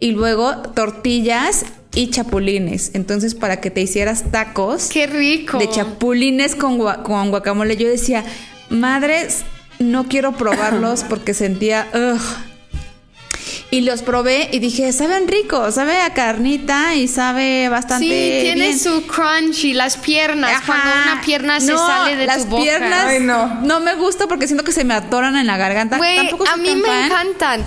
y 0.00 0.10
luego 0.10 0.56
tortillas 0.74 1.64
y 1.94 2.10
chapulines. 2.10 2.90
Entonces, 2.94 3.36
para 3.36 3.60
que 3.60 3.70
te 3.70 3.80
hicieras 3.80 4.24
tacos 4.32 4.88
¡Qué 4.92 5.06
rico! 5.06 5.58
de 5.58 5.70
chapulines 5.70 6.56
con, 6.56 6.78
gua- 6.80 7.02
con 7.04 7.30
guacamole, 7.30 7.76
yo 7.76 7.88
decía, 7.88 8.24
madres, 8.70 9.42
no 9.78 10.08
quiero 10.08 10.32
probarlos 10.32 11.04
porque 11.08 11.32
sentía, 11.32 11.86
ugh. 11.94 12.20
Y 13.72 13.82
los 13.82 14.02
probé 14.02 14.48
y 14.52 14.58
dije, 14.58 14.92
saben 14.92 15.28
rico, 15.28 15.70
sabe 15.70 16.00
a 16.02 16.12
carnita 16.12 16.96
y 16.96 17.06
sabe 17.06 17.68
bastante 17.68 18.04
Sí, 18.04 18.40
tiene 18.42 18.66
bien. 18.66 18.78
su 18.80 19.06
crunch 19.06 19.62
y 19.64 19.74
las 19.74 19.96
piernas. 19.96 20.50
Ajá. 20.50 20.64
Cuando 20.66 20.90
una 21.12 21.20
pierna 21.20 21.60
se 21.60 21.72
No, 21.72 21.78
sale 21.86 22.16
de 22.16 22.26
las 22.26 22.38
tu 22.38 22.44
boca. 22.46 22.62
piernas 22.64 23.04
Ay, 23.06 23.20
no. 23.20 23.78
me 23.80 23.94
gusta 23.94 24.26
porque 24.26 24.48
siento 24.48 24.64
que 24.64 24.72
se 24.72 24.82
me 24.82 24.92
atoran 24.94 25.36
en 25.36 25.46
la 25.46 25.56
garganta. 25.56 25.98
Güey, 25.98 26.16
Tampoco 26.16 26.48
a 26.50 26.56
mí 26.56 26.74
me 26.74 26.82
fan. 26.88 27.04
encantan. 27.06 27.64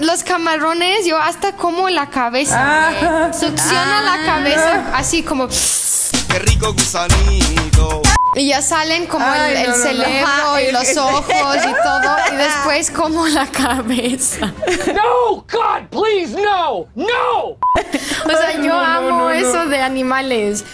Los 0.00 0.22
camarones, 0.24 1.04
yo 1.04 1.18
hasta 1.18 1.52
como 1.56 1.90
la 1.90 2.08
cabeza. 2.08 2.88
Ah. 3.28 3.30
Succiona 3.34 3.98
Ah. 3.98 4.16
la 4.16 4.24
cabeza 4.24 4.84
así 4.94 5.22
como... 5.22 5.48
Qué 5.48 6.38
rico 6.38 6.72
gusanito. 6.72 8.00
Y 8.34 8.48
ya 8.48 8.60
salen 8.62 9.06
como 9.06 9.24
el, 9.26 9.40
Ay, 9.40 9.56
el 9.64 9.70
no, 9.70 9.76
no, 9.76 9.76
no. 9.76 9.82
cerebro 9.84 10.60
y 10.68 10.72
los 10.72 10.96
ojos 10.96 11.56
y 11.56 11.82
todo. 11.82 12.16
Y 12.32 12.36
después 12.36 12.90
como 12.90 13.26
la 13.28 13.46
cabeza. 13.46 14.52
No, 14.92 15.44
God, 15.50 15.88
please, 15.90 16.34
no, 16.40 16.86
no! 16.94 17.42
O 17.46 18.28
sea, 18.28 18.60
yo 18.60 18.74
amo 18.74 19.30
eso 19.30 19.66
de 19.66 19.80
animales. 19.80 20.64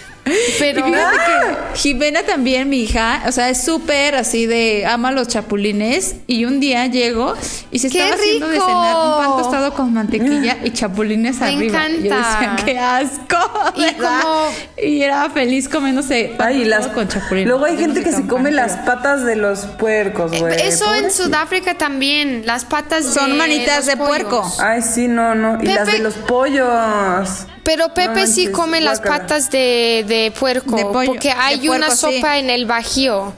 Pero... 0.59 0.87
Y 0.87 0.91
fíjate 0.91 1.17
que 1.17 1.77
Jimena 1.79 2.23
también, 2.23 2.69
mi 2.69 2.81
hija, 2.83 3.23
o 3.27 3.31
sea, 3.31 3.49
es 3.49 3.63
súper 3.63 4.15
así 4.15 4.45
de 4.45 4.85
ama 4.85 5.11
los 5.11 5.27
chapulines. 5.27 6.15
Y 6.27 6.45
un 6.45 6.59
día 6.59 6.85
llego 6.87 7.33
y 7.71 7.79
se 7.79 7.89
¡Qué 7.89 7.99
estaba 7.99 8.21
haciendo 8.21 8.47
de 8.49 8.59
cenar 8.59 8.95
un 8.95 9.17
pan 9.17 9.41
tostado 9.41 9.73
con 9.73 9.93
mantequilla 9.93 10.57
y 10.63 10.71
chapulines 10.71 11.39
Me 11.39 11.47
arriba. 11.47 11.63
Y 11.63 11.69
yo 11.69 11.75
encanta. 11.75 12.17
decía, 12.17 12.65
qué 12.65 12.79
asco. 12.79 13.37
Y 13.75 13.93
como- 13.95 14.47
Y 14.81 15.01
era 15.01 15.29
feliz 15.29 15.67
comiéndose 15.69 16.33
pan 16.37 16.47
Ay, 16.49 16.65
las, 16.65 16.87
con 16.87 17.07
chapulines. 17.07 17.47
luego 17.47 17.65
hay 17.65 17.77
gente 17.77 18.03
que 18.03 18.11
se 18.11 18.27
come 18.27 18.51
las 18.51 18.73
patas 18.85 19.23
de 19.25 19.35
los 19.35 19.59
puercos, 19.65 20.31
güey. 20.39 20.55
Eso 20.61 20.93
en. 20.93 21.11
Sudáfrica 21.11 21.77
también, 21.77 22.43
las 22.45 22.65
patas 22.65 23.05
Son 23.05 23.31
de 23.31 23.37
manitas 23.37 23.77
los 23.77 23.85
de 23.87 23.97
pollos. 23.97 24.07
puerco. 24.09 24.53
Ay, 24.59 24.81
sí, 24.81 25.07
no, 25.07 25.35
no. 25.35 25.57
Y 25.61 25.67
las 25.67 25.87
de 25.91 25.99
los 25.99 26.13
pollos. 26.15 26.67
Pero 27.63 27.93
Pepe 27.93 28.21
No 28.21 28.27
sí 28.27 28.47
come 28.47 28.81
las 28.81 29.01
patas 29.01 29.51
de, 29.51 30.03
de 30.07 30.10
puerco. 30.37 30.75
De 30.75 30.85
pollo, 30.85 31.07
porque 31.07 31.29
de 31.29 31.33
hay 31.33 31.57
puerco, 31.67 31.75
una 31.75 31.95
sí. 31.95 32.15
sopa 32.17 32.37
en 32.37 32.49
el 32.49 32.65
Bajío. 32.65 33.33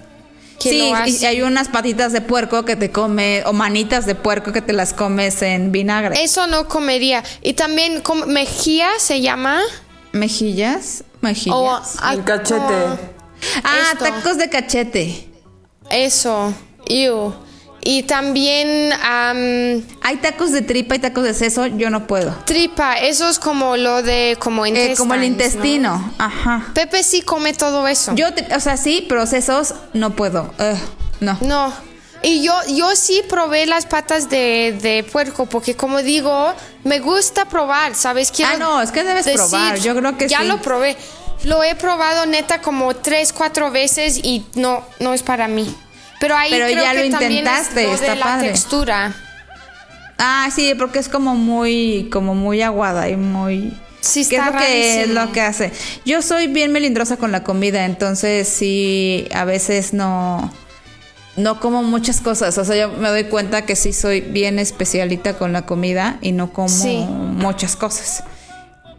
Que 0.60 0.70
Sí, 0.70 0.92
lo 0.92 1.08
y 1.08 1.26
hay 1.26 1.42
unas 1.42 1.68
patitas 1.68 2.14
de 2.14 2.22
puerco 2.22 2.64
que 2.64 2.76
te 2.76 2.90
come, 2.92 3.44
o 3.46 3.54
manitas 3.54 4.06
de 4.06 4.16
puerco 4.16 4.52
que 4.54 4.62
te 4.62 4.72
las 4.72 4.94
comes 4.94 5.42
en 5.42 5.72
vinagre. 5.72 6.24
Eso 6.24 6.48
no 6.48 6.68
comería. 6.68 7.24
Y 7.42 7.54
también 7.54 8.02
com- 8.02 8.26
mejía 8.28 8.88
se 9.00 9.20
llama. 9.22 9.62
Mejillas, 10.14 11.04
mejillas. 11.22 11.56
O, 11.56 11.82
ah, 12.00 12.14
El 12.14 12.24
cachete. 12.24 12.62
oh, 12.62 12.98
ah, 13.64 13.90
esto. 13.94 14.06
tacos 14.06 14.38
de 14.38 14.50
cachete. 14.50 15.30
Eso. 15.90 16.54
Ew. 16.88 17.34
Y 17.86 18.04
también 18.04 18.94
am, 19.02 19.84
Hay 20.02 20.18
tacos 20.22 20.52
de 20.52 20.62
tripa 20.62 20.96
y 20.96 21.00
tacos 21.00 21.24
de 21.24 21.34
seso, 21.34 21.66
yo 21.68 21.90
no 21.90 22.08
puedo. 22.08 22.34
tripa, 22.46 22.96
eso 22.96 23.28
es 23.30 23.40
como 23.40 23.76
lo 23.78 24.02
de 24.02 24.38
como 24.40 24.66
Eh, 24.66 24.96
como 24.98 25.14
el 25.14 25.24
intestino, 25.26 26.14
ajá. 26.18 26.72
Pepe 26.74 27.04
sí 27.04 27.22
come 27.22 27.54
todo 27.54 27.88
eso. 27.88 28.14
Yo, 28.16 28.28
o 28.56 28.60
sea, 28.60 28.78
sí, 28.78 29.06
pero 29.10 29.26
sesos 29.26 29.74
no 29.94 30.16
puedo. 30.16 30.54
Ugh, 30.60 30.78
no. 31.20 31.38
No. 31.42 31.74
Y 32.26 32.42
yo, 32.42 32.54
yo 32.70 32.96
sí 32.96 33.22
probé 33.28 33.66
las 33.66 33.86
patas 33.86 34.30
de, 34.30 34.78
de 34.82 35.04
puerco, 35.04 35.46
porque 35.46 35.76
como 35.76 36.02
digo, 36.02 36.54
me 36.86 37.00
gusta 37.00 37.44
probar, 37.46 37.96
¿sabes? 37.96 38.32
Quiero 38.32 38.54
Ah, 38.54 38.58
no, 38.58 38.82
es 38.82 38.92
que 38.92 39.04
debes 39.04 39.28
probar, 39.28 39.78
yo 39.80 39.94
creo 39.94 40.18
que 40.18 40.30
ya 40.30 40.40
sí. 40.40 40.48
lo 40.48 40.62
probé. 40.62 40.96
Lo 41.44 41.62
he 41.62 41.76
probado 41.76 42.26
neta 42.26 42.62
como 42.62 42.96
tres, 42.96 43.34
cuatro 43.34 43.72
veces 43.72 44.18
y 44.24 44.46
no, 44.56 44.86
no 45.02 45.14
es 45.14 45.22
para 45.22 45.50
mí. 45.50 45.76
Pero 46.24 46.38
ahí 46.38 46.52
Pero 46.52 46.68
creo 46.68 46.82
ya 46.86 46.92
que 46.94 46.98
lo 47.00 47.04
intentaste, 47.06 47.82
es 47.84 47.88
lo 47.90 47.94
está 47.96 48.12
de 48.14 48.16
la 48.20 48.26
padre. 48.26 48.48
textura. 48.48 49.14
Ah, 50.18 50.48
sí, 50.56 50.74
porque 50.78 51.00
es 51.00 51.10
como 51.10 51.36
muy, 51.36 52.08
como 52.14 52.34
muy 52.34 52.62
aguada 52.62 53.10
y 53.10 53.18
muy. 53.18 53.74
Sí, 54.00 54.26
¿Qué 54.26 54.38
es 54.38 54.42
está 54.42 54.52
lo 54.52 54.58
que 54.58 55.02
es 55.02 55.10
lo 55.10 55.32
que 55.34 55.42
hace? 55.42 55.74
Yo 56.06 56.22
soy 56.22 56.48
bien 56.48 56.72
melindrosa 56.72 57.18
con 57.18 57.34
la 57.34 57.44
comida, 57.44 57.84
entonces 57.84 58.48
sí, 58.48 59.28
a 59.34 59.44
veces 59.44 59.92
no, 59.94 60.50
no 61.36 61.60
como 61.60 61.84
muchas 61.84 62.22
cosas. 62.22 62.58
O 62.58 62.64
sea, 62.64 62.78
yo 62.78 62.90
me 62.94 63.10
doy 63.10 63.26
cuenta 63.26 63.66
que 63.66 63.76
sí 63.76 63.92
soy 63.92 64.22
bien 64.22 64.60
especialita 64.60 65.38
con 65.38 65.52
la 65.52 65.64
comida 65.66 66.20
y 66.22 66.32
no 66.32 66.54
como 66.54 66.70
Sí. 66.70 67.06
muchas 67.10 67.76
cosas. 67.76 68.24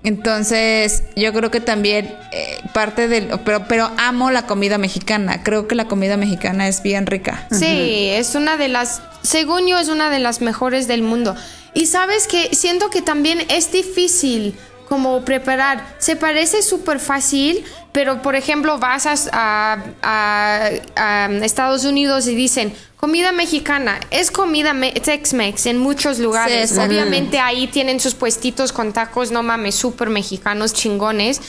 Entonces, 0.04 1.02
yo 1.16 1.32
creo 1.32 1.50
que 1.50 1.60
también 1.60 2.14
eh, 2.30 2.60
parte 2.72 3.08
del, 3.08 3.28
pero, 3.44 3.66
pero 3.66 3.90
amo 3.98 4.30
la 4.30 4.46
comida 4.46 4.78
mexicana. 4.78 5.42
Creo 5.42 5.66
que 5.66 5.74
la 5.74 5.86
comida 5.86 6.16
mexicana 6.16 6.68
es 6.68 6.82
bien 6.82 7.06
rica. 7.06 7.46
Sí, 7.50 8.10
es 8.10 8.34
una 8.34 8.56
de 8.56 8.68
las, 8.68 9.02
según 9.22 9.66
yo, 9.66 9.78
es 9.78 9.88
una 9.88 10.10
de 10.10 10.18
las 10.20 10.40
mejores 10.40 10.86
del 10.88 11.02
mundo. 11.02 11.34
Y 11.72 11.86
sabes 11.86 12.26
que 12.28 12.54
siento 12.54 12.90
que 12.90 13.02
también 13.02 13.40
es 13.48 13.72
difícil 13.72 14.54
como 14.88 15.24
preparar. 15.24 15.96
Se 15.98 16.14
parece 16.16 16.62
súper 16.62 17.00
fácil, 17.00 17.64
pero 17.90 18.20
por 18.22 18.36
ejemplo 18.36 18.78
vas 18.78 19.06
a, 19.06 19.14
a- 19.32 19.78
a- 20.02 20.70
a 20.96 21.26
Estados 21.42 21.84
Unidos 21.84 22.26
y 22.28 22.34
dicen 22.34 22.74
comida 23.04 23.32
mexicana. 23.32 24.00
Es 24.10 24.30
comida 24.30 24.72
me- 24.72 24.90
Tex-Mex 24.92 25.66
en 25.66 25.76
muchos 25.76 26.18
lugares. 26.18 26.70
exacto. 26.70 26.90
Obviamente 26.90 27.38
ahí 27.38 27.66
tienen 27.66 28.00
sus 28.00 28.14
puestitos 28.14 28.72
con 28.72 28.94
tacos, 28.94 29.30
no 29.30 29.42
mames, 29.42 29.74
súper 29.74 30.08
mexicanos 30.08 30.72
chingones. 30.72 31.42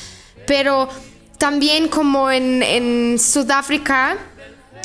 Pero 0.46 0.90
también 1.38 1.88
como 1.88 2.30
en, 2.30 2.62
en 2.62 3.18
Sudáfrica, 3.18 4.18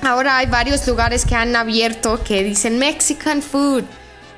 ahora 0.05 0.37
hay 0.37 0.47
varios 0.47 0.87
lugares 0.87 1.27
que 1.27 1.35
han 1.35 1.57
abierto 1.57 2.23
que 2.23 2.45
dicen 2.45 2.79
Mexican 2.79 3.43
food. 3.43 3.83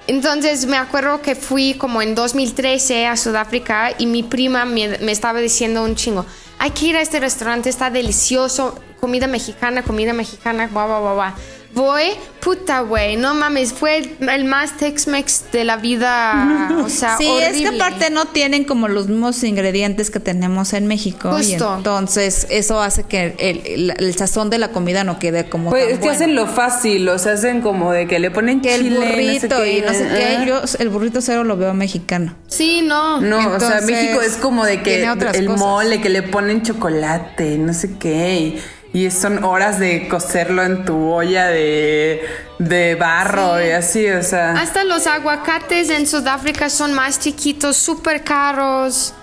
Entonces 0.06 0.64
me 0.64 0.78
acuerdo 0.78 1.20
que 1.20 1.34
fui 1.34 1.74
como 1.74 2.00
en 2.00 2.14
2013 2.14 3.08
a 3.08 3.16
Sudáfrica 3.18 3.90
y 3.98 4.06
mi 4.06 4.22
prima 4.22 4.64
me, 4.64 4.96
me 5.00 5.12
estaba 5.12 5.40
diciendo 5.40 5.84
un 5.84 5.96
chingo, 5.96 6.24
hay 6.58 6.70
que 6.70 6.86
ir 6.86 6.96
a 6.96 7.02
este 7.02 7.20
restaurante, 7.20 7.68
está 7.68 7.90
delicioso, 7.90 8.80
comida 9.00 9.26
mexicana, 9.26 9.82
comida 9.82 10.14
mexicana, 10.14 10.66
guau, 10.72 10.88
guau, 10.88 11.14
guau. 11.14 11.32
Voy, 11.74 12.02
puta, 12.40 12.80
güey, 12.80 13.16
no 13.16 13.32
mames, 13.34 13.72
fue 13.72 13.96
el, 13.96 14.28
el 14.28 14.44
más 14.44 14.76
Tex-Mex 14.76 15.44
de 15.52 15.64
la 15.64 15.78
vida, 15.78 16.70
o 16.84 16.88
sea, 16.90 17.16
Sí, 17.18 17.26
es 17.40 17.52
que 17.52 17.66
horrible. 17.68 17.82
aparte 17.82 18.10
no 18.10 18.26
tienen 18.26 18.64
como 18.64 18.88
los 18.88 19.08
mismos 19.08 19.42
ingredientes 19.42 20.10
que 20.10 20.20
tenemos 20.20 20.74
en 20.74 20.86
México. 20.86 21.30
Y 21.40 21.44
Justo. 21.52 21.74
entonces 21.78 22.46
eso 22.50 22.82
hace 22.82 23.04
que 23.04 23.34
el, 23.38 23.62
el- 23.64 23.94
el 23.96 24.14
sazón 24.16 24.50
de 24.50 24.58
la 24.58 24.68
comida 24.68 25.02
no 25.02 25.18
quede 25.18 25.48
como 25.48 25.70
Pues 25.70 25.84
tan 25.84 25.92
es 25.92 25.98
que 25.98 26.04
bueno. 26.04 26.14
hacen 26.16 26.34
lo 26.34 26.46
fácil, 26.46 27.08
o 27.08 27.18
sea, 27.18 27.32
hacen 27.32 27.62
como 27.62 27.90
de 27.92 28.06
que 28.06 28.18
le 28.18 28.30
ponen 28.30 28.60
que 28.60 28.74
el 28.74 28.82
chile, 28.82 28.96
burrito 28.98 29.64
y 29.64 29.80
no 29.80 29.94
sé 29.94 30.08
qué. 30.08 30.44
Yo 30.46 30.60
el 30.78 30.88
burrito 30.90 31.22
cero 31.22 31.42
lo 31.44 31.56
veo 31.56 31.72
mexicano. 31.72 32.34
Sí, 32.48 32.82
no. 32.82 33.18
No, 33.22 33.48
o 33.48 33.60
sea, 33.60 33.80
México 33.80 34.20
es 34.20 34.36
como 34.36 34.66
de 34.66 34.82
que 34.82 35.02
el 35.04 35.18
cosas. 35.46 35.58
mole, 35.58 36.00
que 36.02 36.10
le 36.10 36.22
ponen 36.22 36.62
chocolate, 36.62 37.56
no 37.56 37.72
sé 37.72 37.96
qué, 37.98 38.34
y, 38.38 38.62
y 38.92 39.10
son 39.10 39.42
horas 39.44 39.78
de 39.78 40.06
cocerlo 40.08 40.62
en 40.62 40.84
tu 40.84 41.10
olla 41.10 41.46
de, 41.46 42.22
de 42.58 42.94
barro 42.94 43.64
y 43.64 43.70
así, 43.70 44.06
o 44.08 44.22
sea. 44.22 44.52
Hasta 44.52 44.84
los 44.84 45.06
aguacates 45.06 45.88
en 45.90 46.06
Sudáfrica 46.06 46.68
son 46.68 46.92
más 46.92 47.18
chiquitos, 47.18 47.76
súper 47.76 48.22
caros. 48.22 49.14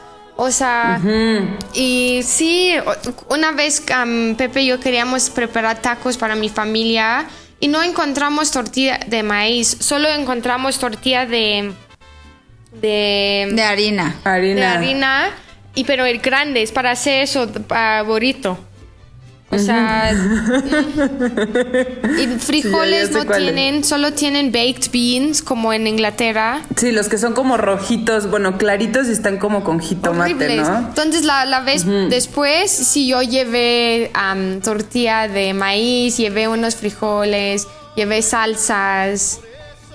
O 0.41 0.51
sea, 0.51 1.01
y 1.73 2.21
sí, 2.23 2.73
una 3.27 3.51
vez 3.51 3.83
um, 4.01 4.35
Pepe 4.35 4.61
y 4.61 4.67
yo 4.67 4.79
queríamos 4.79 5.29
preparar 5.29 5.81
tacos 5.81 6.15
para 6.17 6.33
mi 6.35 6.47
familia 6.47 7.27
y 7.59 7.67
no 7.67 7.83
encontramos 7.83 8.49
tortilla 8.49 9.01
de 9.05 9.21
maíz, 9.21 9.75
solo 9.81 10.07
encontramos 10.07 10.79
tortilla 10.79 11.25
de 11.25 11.73
de, 12.71 13.49
De 13.51 13.63
harina. 13.63 14.15
harina. 14.23 14.61
de 14.61 14.65
harina 14.65 15.29
y 15.75 15.83
pero 15.83 16.05
el 16.05 16.19
grande 16.19 16.61
es 16.61 16.71
para 16.71 16.91
hacer 16.91 17.23
eso 17.23 17.51
para 17.67 18.03
burrito. 18.03 18.57
O 19.51 19.57
sea, 19.57 20.11
y 22.17 22.27
frijoles 22.39 23.07
Sí, 23.07 23.13
ya 23.13 23.23
no 23.23 23.31
es. 23.31 23.37
tienen, 23.37 23.83
solo 23.83 24.13
tienen 24.13 24.51
baked 24.51 24.91
beans 24.91 25.41
como 25.41 25.73
en 25.73 25.87
Inglaterra. 25.87 26.61
Sí, 26.75 26.91
los 26.91 27.09
que 27.09 27.17
son 27.17 27.33
como 27.33 27.57
rojitos, 27.57 28.29
bueno, 28.29 28.57
claritos 28.57 29.07
y 29.07 29.11
están 29.11 29.37
como 29.37 29.63
con 29.63 29.79
jitomate, 29.79 30.33
horribles. 30.35 30.67
¿no? 30.69 30.77
Entonces 30.77 31.23
la, 31.25 31.45
la 31.45 31.61
vez 31.61 31.83
después, 32.09 32.69
si 32.71 33.07
yo 33.07 33.21
llevé 33.21 34.11
am, 34.13 34.61
tortilla 34.61 35.27
de 35.27 35.53
maíz, 35.53 36.17
llevé 36.17 36.47
unos 36.47 36.75
frijoles, 36.75 37.67
llevé 37.95 38.21
salsas, 38.21 39.39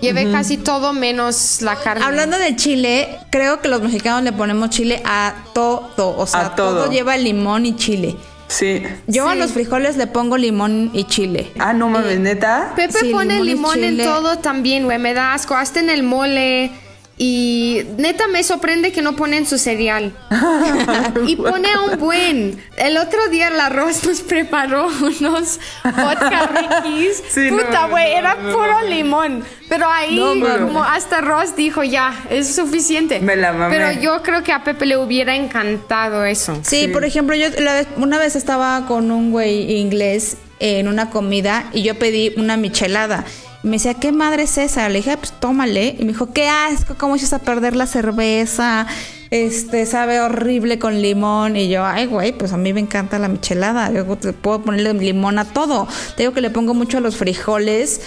llevé 0.01 0.33
casi 0.33 0.57
todo 0.57 0.93
menos 0.93 1.63
la 1.63 1.77
carne. 1.77 2.05
Hablando 2.05 2.39
de 2.39 2.57
chile, 2.57 3.19
creo 3.31 3.61
que 3.61 3.69
los 3.69 3.81
mexicanos 3.83 4.23
le 4.25 4.33
ponemos 4.33 4.71
chile 4.71 5.01
a 5.05 5.35
todo. 5.55 6.17
O 6.19 6.27
sea, 6.27 6.47
A 6.47 6.57
todo. 6.57 6.83
todo 6.85 6.91
lleva 6.93 7.17
limón 7.17 7.67
y 7.67 7.77
chile. 7.77 8.17
Sí. 8.49 8.83
Yo 9.07 9.29
a 9.29 9.33
Sí. 9.33 9.39
los 9.39 9.53
frijoles 9.53 9.97
le 9.97 10.07
pongo 10.07 10.37
limón 10.37 10.91
y 10.93 11.05
chile. 11.05 11.51
Ah, 11.59 11.73
no 11.73 11.89
mames, 11.89 12.21
neta. 12.21 12.73
Pepe 12.77 12.93
Sí, 13.01 13.11
pone 13.11 13.43
limón 13.43 13.81
limón 13.81 13.85
en 13.85 13.99
todo 14.05 14.39
también, 14.39 14.85
güey, 14.85 14.99
me 14.99 15.15
da 15.15 15.35
asco, 15.35 15.55
hasta 15.55 15.81
en 15.81 15.91
el 15.91 16.03
mole. 16.03 16.71
Y 17.17 17.83
neta 17.97 18.27
me 18.27 18.43
sorprende 18.43 18.91
que 18.91 19.01
no 19.01 19.15
ponen 19.15 19.47
su 19.47 19.57
cereal. 19.57 20.13
y 21.27 21.37
pone 21.37 21.69
un 21.79 21.99
buen. 21.99 22.61
El 22.77 22.97
otro 22.97 23.29
día 23.29 23.51
la 23.51 23.69
Ross 23.69 24.05
nos 24.05 24.21
preparó 24.23 24.89
unos 25.01 25.61
vodka 25.85 26.51
rickies. 26.83 27.23
Sí, 27.29 27.51
Puta, 27.51 27.87
güey, 27.87 28.13
no, 28.13 28.19
era 28.19 28.35
no, 28.35 28.53
puro 28.53 28.83
limón. 28.89 29.45
Pero 29.69 29.89
ahí, 29.89 30.19
como 30.61 30.83
hasta 30.83 31.21
Ross 31.21 31.55
dijo, 31.55 31.85
ya, 31.85 32.15
es 32.31 32.55
suficiente. 32.55 33.21
Me 33.21 33.37
la 33.37 33.53
mamé. 33.53 33.77
Pero 33.77 34.01
yo 34.01 34.23
creo 34.23 34.43
que 34.43 34.53
a 34.53 34.65
Pepe 34.65 34.85
le 34.87 34.97
hubiera 34.97 35.37
encantado 35.37 36.25
eso. 36.25 36.59
Sí, 36.63 36.89
por 36.89 37.05
ejemplo, 37.05 37.37
yo 37.37 37.49
la 37.61 37.75
vez- 37.75 37.89
una 37.97 38.19
vez 38.19 38.35
estaba 38.35 38.87
con 38.87 39.11
un 39.13 39.31
güey 39.31 39.77
inglés 39.79 40.37
en 40.59 40.89
una 40.89 41.11
comida 41.11 41.65
y 41.73 41.83
yo 41.83 41.95
pedí 41.97 42.33
una 42.37 42.57
michelada. 42.57 43.25
Y 43.65 43.67
me 43.67 43.73
decía, 43.77 43.95
¿qué 43.95 44.13
madre 44.13 44.43
es 44.43 44.59
esa? 44.59 44.89
Le 44.91 44.97
dije, 44.99 45.13
"Ah, 45.13 45.17
pues 45.17 45.33
tómale. 45.33 45.97
Y 45.99 46.03
me 46.05 46.13
dijo, 46.13 46.33
qué 46.33 46.49
asco, 46.49 46.95
¿cómo 46.99 47.17
echas 47.17 47.33
a 47.33 47.39
perder 47.39 47.75
la 47.75 47.87
cerveza? 47.87 48.87
Este, 49.31 49.87
sabe 49.87 50.21
horrible 50.21 50.79
con 50.79 51.01
limón. 51.01 51.57
Y 51.57 51.69
yo, 51.71 51.85
ay, 51.85 52.07
güey, 52.07 52.33
pues 52.33 52.53
a 52.53 52.57
mí 52.59 52.73
me 52.75 52.81
encanta 52.81 53.19
la 53.19 53.29
michelada. 53.29 53.91
Yo 53.91 54.05
te 54.17 54.33
puedo 54.35 54.63
ponerle 54.63 54.93
limón 54.95 55.39
a 55.39 55.47
todo. 55.47 55.89
Te 56.17 56.23
digo 56.25 56.35
que 56.35 56.41
le 56.43 56.51
pongo 56.51 56.75
mucho 56.75 56.99
a 56.99 57.01
los 57.01 57.17
frijoles. 57.17 58.03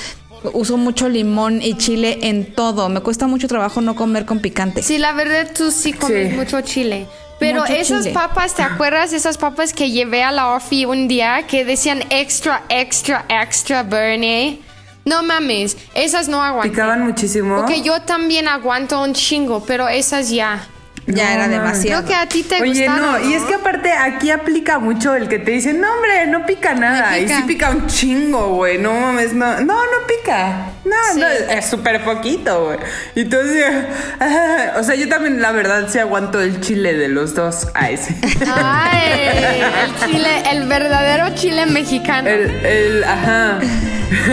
Uso 0.53 0.77
mucho 0.77 1.09
limón 1.09 1.59
y 1.61 1.73
chile 1.75 2.19
en 2.21 2.53
todo. 2.53 2.87
Me 2.89 3.01
cuesta 3.01 3.25
mucho 3.25 3.47
trabajo 3.47 3.81
no 3.81 3.95
comer 3.95 4.25
con 4.25 4.39
picante. 4.39 4.83
Sí, 4.83 4.99
la 4.99 5.11
verdad 5.13 5.49
tú 5.57 5.71
sí 5.71 5.91
comes 5.93 6.29
Sí. 6.29 6.35
mucho 6.35 6.61
chile. 6.61 7.07
Pero 7.39 7.61
Mucho 7.61 7.73
esas 7.73 8.03
chile. 8.03 8.13
papas, 8.13 8.53
¿te 8.55 8.61
acuerdas? 8.63 9.11
Esas 9.13 9.37
papas 9.37 9.73
que 9.73 9.89
llevé 9.91 10.23
a 10.23 10.31
la 10.31 10.47
Orfi 10.49 10.85
un 10.85 11.07
día 11.07 11.45
que 11.47 11.65
decían 11.65 12.03
extra, 12.11 12.63
extra, 12.69 13.25
extra 13.29 13.83
Bernie. 13.83 14.59
No 15.07 15.23
mames, 15.23 15.77
esas 15.93 16.27
no 16.27 16.43
aguanté. 16.43 16.69
Picaban 16.69 17.01
muchísimo. 17.05 17.55
Porque 17.57 17.81
yo 17.81 18.01
también 18.01 18.47
aguanto 18.49 19.01
un 19.01 19.13
chingo, 19.13 19.63
pero 19.65 19.87
esas 19.87 20.29
ya. 20.29 20.67
Ya 21.09 21.23
No, 21.23 21.31
era 21.35 21.47
demasiado. 21.47 22.03
Creo 22.03 22.05
que 22.05 22.15
a 22.21 22.27
ti 22.27 22.43
te 22.43 22.61
Oye, 22.61 22.85
gustaron, 22.85 23.21
no, 23.23 23.29
y 23.29 23.33
es 23.33 23.43
que 23.43 23.53
aparte 23.53 23.93
aquí 23.93 24.29
aplica 24.29 24.77
mucho 24.79 25.15
el 25.15 25.29
que 25.29 25.39
te 25.39 25.51
dicen, 25.51 25.79
no, 25.79 25.87
hombre, 25.93 26.27
no 26.27 26.45
pica 26.45 26.73
nada. 26.73 27.11
Me 27.11 27.19
Y 27.19 27.23
pica. 27.23 27.37
sí 27.37 27.43
pica 27.43 27.69
un 27.69 27.87
chingo, 27.87 28.49
güey. 28.55 28.77
No 28.77 28.93
mames, 28.93 29.31
no, 29.33 29.45
no, 29.61 29.75
no 29.75 30.05
pica. 30.05 30.65
No, 30.83 30.95
Sí. 31.13 31.19
no, 31.21 31.27
es 31.27 31.65
súper 31.69 32.03
poquito, 32.03 32.65
güey. 32.65 32.79
Y 33.15 33.21
entonces, 33.21 33.65
ah, 34.19 34.73
o 34.77 34.83
sea, 34.83 34.95
yo 34.95 35.07
también, 35.07 35.41
la 35.41 35.53
verdad, 35.53 35.87
sí 35.89 35.97
aguanto 35.97 36.41
el 36.41 36.59
chile 36.59 36.91
de 36.93 37.07
los 37.07 37.33
dos. 37.33 37.67
Ay, 37.73 37.95
sí. 37.95 38.13
Ay, 38.53 39.61
el 39.85 39.95
chile, 40.11 40.43
el 40.51 40.67
verdadero 40.67 41.33
chile 41.35 41.65
mexicano. 41.67 42.27
El, 42.27 42.49
el, 42.65 43.03
ajá. 43.05 43.59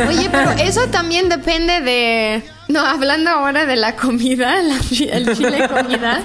Oye, 0.09 0.29
pero 0.31 0.51
eso 0.59 0.87
también 0.89 1.29
depende 1.29 1.81
de. 1.81 2.43
No, 2.69 2.81
hablando 2.81 3.31
ahora 3.31 3.67
de 3.67 3.77
la 3.77 3.95
comida, 3.97 4.57
la 4.63 4.77
el 5.13 5.37
chile 5.37 5.69
comida. 5.69 6.23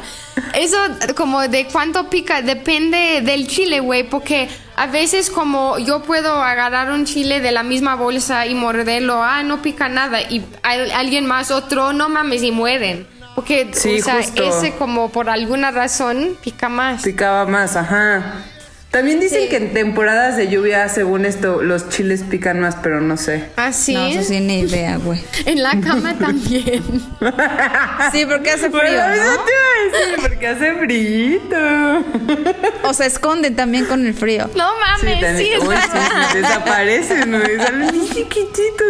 Eso, 0.54 0.78
como 1.16 1.42
de 1.48 1.66
cuánto 1.68 2.10
pica, 2.10 2.42
depende 2.42 3.22
del 3.22 3.48
chile, 3.48 3.82
güey. 3.82 4.04
Porque 4.04 4.48
a 4.78 4.88
veces 4.88 5.30
como 5.30 5.78
yo 5.80 6.02
puedo 6.04 6.42
agarrar 6.42 6.92
un 6.92 7.06
chile 7.06 7.42
de 7.42 7.52
la 7.52 7.64
misma 7.64 7.96
bolsa 7.96 8.46
y 8.46 8.56
morderlo, 8.56 9.22
ah, 9.22 9.44
no 9.44 9.62
pica 9.62 9.90
nada, 9.90 10.22
y 10.22 10.46
al- 10.64 10.92
alguien 10.92 11.26
más 11.26 11.52
otro, 11.52 11.92
no 11.92 12.08
mames, 12.08 12.42
y 12.44 12.52
mueren. 12.52 13.06
Porque, 13.36 13.70
Sí, 13.74 14.00
o 14.00 14.04
sea, 14.04 14.16
justo. 14.16 14.44
ese 14.44 14.74
como 14.76 15.10
por 15.12 15.30
alguna 15.30 15.72
razón 15.72 16.38
pica 16.44 16.68
más. 16.70 17.04
Picaba 17.04 17.46
más, 17.46 17.76
ajá. 17.76 18.34
También 18.92 19.20
dicen 19.20 19.48
que 19.50 19.58
en 19.58 19.72
temporadas 19.72 20.36
de 20.36 20.48
lluvia, 20.48 20.90
según 20.90 21.26
esto, 21.26 21.62
los 21.62 21.90
chiles 21.90 22.24
pican 22.24 22.60
más, 22.60 22.76
pero 22.82 23.02
no 23.02 23.18
sé. 23.18 23.46
Así, 23.56 23.94
No, 23.94 24.08
eso 24.08 24.24
sí, 24.24 24.40
ni 24.40 24.62
idea, 24.62 24.98
güey. 24.98 25.22
en 25.46 25.62
la 25.62 25.80
cama 25.80 26.16
también. 26.18 26.84
Sí, 28.12 28.26
porque 28.26 28.50
hace 28.52 28.70
frío, 28.72 28.80
Bueno, 28.82 29.14
eso 29.14 29.24
¿no? 29.24 29.44
te 29.44 29.52
iba 29.52 30.00
a 30.00 30.02
decir, 30.02 30.16
porque 30.30 30.48
hace 30.48 30.74
frillito. 30.74 31.56
O 32.90 32.94
se 32.94 33.06
esconden 33.06 33.56
también 33.56 33.86
con 33.86 34.08
el 34.08 34.14
frío. 34.16 34.50
No 34.56 34.72
mames, 34.80 35.16
sí, 35.16 35.22
también- 35.22 35.54
es 35.62 35.68
Uy, 35.68 35.76
sí, 35.76 36.00
sí, 36.32 36.38
desaparecen, 36.40 37.30
¿no? 37.32 37.38
Y 37.40 37.58
Salen 37.58 37.92
bien 37.92 38.08
chiquititos. 38.10 38.88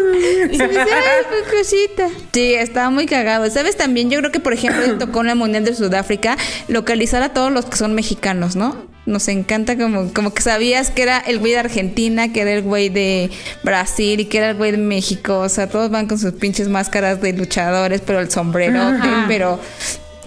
cosita. 1.51 2.07
Sí, 2.31 2.53
estaba 2.53 2.89
muy 2.89 3.05
cagado. 3.05 3.49
¿Sabes 3.49 3.75
también? 3.75 4.09
Yo 4.09 4.19
creo 4.19 4.31
que, 4.31 4.39
por 4.39 4.53
ejemplo, 4.53 4.97
tocó 4.97 5.21
en 5.21 5.29
el 5.31 5.35
Mundial 5.35 5.65
de 5.65 5.75
Sudáfrica 5.75 6.37
localizar 6.69 7.21
a 7.23 7.29
todos 7.33 7.51
los 7.51 7.65
que 7.65 7.75
son 7.77 7.93
mexicanos, 7.95 8.55
¿no? 8.55 8.87
Nos 9.09 9.27
encanta 9.27 9.77
como, 9.77 10.13
como 10.13 10.33
que 10.33 10.41
sabías 10.41 10.91
que 10.91 11.01
era 11.01 11.17
el 11.17 11.39
güey 11.39 11.53
de 11.53 11.59
Argentina, 11.59 12.31
que 12.31 12.41
era 12.41 12.53
el 12.53 12.61
güey 12.61 12.89
de 12.89 13.29
Brasil 13.63 14.19
y 14.19 14.25
que 14.25 14.37
era 14.37 14.51
el 14.51 14.55
güey 14.55 14.71
de 14.71 14.77
México. 14.77 15.39
O 15.39 15.49
sea, 15.49 15.67
todos 15.67 15.89
van 15.89 16.07
con 16.07 16.19
sus 16.19 16.33
pinches 16.33 16.69
máscaras 16.69 17.19
de 17.21 17.33
luchadores, 17.33 18.01
pero 18.05 18.19
el 18.19 18.29
sombrero, 18.29 18.79
pero 19.27 19.59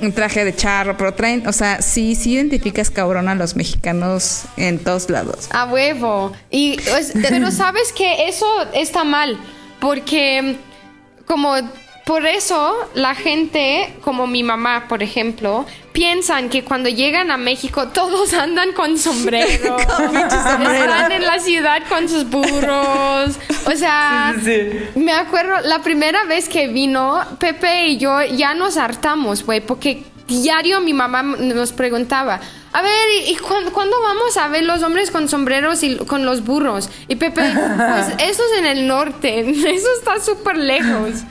un 0.01 0.13
traje 0.13 0.45
de 0.45 0.55
charro, 0.55 0.97
pero 0.97 1.15
traen, 1.15 1.47
o 1.47 1.53
sea, 1.53 1.81
sí, 1.81 2.17
sí 2.17 2.33
identificas 2.33 2.91
cabrón 2.91 3.29
a 3.29 3.35
los 3.35 3.55
mexicanos 3.55 4.43
en 4.57 4.79
todos 4.79 5.09
lados. 5.09 5.49
A 5.53 5.67
huevo. 5.67 6.33
Y, 6.51 6.77
pero 7.23 7.51
sabes 7.53 7.93
que 7.93 8.29
eso 8.29 8.47
está 8.75 9.05
mal, 9.05 9.39
porque 9.81 10.57
como 11.27 11.55
por 12.05 12.27
eso 12.27 12.75
la 12.95 13.15
gente, 13.15 13.95
como 14.03 14.27
mi 14.27 14.43
mamá, 14.43 14.87
por 14.89 15.03
ejemplo, 15.03 15.65
piensan 15.93 16.49
que 16.49 16.65
cuando 16.65 16.89
llegan 16.89 17.31
a 17.31 17.37
México 17.37 17.89
todos 17.89 18.33
andan 18.35 18.73
con 18.73 18.99
sombrero, 18.99 19.77
están 19.79 21.13
en 21.13 21.25
la 21.25 21.39
ciudad 21.39 21.83
con 21.89 22.09
sus 22.09 22.29
burros, 22.29 23.39
o 23.67 23.77
sea, 23.77 24.35
Sí, 24.43 24.71
me 24.97 25.13
acuerdo 25.13 25.61
la 25.65 25.81
primera 25.83 26.25
vez 26.25 26.49
que 26.49 26.69
vino 26.69 27.21
Pepe 27.39 27.89
y 27.89 27.99
yo 27.99 28.23
ya 28.23 28.55
nos 28.55 28.77
hartamos, 28.77 29.45
güey, 29.45 29.61
porque 29.61 30.03
diario 30.27 30.81
mi 30.81 30.93
mamá 30.93 31.23
nos 31.23 31.73
preguntaba, 31.73 32.41
a 32.73 32.83
ver, 32.83 32.93
¿y, 33.27 33.37
cuándo, 33.37 33.73
cuándo 33.73 34.01
vamos 34.01 34.37
a 34.39 34.49
ver 34.49 34.65
los 34.65 34.83
hombres 34.83 35.11
con 35.11 35.29
sombreros 35.29 35.83
y 35.83 35.97
con 35.99 36.25
los 36.25 36.43
burros? 36.45 36.89
Y 37.07 37.17
Pepe, 37.17 37.43
pues 37.43 38.31
eso 38.31 38.43
es 38.51 38.59
en 38.59 38.67
el 38.67 38.87
norte, 38.89 39.41
eso 39.51 39.89
está 39.99 40.19
súper 40.21 40.57
lejos. 40.57 41.23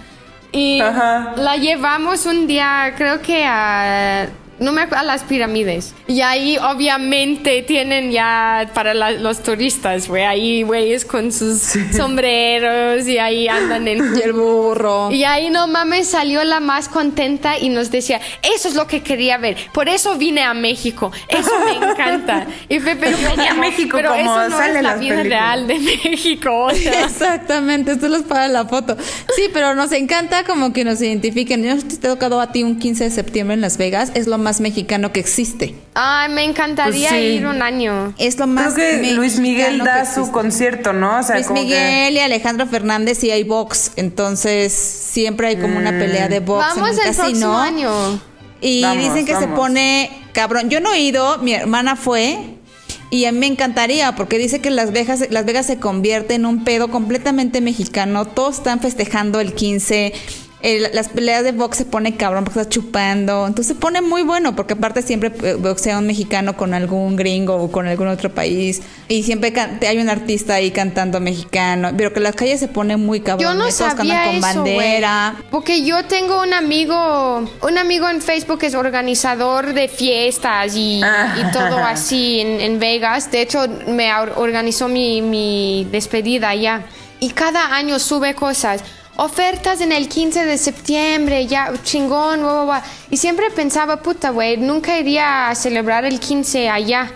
Y 0.52 0.82
Ajá. 0.82 1.34
la 1.38 1.56
llevamos 1.56 2.26
un 2.26 2.48
día, 2.48 2.94
creo 2.98 3.22
que 3.22 3.46
a... 3.46 4.28
No 4.62 4.72
me 4.72 4.82
acuerdo, 4.84 5.02
a 5.02 5.04
las 5.04 5.24
pirámides. 5.24 5.94
Y 6.08 6.22
ahí 6.22 6.58
obviamente 6.58 7.64
tienen 7.64 8.12
ya 8.12 8.70
para 8.74 8.94
la- 8.94 9.12
los 9.12 9.42
turistas, 9.44 10.08
güey, 10.08 10.24
ahí 10.24 10.64
güeyes 10.64 11.04
con 11.04 11.32
sus 11.32 11.74
sombreros 11.98 13.08
y 13.08 13.18
ahí 13.18 13.48
andan 13.48 13.88
en... 13.88 14.02
Y 14.18 14.22
el 14.22 14.34
burro. 14.34 15.12
Y 15.12 15.24
ahí 15.24 15.50
no 15.50 15.68
mames 15.68 16.08
salió 16.10 16.44
la 16.44 16.60
más 16.60 16.90
contenta 16.90 17.58
y 17.58 17.70
nos 17.70 17.90
decía, 17.92 18.20
eso 18.56 18.68
es 18.68 18.76
lo 18.76 18.86
que 18.88 19.02
quería 19.02 19.38
ver, 19.38 19.58
por 19.74 19.90
eso 19.90 20.18
vine 20.18 20.44
a 20.44 20.54
México, 20.54 21.12
eso 21.28 21.52
me 21.66 21.86
encanta. 21.92 22.46
Y 22.70 22.80
Pepe 22.80 23.12
yo 23.12 23.30
venía 23.30 23.52
a 23.52 23.56
México 23.56 23.98
pero 23.98 24.10
como 24.12 24.22
eso 24.42 24.50
no 24.50 24.58
sale 24.58 24.78
es 24.80 24.84
la 24.84 24.96
vida 24.96 25.16
películas". 25.18 25.26
real 25.42 25.68
de 25.68 25.80
México, 25.80 26.64
o 26.66 26.72
sea. 26.72 27.06
Exactamente, 27.06 27.94
esto 27.94 28.08
los 28.10 28.24
para 28.24 28.48
la 28.48 28.66
foto. 28.66 28.96
Sí, 29.36 29.44
pero 29.54 29.74
nos 29.76 29.92
encanta 29.92 30.44
como 30.44 30.72
que 30.74 30.84
nos 30.84 31.02
identifiquen. 31.02 31.64
Yo 31.64 31.78
te 31.78 31.96
he 31.96 31.98
tocado 32.10 32.40
a 32.42 32.52
ti 32.52 32.64
un 32.64 32.78
15 32.80 33.06
de 33.06 33.10
septiembre 33.12 33.56
en 33.56 33.62
Las 33.62 33.78
Vegas, 33.78 34.12
es 34.14 34.28
lo 34.28 34.38
más 34.38 34.51
mexicano 34.60 35.14
que 35.14 35.20
existe. 35.22 35.76
Ay, 35.94 36.30
me 36.32 36.44
encantaría 36.44 37.10
Pues 37.10 37.22
sí. 37.22 37.28
ir 37.28 37.46
un 37.46 37.62
año. 37.62 38.14
Es 38.18 38.38
lo 38.38 38.48
más 38.48 38.74
Creo 38.74 39.02
que 39.02 39.14
Luis 39.14 39.40
Miguel 39.40 39.80
da 39.80 40.04
su 40.06 40.12
existe. 40.22 40.32
concierto, 40.32 40.94
¿no? 40.94 41.20
O 41.20 41.24
sea, 41.24 41.36
Luis 41.36 41.48
como 41.48 41.60
que- 41.62 41.68
Miguel 41.68 42.16
y 42.16 42.20
Alejandro 42.20 42.68
Fernández 42.68 43.24
y 43.24 43.32
hay 43.32 43.44
box, 43.44 43.92
entonces 43.96 44.74
siempre 44.74 45.48
hay 45.48 45.56
como 45.58 45.78
una 45.78 45.92
pelea 45.92 46.28
de 46.28 46.40
box 46.40 46.66
Vamos 46.76 46.78
en 46.78 46.84
un 46.84 46.90
el 47.08 47.16
próximo 47.16 47.30
casino. 47.54 47.58
año. 47.60 48.22
Y 48.60 48.82
Vamos, 48.84 49.04
dicen 49.04 49.26
que 49.26 49.36
se 49.36 49.48
pone 49.48 50.10
cabrón. 50.34 50.70
Yo 50.70 50.80
no 50.82 50.92
he 50.94 51.00
ido, 51.00 51.38
mi 51.40 51.54
hermana 51.54 51.96
fue. 51.96 52.38
Y 53.10 53.26
a 53.26 53.34
mí 53.34 53.40
me 53.40 53.48
encantaría, 53.48 54.16
porque 54.16 54.38
dice 54.38 54.62
que 54.62 54.70
Las 54.70 54.94
Vegas, 54.94 55.26
Las 55.32 55.44
Vegas 55.46 55.66
se 55.66 55.78
convierte 55.80 56.34
en 56.36 56.46
un 56.46 56.64
pedo 56.64 56.90
completamente 56.90 57.60
mexicano. 57.60 58.24
Todos 58.26 58.58
están 58.60 58.80
festejando 58.80 59.42
el 59.42 59.54
15. 59.54 60.14
El- 60.64 60.88
las 60.94 61.10
peleas 61.10 61.44
de 61.44 61.52
box 61.52 61.78
se 61.78 61.86
pone 61.86 62.16
cabrón 62.18 62.44
porque 62.44 62.60
está 62.60 62.70
chupando. 62.72 63.48
Entonces 63.48 63.76
se 63.76 63.80
pone 63.80 64.02
muy 64.02 64.22
bueno, 64.24 64.56
porque 64.56 64.74
aparte 64.74 65.02
siempre 65.02 65.32
eh, 65.44 65.54
boxea 65.56 65.98
un 65.98 66.08
mexicano 66.08 66.56
con 66.58 66.74
algún 66.74 67.16
gringo 67.16 67.56
o 67.56 67.72
con 67.72 67.88
algún 67.88 68.08
otro 68.08 68.34
país. 68.34 68.82
Y 69.08 69.24
siempre 69.24 69.54
hay 69.88 69.98
un 69.98 70.10
artista 70.10 70.54
ahí 70.56 70.72
cantando 70.72 71.20
mexicano. 71.20 71.90
Pero 71.98 72.14
que 72.14 72.20
las 72.20 72.36
calles 72.36 72.60
se 72.60 72.68
pone 72.68 72.98
muy 72.98 73.22
cabrón. 73.22 73.42
Yo 73.44 73.54
no 73.54 73.66
Todos 73.66 73.78
cantan 73.80 73.98
sabía 74.08 74.24
con 74.26 74.36
eso, 74.36 74.42
bandera. 74.42 75.34
güey. 75.38 75.48
Porque 75.52 75.84
yo 75.86 76.06
tengo 76.06 76.42
un 76.42 76.54
amigo, 76.54 77.50
un 77.62 77.78
amigo 77.78 78.10
en 78.10 78.22
Facebook 78.22 78.60
que 78.60 78.68
es 78.68 78.76
organizador 78.76 79.74
de 79.74 79.88
fiestas 79.88 80.76
y, 80.76 81.02
Ah. 81.04 81.36
y 81.40 81.52
todo 81.52 81.78
así 81.78 82.40
en, 82.40 82.62
en 82.62 82.80
Vegas. 82.80 83.32
De 83.32 83.42
hecho, 83.42 83.66
me 83.88 84.14
or- 84.14 84.34
organizó 84.38 84.88
mi, 84.88 85.22
mi 85.22 85.88
despedida 85.92 86.50
allá. 86.50 86.84
Y 87.20 87.30
cada 87.32 87.76
año 87.76 88.00
sube 88.00 88.34
cosas. 88.36 88.84
Ofertas 89.18 89.82
en 89.82 89.92
el 89.92 90.08
15 90.08 90.46
de 90.46 90.58
septiembre, 90.58 91.46
ya 91.46 91.72
chingón, 91.84 92.42
guau, 92.42 92.66
guau. 92.66 92.82
Y 93.10 93.18
siempre 93.18 93.52
pensaba, 93.52 94.02
puta, 94.02 94.30
güey, 94.30 94.58
nunca 94.58 94.98
iría 94.98 95.50
a 95.50 95.56
celebrar 95.56 96.06
el 96.06 96.20
15 96.20 96.70
allá. 96.70 97.12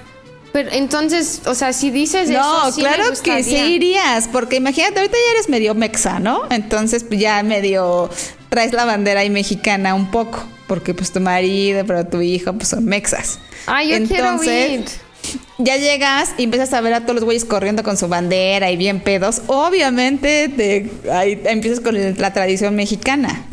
Pero 0.52 0.72
entonces, 0.72 1.42
o 1.48 1.54
sea, 1.54 1.74
si 1.74 1.92
dices 1.92 2.30
No, 2.30 2.68
eso, 2.68 2.76
sí 2.76 2.82
me 2.82 2.88
claro 2.88 3.10
que 3.22 3.44
sí 3.44 3.58
irías, 3.58 4.30
porque 4.32 4.56
imagínate, 4.56 5.00
ahorita 5.00 5.18
ya 5.18 5.34
eres 5.34 5.50
medio 5.50 5.76
mexa, 5.76 6.20
¿no? 6.20 6.44
Entonces 6.50 7.04
pues, 7.04 7.20
ya 7.20 7.44
medio 7.44 8.10
traes 8.48 8.72
la 8.72 8.86
bandera 8.86 9.20
ahí 9.20 9.30
mexicana 9.30 9.94
un 9.94 10.12
poco, 10.12 10.46
porque 10.68 10.94
pues 10.94 11.12
tu 11.12 11.20
marido, 11.20 11.84
pero 11.86 12.06
tu 12.08 12.22
hijo 12.22 12.54
pues 12.54 12.70
son 12.70 12.86
mexas. 12.86 13.40
Ay, 13.66 13.90
yo 13.90 14.08
quiero 14.08 14.42
ir. 14.44 14.86
Ya 15.58 15.78
llegas 15.78 16.32
y 16.38 16.44
empiezas 16.44 16.74
a 16.74 16.82
ver 16.82 16.94
a 16.94 17.02
todos 17.02 17.16
los 17.16 17.24
güeyes 17.24 17.46
corriendo 17.46 17.82
con 17.84 17.96
su 17.98 18.08
bandera 18.08 18.72
y 18.72 18.78
bien 18.78 19.00
pedos. 19.00 19.42
Obviamente 19.48 20.50
te, 20.50 20.92
ahí 21.12 21.42
empiezas 21.46 21.80
con 21.80 21.96
la 22.18 22.34
tradición 22.34 22.76
mexicana. 22.76 23.44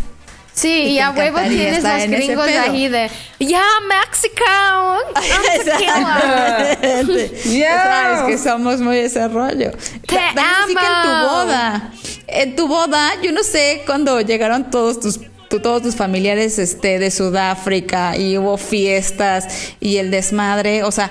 Sí, 0.55 0.69
Y 0.89 0.99
a 0.99 1.13
huevo 1.13 1.39
tienes 1.49 1.83
los 1.83 2.07
gringos 2.09 2.47
ahí 2.47 2.89
de, 2.89 3.09
ya, 3.41 3.63
I'm 3.63 3.89
tequila". 4.21 4.99
Exactamente. 5.55 7.33
Ya. 7.59 7.83
Sabes 7.85 8.23
que 8.27 8.39
somos 8.39 8.81
muy 8.81 8.99
ese 8.99 9.29
rollo. 9.29 9.71
Te 9.71 10.07
que 10.07 10.17
en 10.17 10.35
tu 10.35 10.81
amo. 11.11 11.29
boda. 11.29 11.91
En 12.27 12.57
tu 12.57 12.69
boda, 12.69 13.11
yo 13.23 13.33
no 13.33 13.43
sé 13.43 13.83
cuando 13.87 14.21
llegaron 14.21 14.71
todos 14.71 15.01
tus 15.01 15.21
tu- 15.49 15.61
todos 15.61 15.83
tus 15.83 15.97
familiares 15.97 16.59
este 16.59 16.99
de 16.99 17.11
Sudáfrica 17.11 18.17
y 18.17 18.39
hubo 18.39 18.57
fiestas 18.57 19.75
y 19.81 19.99
el 19.99 20.11
desmadre, 20.11 20.83
o 20.83 20.91
sea, 20.91 21.11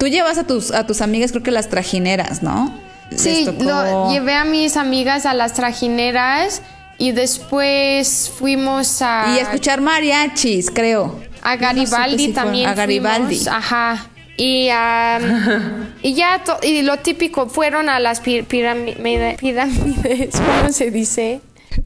tú 0.00 0.08
llevas 0.08 0.36
a 0.38 0.44
tus 0.44 0.72
a 0.72 0.84
tus 0.86 1.00
amigas 1.02 1.30
creo 1.30 1.44
que 1.44 1.52
las 1.52 1.68
trajineras, 1.68 2.42
¿no? 2.42 2.74
Sí, 3.14 3.44
tocó- 3.46 3.62
lo, 3.64 4.10
llevé 4.12 4.34
a 4.34 4.44
mis 4.44 4.76
amigas 4.76 5.26
a 5.26 5.34
las 5.34 5.52
trajineras 5.54 6.62
y 6.98 7.12
después 7.12 8.32
fuimos 8.36 9.02
a, 9.02 9.34
y 9.36 9.38
escuchar 9.40 9.80
mariachis, 9.80 10.70
creo. 10.70 11.20
a 11.42 11.54
no 11.56 11.60
Garibaldi 11.60 12.18
si 12.18 12.32
fue- 12.32 12.34
también. 12.34 12.68
A 12.68 12.74
Garibaldi. 12.74 13.36
fuimos, 13.36 13.46
ajá. 13.54 14.06
Y, 14.36 14.68
am, 14.70 15.92
y 16.02 16.14
ya, 16.14 16.42
to- 16.44 16.58
y 16.62 16.82
lo 16.82 16.96
típico, 16.98 17.48
fueron 17.48 17.88
a 17.90 18.00
las 18.00 18.20
pirámides, 18.20 19.38
¿cómo 20.32 20.72
se 20.72 20.90
dice? 20.90 21.40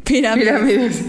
Pirámides. 0.04 1.02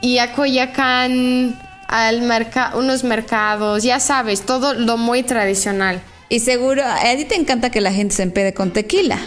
Y 0.00 0.18
a 0.18 0.32
Coyacán, 0.34 1.58
al 1.88 2.22
merca 2.22 2.72
unos 2.74 3.04
mercados, 3.04 3.82
ya 3.82 4.00
sabes, 4.00 4.42
todo 4.42 4.74
lo 4.74 4.96
muy 4.96 5.22
tradicional. 5.22 6.00
Y 6.28 6.40
seguro, 6.40 6.82
a 6.84 7.14
ti 7.16 7.24
te 7.24 7.36
encanta 7.36 7.70
que 7.70 7.80
la 7.80 7.92
gente 7.92 8.14
se 8.14 8.22
empede 8.22 8.54
con 8.54 8.72
tequila. 8.72 9.18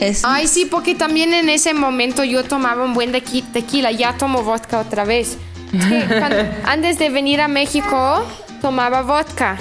Es 0.00 0.22
Ay, 0.24 0.46
sí, 0.46 0.64
porque 0.64 0.94
también 0.94 1.34
en 1.34 1.48
ese 1.48 1.74
momento 1.74 2.22
yo 2.24 2.44
tomaba 2.44 2.84
un 2.84 2.94
buen 2.94 3.12
tequi- 3.12 3.44
tequila, 3.52 3.90
ya 3.90 4.16
tomo 4.16 4.42
vodka 4.44 4.78
otra 4.78 5.04
vez. 5.04 5.36
Antes 6.64 6.98
de 6.98 7.10
venir 7.10 7.40
a 7.40 7.48
México, 7.48 8.24
tomaba 8.62 9.02
vodka. 9.02 9.58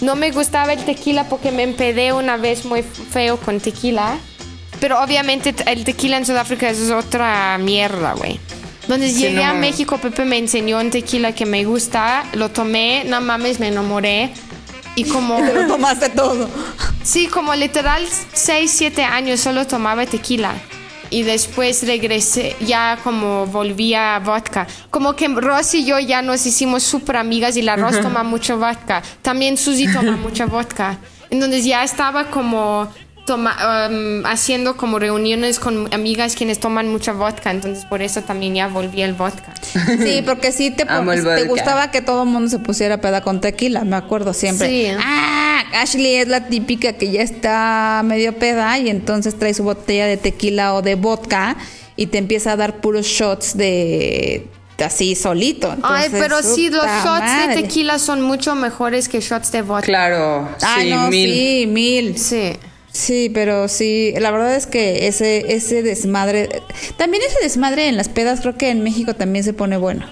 No 0.00 0.14
me 0.16 0.30
gustaba 0.30 0.72
el 0.72 0.84
tequila 0.84 1.24
porque 1.28 1.52
me 1.52 1.62
empedé 1.62 2.12
una 2.12 2.36
vez 2.36 2.64
muy 2.64 2.82
feo 2.82 3.38
con 3.38 3.60
tequila. 3.60 4.16
Pero 4.80 5.00
obviamente 5.02 5.54
el 5.66 5.84
tequila 5.84 6.18
en 6.18 6.26
Sudáfrica 6.26 6.68
es 6.68 6.90
otra 6.90 7.56
mierda, 7.58 8.12
güey. 8.12 8.38
Entonces 8.86 9.14
Sí, 9.14 9.22
llegué 9.22 9.36
no 9.36 9.42
a 9.42 9.46
mames. 9.52 9.70
México, 9.72 9.98
Pepe 9.98 10.24
me 10.24 10.38
enseñó 10.38 10.78
un 10.78 10.90
tequila 10.90 11.32
que 11.32 11.44
me 11.44 11.64
gusta, 11.64 12.24
lo 12.34 12.50
tomé, 12.50 13.02
no 13.04 13.20
mames, 13.20 13.58
me 13.58 13.68
enamoré. 13.68 14.30
Y 14.94 15.04
como... 15.04 15.36
Te 15.44 15.52
lo 15.52 15.66
tomaste 15.66 16.08
todo. 16.10 16.48
Sí, 17.02 17.26
como 17.26 17.52
literal 17.54 18.06
6, 18.32 18.70
7 18.70 19.02
años 19.02 19.40
solo 19.40 19.66
tomaba 19.66 20.06
tequila. 20.06 20.54
Y 21.10 21.22
después 21.22 21.84
regresé, 21.86 22.56
ya 22.60 22.98
como 23.02 23.46
volví 23.46 23.94
a 23.94 24.20
vodka. 24.20 24.66
Como 24.90 25.14
que 25.14 25.28
Ross 25.28 25.74
y 25.74 25.84
yo 25.84 25.98
ya 25.98 26.22
nos 26.22 26.46
hicimos 26.46 26.82
súper 26.82 27.16
amigas 27.16 27.56
y 27.56 27.62
la 27.62 27.76
Ross 27.76 28.00
toma 28.00 28.22
mucho 28.22 28.56
vodka. 28.58 29.02
También 29.22 29.56
Susie 29.56 29.92
toma 29.92 30.16
mucha 30.22 30.46
vodka. 30.46 30.98
Entonces 31.30 31.64
ya 31.64 31.82
estaba 31.84 32.24
como 32.30 32.88
toma, 33.26 33.88
um, 33.90 34.24
haciendo 34.24 34.76
como 34.76 34.98
reuniones 34.98 35.58
con 35.58 35.92
amigas 35.92 36.34
quienes 36.34 36.58
toman 36.58 36.88
mucha 36.88 37.12
vodka. 37.12 37.50
Entonces 37.50 37.84
por 37.84 38.00
eso 38.00 38.22
también 38.22 38.54
ya 38.54 38.68
volví 38.68 39.02
al 39.02 39.12
vodka. 39.12 39.52
Sí, 40.06 40.22
porque 40.24 40.52
sí 40.52 40.70
te, 40.70 40.82
el 41.12 41.24
te 41.24 41.44
gustaba 41.44 41.90
que 41.90 42.00
todo 42.00 42.22
el 42.22 42.28
mundo 42.28 42.48
se 42.48 42.58
pusiera 42.58 43.00
peda 43.00 43.20
con 43.20 43.40
tequila, 43.40 43.84
me 43.84 43.96
acuerdo 43.96 44.32
siempre. 44.32 44.68
Sí. 44.68 44.86
Ah, 44.98 45.62
Ashley 45.74 46.16
es 46.16 46.28
la 46.28 46.46
típica 46.46 46.94
que 46.94 47.10
ya 47.10 47.22
está 47.22 48.02
medio 48.04 48.36
peda 48.38 48.78
y 48.78 48.88
entonces 48.88 49.38
trae 49.38 49.52
su 49.52 49.64
botella 49.64 50.06
de 50.06 50.16
tequila 50.16 50.74
o 50.74 50.82
de 50.82 50.94
vodka 50.94 51.56
y 51.96 52.06
te 52.06 52.18
empieza 52.18 52.52
a 52.52 52.56
dar 52.56 52.80
puros 52.80 53.06
shots 53.06 53.56
de 53.56 54.48
así 54.84 55.14
solito. 55.14 55.74
Ay, 55.82 56.08
pero 56.10 56.42
sí, 56.42 56.68
los 56.68 56.84
shots 56.84 57.20
madre. 57.20 57.56
de 57.56 57.62
tequila 57.62 57.98
son 57.98 58.22
mucho 58.22 58.54
mejores 58.54 59.08
que 59.08 59.20
shots 59.20 59.52
de 59.52 59.62
vodka. 59.62 59.86
Claro, 59.86 60.48
Ay, 60.62 60.88
sí, 60.88 60.94
no, 60.94 61.08
mil. 61.08 61.32
sí, 61.32 61.66
mil. 61.66 62.18
Sí. 62.18 62.52
Sí, 62.96 63.30
pero 63.32 63.68
sí, 63.68 64.14
la 64.18 64.30
verdad 64.30 64.54
es 64.56 64.66
que 64.66 65.06
ese, 65.06 65.54
ese 65.54 65.82
desmadre, 65.82 66.62
también 66.96 67.22
ese 67.28 67.38
desmadre 67.42 67.88
en 67.88 67.96
las 67.96 68.08
pedas 68.08 68.40
creo 68.40 68.56
que 68.56 68.70
en 68.70 68.82
México 68.82 69.14
también 69.14 69.44
se 69.44 69.52
pone 69.52 69.76
bueno, 69.76 70.06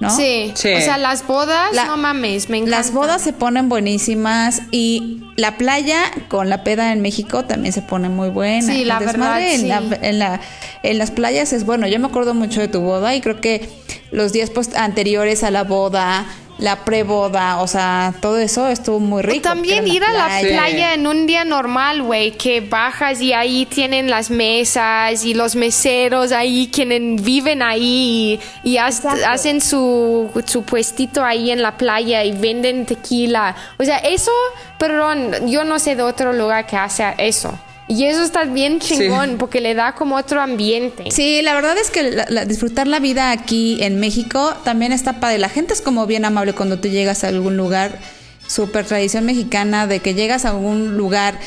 ¿no? 0.00 0.08
Sí. 0.16 0.50
Sí. 0.54 0.72
O 0.72 0.80
sea, 0.80 0.96
las 0.96 1.26
bodas, 1.26 1.74
La- 1.74 1.84
no 1.84 1.96
mames, 1.98 2.48
me 2.48 2.56
encanta. 2.56 2.78
Las 2.78 2.92
bodas 2.92 3.20
se 3.22 3.32
ponen 3.34 3.68
buenísimas 3.68 4.62
y 4.70 5.22
la 5.36 5.58
playa 5.58 6.02
con 6.28 6.48
la 6.48 6.64
peda 6.64 6.92
en 6.92 7.02
México 7.02 7.44
también 7.44 7.72
se 7.74 7.82
pone 7.82 8.08
muy 8.08 8.30
buena. 8.30 8.72
Sí, 8.72 8.84
la 8.84 8.98
verdad, 8.98 9.42
en, 9.42 9.60
sí. 9.60 9.66
la- 9.66 9.82
en, 10.00 10.18
la- 10.18 10.40
en 10.82 10.98
las 10.98 11.10
playas 11.10 11.52
es 11.52 11.66
bueno. 11.66 11.86
Yo 11.86 11.98
me 12.00 12.06
acuerdo 12.06 12.32
mucho 12.34 12.60
de 12.60 12.68
tu 12.68 12.80
boda 12.80 13.14
y 13.14 13.20
creo 13.20 13.40
que 13.42 13.68
los 14.10 14.32
días 14.32 14.50
anteriores 14.76 15.42
a 15.44 15.50
la 15.50 15.64
boda, 15.64 16.26
la 16.58 16.84
preboda, 16.84 17.60
o 17.60 17.66
sea, 17.66 18.14
todo 18.20 18.38
eso 18.38 18.68
estuvo 18.68 19.00
muy 19.00 19.22
rico. 19.22 19.42
También 19.42 19.86
ir 19.88 20.04
a 20.04 20.12
la 20.12 20.26
playa. 20.26 20.48
playa 20.48 20.94
en 20.94 21.06
un 21.06 21.26
día 21.26 21.44
normal, 21.44 22.02
güey, 22.02 22.32
que 22.32 22.60
bajas 22.60 23.20
y 23.20 23.32
ahí 23.32 23.66
tienen 23.66 24.10
las 24.10 24.30
mesas 24.30 25.24
y 25.24 25.34
los 25.34 25.56
meseros 25.56 26.30
ahí, 26.30 26.70
quienes 26.72 27.22
viven 27.22 27.62
ahí 27.62 28.38
y, 28.62 28.76
hacen 28.76 29.60
su, 29.60 30.30
su 30.46 30.62
puestito 30.62 31.24
ahí 31.24 31.50
en 31.50 31.62
la 31.62 31.76
playa 31.76 32.22
y 32.22 32.32
venden 32.32 32.86
tequila. 32.86 33.56
O 33.78 33.84
sea, 33.84 33.98
eso, 33.98 34.32
perdón, 34.78 35.48
yo 35.48 35.64
no 35.64 35.78
sé 35.78 35.96
de 35.96 36.02
otro 36.02 36.32
lugar 36.32 36.66
que 36.66 36.76
hace 36.76 37.14
eso. 37.18 37.58
Y 37.92 38.04
eso 38.06 38.22
está 38.22 38.44
bien 38.44 38.80
chingón 38.80 39.36
porque 39.38 39.60
le 39.60 39.74
da 39.74 39.94
como 39.94 40.16
otro 40.16 40.40
ambiente. 40.40 41.04
Sí, 41.10 41.42
la 41.42 41.54
verdad 41.54 41.76
es 41.78 41.90
que 41.90 42.02
la- 42.10 42.26
la- 42.28 42.44
disfrutar 42.46 42.86
la 42.86 43.00
vida 43.00 43.30
aquí 43.30 43.78
en 43.82 44.00
México 44.00 44.54
también 44.64 44.92
está 44.92 45.20
padre. 45.20 45.38
La 45.38 45.48
gente 45.50 45.74
es 45.74 45.80
como 45.82 46.06
bien 46.06 46.24
amable 46.24 46.54
cuando 46.54 46.78
tú 46.78 46.88
llegas 46.88 47.22
a 47.24 47.28
algún 47.28 47.56
lugar, 47.56 47.98
súper 48.46 48.86
tradición 48.86 49.24
mexicana, 49.26 49.86
de 49.86 50.00
que 50.00 50.14
llegas 50.14 50.44
a 50.44 50.50
algún 50.50 50.96
lugar 50.96 51.38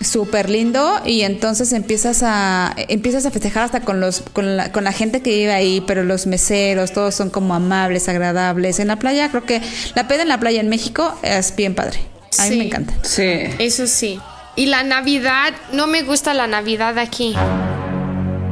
súper 0.00 0.48
lindo 0.48 1.00
y 1.04 1.22
entonces 1.22 1.72
empiezas 1.72 2.22
a 2.22 2.72
empiezas 2.86 3.26
a 3.26 3.32
festejar 3.32 3.64
hasta 3.64 3.80
con 3.80 3.98
los 3.98 4.20
con 4.32 4.56
la, 4.56 4.70
con 4.70 4.84
la 4.84 4.92
gente 4.92 5.22
que 5.22 5.30
vive 5.30 5.50
ahí 5.52 5.82
pero 5.88 6.04
los 6.04 6.28
meseros 6.28 6.92
todos 6.92 7.16
son 7.16 7.30
como 7.30 7.52
amables 7.52 8.08
agradables 8.08 8.78
en 8.78 8.86
la 8.86 8.96
playa 9.00 9.28
creo 9.30 9.44
que 9.44 9.60
la 9.96 10.06
peda 10.06 10.22
en 10.22 10.28
la 10.28 10.38
playa 10.38 10.60
en 10.60 10.68
México 10.68 11.18
es 11.22 11.56
bien 11.56 11.74
padre 11.74 11.98
a 12.38 12.42
mí 12.44 12.48
Sí. 12.50 12.56
me 12.58 12.64
encanta 12.66 12.94
Sí. 13.02 13.28
Eso 13.58 13.88
sí. 13.88 14.20
Y 14.58 14.66
la 14.66 14.82
Navidad, 14.82 15.52
no 15.72 15.86
me 15.86 16.02
gusta 16.02 16.34
la 16.34 16.46
Navidad 16.48 16.98
aquí. 16.98 17.34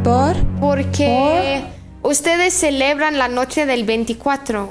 por 0.04 0.36
Porque 0.60 1.62
ustedes 2.02 2.54
celebran 2.54 3.18
la 3.18 3.26
noche 3.28 3.66
del 3.66 3.82
24. 3.84 4.70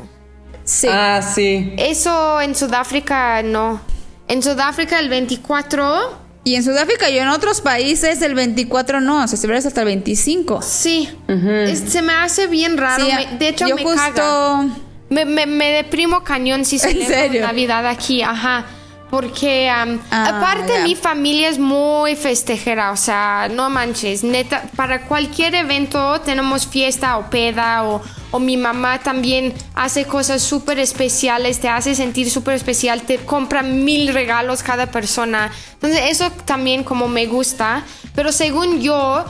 sí 0.63 0.87
Ah, 0.89 1.21
sí. 1.21 1.73
Eso 1.77 2.39
en 2.39 2.55
Sudáfrica 2.55 3.43
no. 3.43 3.81
En 4.29 4.41
Sudáfrica 4.41 4.97
el 4.99 5.09
24, 5.09 6.23
y 6.45 6.55
en 6.55 6.63
Sudáfrica 6.63 7.09
y 7.09 7.17
en 7.19 7.27
otros 7.27 7.59
países 7.59 8.21
el 8.21 8.33
24 8.33 9.01
no 9.01 9.27
se 9.27 9.35
celebra 9.35 9.57
hasta 9.59 9.81
el 9.81 9.85
25 9.87 10.61
sí. 10.61 11.09
Es- 11.27 11.79
se 11.91 12.01
me 12.01 12.13
hace 12.13 12.47
bien 12.47 12.77
raro. 12.77 13.03
Sí, 13.05 13.11
me- 13.13 13.37
de 13.37 13.49
hecho, 13.49 13.67
yo 13.67 13.75
me 13.75 13.83
justo 13.83 13.99
caga. 14.15 14.65
Me, 15.09 15.25
me, 15.25 15.45
me 15.45 15.71
deprimo 15.71 16.23
cañón 16.23 16.63
si 16.65 16.79
celebro 16.79 17.07
serio? 17.13 17.41
Navidad 17.41 17.85
aquí, 17.87 18.21
ajá. 18.21 18.65
Porque 19.09 19.69
Ah, 19.69 19.85
aparte 20.09 20.83
mi 20.83 20.95
familia 20.95 21.49
es 21.49 21.59
muy 21.59 22.15
festejera, 22.15 22.91
o 22.91 22.97
sea, 22.97 23.47
no 23.51 23.69
manches, 23.69 24.23
neta, 24.23 24.63
para 24.75 25.07
cualquier 25.07 25.55
evento 25.55 26.19
tenemos 26.21 26.67
fiesta 26.67 27.17
o 27.17 27.29
peda 27.29 27.83
o, 27.83 28.01
o 28.31 28.39
mi 28.39 28.57
mamá 28.57 28.99
también 28.99 29.53
hace 29.75 30.05
cosas 30.05 30.41
súper 30.41 30.79
especiales, 30.79 31.59
te 31.59 31.69
hace 31.69 31.95
sentir 31.95 32.29
súper 32.29 32.55
especial, 32.55 33.03
te 33.03 33.17
compra 33.17 33.61
mil 33.61 34.13
regalos 34.13 34.63
cada 34.63 34.87
persona. 34.87 35.51
Entonces 35.73 36.01
eso 36.09 36.31
también 36.45 36.83
como 36.83 37.07
me 37.07 37.27
gusta, 37.27 37.83
pero 38.15 38.31
según 38.31 38.81
yo 38.81 39.23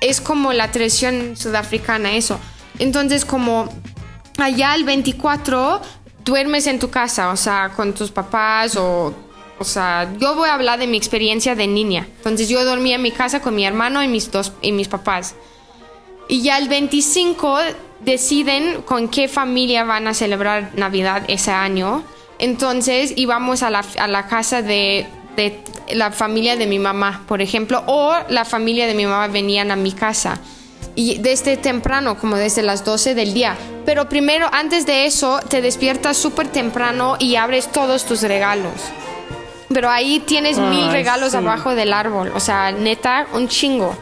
es 0.00 0.20
como 0.20 0.52
la 0.52 0.70
tradición 0.70 1.36
sudafricana 1.36 2.12
eso. 2.12 2.38
Entonces 2.78 3.24
como 3.24 3.68
allá 4.38 4.74
el 4.74 4.84
24 4.84 5.80
duermes 6.24 6.66
en 6.66 6.78
tu 6.78 6.90
casa, 6.90 7.30
o 7.30 7.36
sea, 7.36 7.70
con 7.74 7.92
tus 7.92 8.10
papás 8.10 8.76
o... 8.76 9.14
O 9.58 9.64
sea, 9.64 10.12
yo 10.18 10.34
voy 10.34 10.48
a 10.48 10.54
hablar 10.54 10.80
de 10.80 10.88
mi 10.88 10.96
experiencia 10.96 11.54
de 11.54 11.68
niña. 11.68 12.08
Entonces 12.16 12.48
yo 12.48 12.64
dormía 12.64 12.96
en 12.96 13.02
mi 13.02 13.12
casa 13.12 13.40
con 13.40 13.54
mi 13.54 13.64
hermano 13.64 14.02
y 14.02 14.08
mis 14.08 14.28
dos 14.32 14.52
y 14.60 14.72
mis 14.72 14.88
papás. 14.88 15.36
Y 16.26 16.42
ya 16.42 16.58
el 16.58 16.68
25 16.68 17.58
deciden 18.00 18.82
con 18.82 19.06
qué 19.08 19.28
familia 19.28 19.84
van 19.84 20.08
a 20.08 20.14
celebrar 20.14 20.72
Navidad 20.74 21.22
ese 21.28 21.52
año. 21.52 22.02
Entonces 22.40 23.12
íbamos 23.14 23.62
a 23.62 23.70
la, 23.70 23.84
a 24.00 24.08
la 24.08 24.26
casa 24.26 24.62
de, 24.62 25.06
de 25.36 25.60
la 25.94 26.10
familia 26.10 26.56
de 26.56 26.66
mi 26.66 26.78
mamá, 26.78 27.22
por 27.28 27.40
ejemplo, 27.40 27.82
o 27.86 28.14
la 28.28 28.44
familia 28.44 28.86
de 28.86 28.94
mi 28.94 29.06
mamá 29.06 29.28
venían 29.28 29.70
a 29.70 29.76
mi 29.76 29.92
casa. 29.92 30.40
Y 30.94 31.18
desde 31.18 31.56
temprano, 31.56 32.18
como 32.18 32.36
desde 32.36 32.62
las 32.62 32.84
12 32.84 33.14
del 33.14 33.32
día. 33.32 33.56
Pero 33.84 34.08
primero, 34.08 34.48
antes 34.52 34.86
de 34.86 35.06
eso, 35.06 35.40
te 35.48 35.60
despiertas 35.60 36.16
súper 36.16 36.48
temprano 36.48 37.16
y 37.18 37.36
abres 37.36 37.70
todos 37.70 38.04
tus 38.04 38.22
regalos. 38.22 38.74
Pero 39.72 39.90
ahí 39.90 40.20
tienes 40.20 40.58
mil 40.58 40.90
regalos 40.92 41.32
sí. 41.32 41.38
abajo 41.38 41.74
del 41.74 41.92
árbol. 41.92 42.32
O 42.34 42.40
sea, 42.40 42.72
neta, 42.72 43.26
un 43.32 43.48
chingo. 43.48 43.96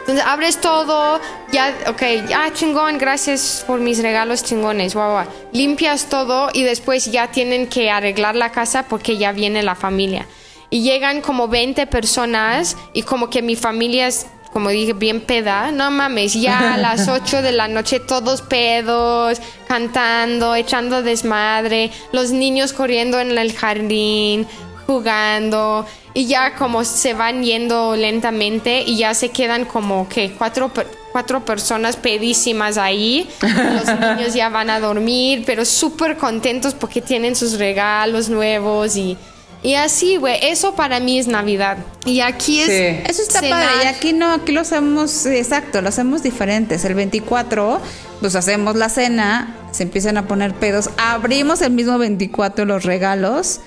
Entonces 0.00 0.24
abres 0.24 0.60
todo, 0.60 1.20
ya, 1.52 1.76
ok, 1.86 2.02
ya 2.26 2.52
chingón, 2.52 2.98
gracias 2.98 3.62
por 3.66 3.80
mis 3.80 4.02
regalos 4.02 4.42
chingones, 4.42 4.94
guau, 4.94 5.12
guau. 5.12 5.26
Limpias 5.52 6.06
todo 6.06 6.48
y 6.52 6.62
después 6.62 7.12
ya 7.12 7.30
tienen 7.30 7.68
que 7.68 7.90
arreglar 7.90 8.34
la 8.34 8.50
casa 8.50 8.86
porque 8.88 9.18
ya 9.18 9.32
viene 9.32 9.62
la 9.62 9.74
familia. 9.74 10.26
Y 10.70 10.82
llegan 10.82 11.20
como 11.20 11.48
20 11.48 11.86
personas 11.86 12.76
y 12.94 13.02
como 13.02 13.28
que 13.28 13.42
mi 13.42 13.56
familia 13.56 14.06
es, 14.06 14.26
como 14.52 14.70
dije, 14.70 14.92
bien 14.92 15.20
peda. 15.20 15.70
No 15.72 15.90
mames, 15.90 16.34
ya 16.34 16.74
a 16.74 16.76
las 16.78 17.08
8 17.08 17.42
de 17.42 17.52
la 17.52 17.68
noche 17.68 18.00
todos 18.00 18.42
pedos, 18.42 19.40
cantando, 19.68 20.54
echando 20.54 21.02
desmadre, 21.02 21.90
los 22.12 22.30
niños 22.30 22.72
corriendo 22.72 23.20
en 23.20 23.36
el 23.36 23.52
jardín, 23.52 24.46
jugando 24.86 25.86
y 26.14 26.26
ya 26.26 26.56
como 26.56 26.84
se 26.84 27.14
van 27.14 27.44
yendo 27.44 27.94
lentamente 27.94 28.82
y 28.82 28.96
ya 28.96 29.14
se 29.14 29.28
quedan 29.28 29.64
como 29.64 30.08
que 30.08 30.32
cuatro, 30.32 30.70
cuatro 31.12 31.44
personas 31.44 31.96
pedísimas 31.96 32.76
ahí. 32.76 33.28
Los 33.40 33.86
niños 34.00 34.34
ya 34.34 34.48
van 34.48 34.70
a 34.70 34.80
dormir, 34.80 35.44
pero 35.46 35.64
súper 35.64 36.16
contentos 36.16 36.74
porque 36.74 37.00
tienen 37.00 37.36
sus 37.36 37.58
regalos 37.58 38.28
nuevos 38.28 38.96
y, 38.96 39.16
y 39.62 39.74
así, 39.74 40.16
güey. 40.16 40.38
Eso 40.42 40.74
para 40.74 41.00
mí 41.00 41.18
es 41.18 41.26
Navidad. 41.26 41.78
Y 42.04 42.20
aquí 42.20 42.60
es... 42.60 42.66
Sí. 42.66 43.02
Eso 43.10 43.22
está 43.22 43.40
cenar. 43.40 43.66
padre. 43.68 43.84
Y 43.84 43.86
aquí 43.88 44.12
no, 44.12 44.32
aquí 44.32 44.52
lo 44.52 44.60
hacemos, 44.62 45.26
exacto, 45.26 45.80
lo 45.82 45.88
hacemos 45.88 46.22
diferentes. 46.22 46.84
El 46.84 46.94
24, 46.94 47.80
pues 48.20 48.34
hacemos 48.36 48.76
la 48.76 48.88
cena, 48.88 49.56
se 49.72 49.82
empiezan 49.82 50.16
a 50.16 50.26
poner 50.26 50.54
pedos. 50.54 50.90
Abrimos 50.96 51.60
el 51.62 51.72
mismo 51.72 51.98
24 51.98 52.64
los 52.64 52.84
regalos. 52.84 53.60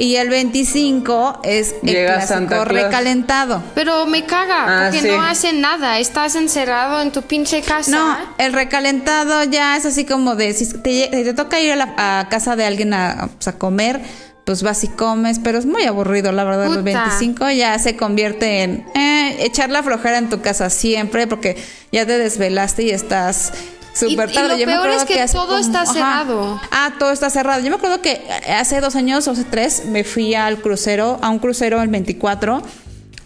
Y 0.00 0.14
el 0.14 0.28
25 0.28 1.40
es 1.42 1.74
el 1.82 1.88
Llega 1.90 2.24
clásico 2.24 2.64
recalentado. 2.64 3.60
Pero 3.74 4.06
me 4.06 4.24
caga, 4.26 4.64
Ah, 4.86 4.90
porque 4.92 5.00
sí. 5.02 5.08
no 5.08 5.20
hacen 5.20 5.60
nada. 5.60 5.98
Estás 5.98 6.36
encerrado 6.36 7.02
en 7.02 7.10
tu 7.10 7.22
pinche 7.22 7.62
casa. 7.62 7.90
No, 7.90 8.16
el 8.38 8.52
recalentado 8.52 9.42
ya 9.42 9.76
es 9.76 9.84
así 9.86 10.04
como 10.04 10.36
de 10.36 10.54
si 10.54 10.66
te, 10.72 10.90
lle- 10.90 11.10
si 11.10 11.24
te 11.24 11.34
toca 11.34 11.58
ir 11.58 11.72
a 11.72 11.76
la 11.76 11.94
a 11.96 12.28
casa 12.28 12.54
de 12.54 12.64
alguien 12.64 12.94
a, 12.94 13.28
pues, 13.34 13.48
a 13.48 13.58
comer, 13.58 14.00
pues 14.48 14.62
vas 14.62 14.82
y 14.82 14.88
comes, 14.88 15.38
pero 15.44 15.58
es 15.58 15.66
muy 15.66 15.84
aburrido, 15.84 16.32
la 16.32 16.42
verdad. 16.42 16.68
Los 16.68 16.78
Puta. 16.78 17.04
25 17.04 17.50
ya 17.50 17.78
se 17.78 17.96
convierte 17.96 18.62
en 18.62 18.82
eh, 18.94 19.36
echar 19.40 19.68
la 19.68 19.82
flojera 19.82 20.16
en 20.16 20.30
tu 20.30 20.40
casa 20.40 20.70
siempre 20.70 21.26
porque 21.26 21.54
ya 21.92 22.06
te 22.06 22.16
desvelaste 22.16 22.84
y 22.84 22.90
estás 22.90 23.52
Súper 23.92 24.28
Y- 24.30 24.32
y 24.32 24.34
tarde. 24.34 24.48
lo 24.48 24.54
Yo 24.56 24.66
me 24.66 24.72
peor 24.72 24.78
acuerdo 24.86 25.02
es 25.02 25.04
que 25.04 25.32
todo 25.34 25.58
está 25.58 25.84
cerrado. 25.84 26.58
Ah, 26.70 26.94
todo 26.98 27.10
está 27.12 27.28
cerrado. 27.28 27.60
Yo 27.62 27.68
me 27.68 27.76
acuerdo 27.76 28.00
que 28.00 28.22
hace 28.48 28.80
dos 28.80 28.96
años 28.96 29.28
o 29.28 29.32
hace 29.32 29.44
tres 29.44 29.82
me 29.86 30.02
fui 30.02 30.34
al 30.34 30.62
crucero, 30.62 31.18
a 31.20 31.28
un 31.28 31.40
crucero 31.40 31.82
el 31.82 31.88
24. 31.88 32.62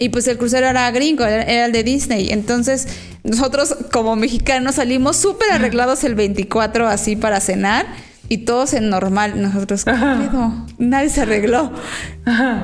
Y 0.00 0.08
pues 0.08 0.26
el 0.26 0.38
crucero 0.38 0.66
era 0.66 0.90
gringo, 0.90 1.24
era, 1.24 1.44
era 1.44 1.66
el 1.66 1.72
de 1.72 1.84
Disney. 1.84 2.30
Entonces, 2.32 2.88
nosotros 3.22 3.76
como 3.92 4.16
mexicanos 4.16 4.74
salimos 4.74 5.18
súper 5.18 5.52
arreglados 5.52 6.02
el 6.02 6.16
24 6.16 6.88
así 6.88 7.14
para 7.14 7.38
cenar. 7.40 7.86
Y 8.28 8.38
todos 8.38 8.72
en 8.72 8.88
normal. 8.88 9.40
Nosotros, 9.42 9.84
¿qué 9.84 9.92
pedo? 9.92 10.52
Nadie 10.78 11.10
se 11.10 11.20
arregló. 11.22 11.70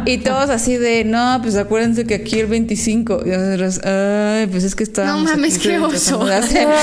Y 0.07 0.19
todos 0.19 0.49
así 0.51 0.77
de, 0.77 1.05
no, 1.05 1.41
pues 1.43 1.57
acuérdense 1.57 2.07
que 2.07 2.15
aquí 2.15 2.41
el 2.41 2.47
25. 2.47 3.23
Y 3.27 3.29
nosotros, 3.31 3.81
ay, 3.85 4.47
pues 4.47 4.65
es 4.65 4.75
que 4.75 4.85
estábamos 4.85 5.25
No 5.25 5.31
mames, 5.31 5.59
qué 5.59 5.79
oso. 5.79 6.25
de 6.25 6.35
hacer". 6.37 6.67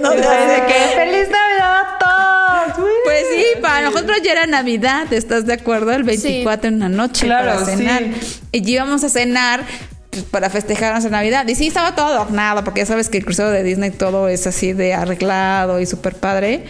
No, 0.00 0.10
de 0.10 0.16
que 0.20 0.94
feliz 0.94 1.28
Navidad 1.30 1.80
a 1.80 1.98
todos. 1.98 2.88
Pues 3.04 3.24
sí, 3.34 3.44
para 3.60 3.88
nosotros 3.90 4.18
ya 4.24 4.32
era 4.32 4.46
Navidad, 4.46 5.10
¿estás 5.12 5.46
de 5.46 5.52
acuerdo? 5.54 5.92
El 5.92 6.02
24 6.04 6.68
en 6.68 6.78
la 6.80 6.88
noche 6.88 7.26
Claro, 7.26 7.52
para 7.52 7.64
cenar. 7.64 8.02
sí. 8.20 8.40
Y 8.52 8.70
íbamos 8.70 9.04
a 9.04 9.08
cenar 9.08 9.64
pues, 10.10 10.24
para 10.24 10.50
festejar 10.50 10.92
nuestra 10.92 11.10
Navidad. 11.10 11.46
Y 11.48 11.54
sí, 11.54 11.68
estaba 11.68 11.94
todo 11.94 12.06
adornado, 12.08 12.62
porque 12.64 12.80
ya 12.80 12.86
sabes 12.86 13.08
que 13.08 13.18
el 13.18 13.24
crucero 13.24 13.50
de 13.50 13.62
Disney 13.62 13.90
todo 13.90 14.28
es 14.28 14.46
así 14.46 14.72
de 14.72 14.94
arreglado 14.94 15.80
y 15.80 15.86
súper 15.86 16.14
padre. 16.16 16.64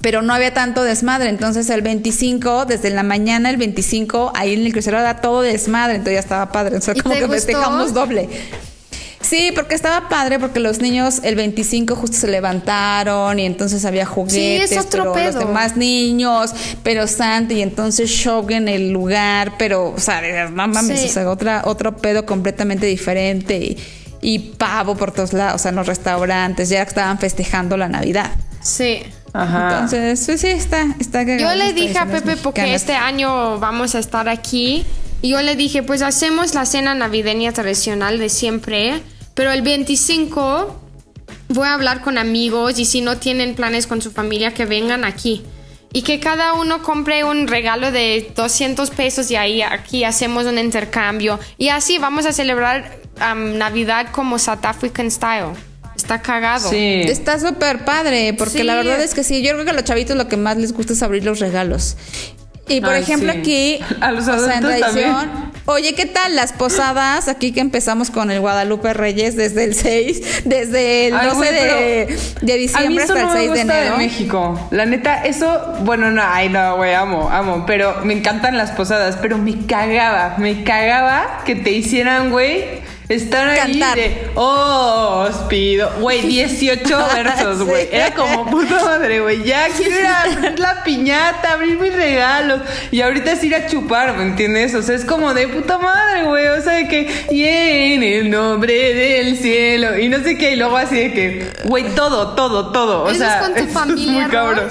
Pero 0.00 0.22
no 0.22 0.32
había 0.34 0.54
tanto 0.54 0.82
desmadre. 0.84 1.28
Entonces 1.28 1.68
el 1.70 1.82
25, 1.82 2.64
desde 2.66 2.90
la 2.90 3.02
mañana, 3.02 3.50
el 3.50 3.56
25, 3.56 4.32
ahí 4.34 4.54
en 4.54 4.66
el 4.66 4.72
crucero 4.72 4.98
era 4.98 5.20
todo 5.20 5.42
desmadre. 5.42 5.94
Entonces 5.96 6.14
ya 6.14 6.20
estaba 6.20 6.52
padre. 6.52 6.76
O 6.76 6.80
sea, 6.80 6.94
¿Y 6.96 7.00
como 7.00 7.14
que 7.14 7.20
gustó? 7.22 7.34
festejamos 7.34 7.92
doble. 7.94 8.28
Sí, 9.22 9.52
porque 9.54 9.74
estaba 9.74 10.08
padre 10.08 10.38
porque 10.38 10.60
los 10.60 10.80
niños 10.80 11.20
el 11.22 11.34
25 11.34 11.94
justo 11.94 12.16
se 12.16 12.26
levantaron 12.26 13.38
y 13.38 13.44
entonces 13.44 13.84
había 13.84 14.06
juguetes, 14.06 14.70
Sí, 14.70 14.74
es 14.74 14.80
otro 14.84 15.12
pero 15.12 15.26
los 15.32 15.38
demás 15.38 15.76
niños, 15.76 16.52
pero 16.82 17.06
Santi 17.06 17.56
y 17.56 17.62
entonces 17.62 18.08
show 18.10 18.44
en 18.48 18.66
el 18.66 18.90
lugar, 18.90 19.52
pero 19.58 19.90
o 19.90 19.98
sea, 20.00 20.22
no 20.48 20.66
mames, 20.68 21.00
Sí. 21.00 21.06
o 21.06 21.12
sea, 21.12 21.30
otra 21.30 21.62
otro 21.66 21.98
pedo 21.98 22.24
completamente 22.24 22.86
diferente 22.86 23.58
y, 23.58 23.78
y 24.22 24.38
pavo 24.38 24.96
por 24.96 25.12
todos 25.12 25.34
lados, 25.34 25.56
o 25.56 25.58
sea, 25.62 25.68
en 25.68 25.76
los 25.76 25.86
restaurantes 25.86 26.70
ya 26.70 26.82
estaban 26.82 27.18
festejando 27.18 27.76
la 27.76 27.88
Navidad. 27.88 28.30
Sí. 28.60 29.02
Ajá. 29.32 29.70
Entonces, 29.70 30.22
pues 30.26 30.40
sí, 30.40 30.48
está 30.48 30.86
está 30.98 31.22
Yo 31.22 31.54
le 31.54 31.72
dije 31.72 31.98
a 31.98 32.06
Pepe 32.06 32.36
porque 32.36 32.74
este 32.74 32.94
año 32.94 33.58
vamos 33.58 33.94
a 33.94 34.00
estar 34.00 34.28
aquí 34.28 34.84
y 35.22 35.30
yo 35.30 35.42
le 35.42 35.54
dije 35.54 35.82
pues 35.82 36.02
hacemos 36.02 36.54
la 36.54 36.66
cena 36.66 36.94
navideña 36.94 37.52
tradicional 37.52 38.18
de 38.18 38.28
siempre, 38.28 39.02
pero 39.34 39.52
el 39.52 39.62
25 39.62 40.80
voy 41.48 41.68
a 41.68 41.74
hablar 41.74 42.00
con 42.00 42.18
amigos 42.18 42.78
y 42.78 42.84
si 42.84 43.00
no 43.00 43.18
tienen 43.18 43.54
planes 43.54 43.86
con 43.86 44.02
su 44.02 44.10
familia 44.10 44.52
que 44.52 44.66
vengan 44.66 45.04
aquí 45.04 45.44
y 45.92 46.02
que 46.02 46.20
cada 46.20 46.54
uno 46.54 46.82
compre 46.82 47.24
un 47.24 47.48
regalo 47.48 47.90
de 47.90 48.32
200 48.34 48.90
pesos 48.90 49.30
y 49.30 49.36
ahí 49.36 49.62
aquí 49.62 50.04
hacemos 50.04 50.46
un 50.46 50.58
intercambio 50.58 51.38
y 51.58 51.68
así 51.68 51.98
vamos 51.98 52.26
a 52.26 52.32
celebrar 52.32 52.98
Navidad 53.36 54.08
como 54.12 54.38
South 54.38 54.64
African 54.64 55.10
style. 55.10 55.69
Está 56.00 56.22
cagado. 56.22 56.68
Sí. 56.70 57.02
Está 57.06 57.38
súper 57.38 57.84
padre, 57.84 58.34
porque 58.36 58.58
Sí. 58.58 58.62
la 58.64 58.74
verdad 58.76 59.00
es 59.02 59.14
que 59.14 59.22
sí, 59.22 59.42
yo 59.42 59.52
creo 59.52 59.64
que 59.64 59.70
a 59.70 59.74
los 59.74 59.84
chavitos 59.84 60.16
lo 60.16 60.28
que 60.28 60.36
más 60.36 60.56
les 60.56 60.72
gusta 60.72 60.92
es 60.94 61.02
abrir 61.02 61.24
los 61.24 61.38
regalos. 61.40 61.96
Y 62.68 62.80
por 62.80 62.90
Ay, 62.90 63.02
ejemplo 63.02 63.32
sí. 63.32 63.38
aquí, 63.38 63.80
A 64.00 64.12
los 64.12 64.28
o 64.28 64.44
sea, 64.46 64.58
en 64.58 64.80
también. 64.80 65.12
oye, 65.66 65.92
¿qué 65.96 66.06
tal 66.06 66.36
las 66.36 66.52
posadas? 66.52 67.26
Aquí 67.26 67.50
que 67.50 67.58
empezamos 67.58 68.10
con 68.12 68.30
el 68.30 68.38
Guadalupe 68.40 68.94
Reyes 68.94 69.34
desde 69.34 69.64
el 69.64 69.74
6, 69.74 70.44
desde 70.44 71.08
el 71.08 71.16
Ay, 71.16 71.26
12 71.30 71.36
güey, 71.36 71.52
de, 71.52 72.18
de 72.42 72.52
A 72.52 72.56
mí 72.56 72.62
diciembre 72.62 73.02
eso 73.04 73.12
hasta 73.14 73.22
el 73.22 73.26
no 73.26 73.32
me 73.34 73.38
6 73.40 73.42
de 73.42 73.58
gusta 73.58 73.74
de, 73.74 73.80
enero. 73.80 73.96
México. 73.98 74.68
La 74.70 74.86
neta, 74.86 75.24
eso, 75.24 75.74
bueno, 75.80 76.12
no, 76.12 76.22
ay, 76.24 76.48
no, 76.48 76.76
güey, 76.76 76.94
amo, 76.94 77.28
amo. 77.28 77.64
Pero 77.66 77.96
me 78.04 78.12
encantan 78.12 78.56
las 78.56 78.70
posadas, 78.70 79.18
pero 79.20 79.36
me 79.36 79.66
cagaba, 79.66 80.36
me 80.38 80.62
cagaba 80.62 81.42
que 81.44 81.56
te 81.56 81.72
hicieran, 81.72 82.30
güey. 82.30 82.64
Estar 83.10 83.48
ahí 83.48 83.58
Cantar. 83.58 83.96
de, 83.96 84.28
oh, 84.36 85.26
os 85.28 85.36
pido, 85.48 85.90
güey, 85.98 86.22
18 86.28 86.98
versos, 87.14 87.62
güey. 87.64 87.82
Sí. 87.82 87.88
Era 87.92 88.14
como 88.14 88.46
puta 88.48 88.84
madre, 88.84 89.20
güey. 89.20 89.42
Ya 89.42 89.66
quiero 89.76 89.98
ir 89.98 90.06
a 90.06 90.22
abrir 90.22 90.58
la 90.60 90.84
piñata, 90.84 91.52
abrir 91.54 91.78
mis 91.78 91.92
regalos. 91.92 92.60
Y 92.92 93.00
ahorita 93.00 93.32
es 93.32 93.42
ir 93.42 93.54
a 93.54 93.66
chupar, 93.66 94.16
¿me 94.16 94.22
entiendes? 94.22 94.74
O 94.76 94.82
sea, 94.82 94.94
es 94.94 95.04
como 95.04 95.34
de 95.34 95.48
puta 95.48 95.76
madre, 95.78 96.22
güey. 96.24 96.46
O 96.46 96.62
sea, 96.62 96.74
de 96.74 96.86
que, 96.88 97.10
y 97.30 97.44
en 97.44 98.02
el 98.04 98.30
nombre 98.30 98.94
del 98.94 99.36
cielo. 99.36 99.98
Y 99.98 100.08
no 100.08 100.22
sé 100.22 100.38
qué, 100.38 100.52
y 100.52 100.56
luego 100.56 100.76
así 100.76 100.94
de 100.94 101.12
que, 101.12 101.50
güey, 101.64 101.88
todo, 101.96 102.34
todo, 102.36 102.70
todo. 102.70 103.02
O 103.04 103.10
¿Eso 103.10 103.18
sea, 103.18 103.40
es 103.40 103.42
con 103.44 103.54
tu 103.56 103.66
familia, 103.72 104.12
muy 104.22 104.30
cabrón. 104.30 104.68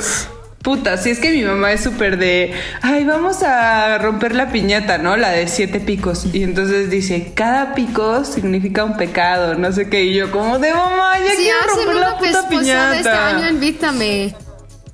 Puta, 0.62 0.98
si 0.98 1.10
es 1.10 1.20
que 1.20 1.32
mi 1.32 1.42
mamá 1.44 1.72
es 1.72 1.82
súper 1.82 2.18
de, 2.18 2.54
ay, 2.82 3.06
vamos 3.06 3.44
a 3.44 3.98
romper 3.98 4.36
la 4.36 4.52
piñata, 4.52 4.98
¿no? 4.98 5.16
La 5.16 5.30
de 5.30 5.48
siete 5.48 5.80
picos. 5.80 6.28
Y 6.34 6.44
entonces 6.44 6.90
dice, 6.90 7.32
cada 7.34 7.74
pico 7.76 8.26
significa 8.26 8.84
un 8.84 8.98
pecado, 8.98 9.56
no 9.56 9.72
sé 9.72 9.90
qué. 9.90 10.04
Y 10.04 10.16
yo 10.16 10.32
como 10.32 10.60
de, 10.60 10.74
mamá, 10.74 11.18
ya 11.20 11.32
Si 11.32 11.44
quiero 11.44 11.60
romper 11.76 11.96
la 11.96 12.18
puta 12.18 12.50
posada 12.50 12.50
piñata. 12.50 12.98
este 12.98 13.10
año, 13.10 13.50
invítame. 13.50 14.36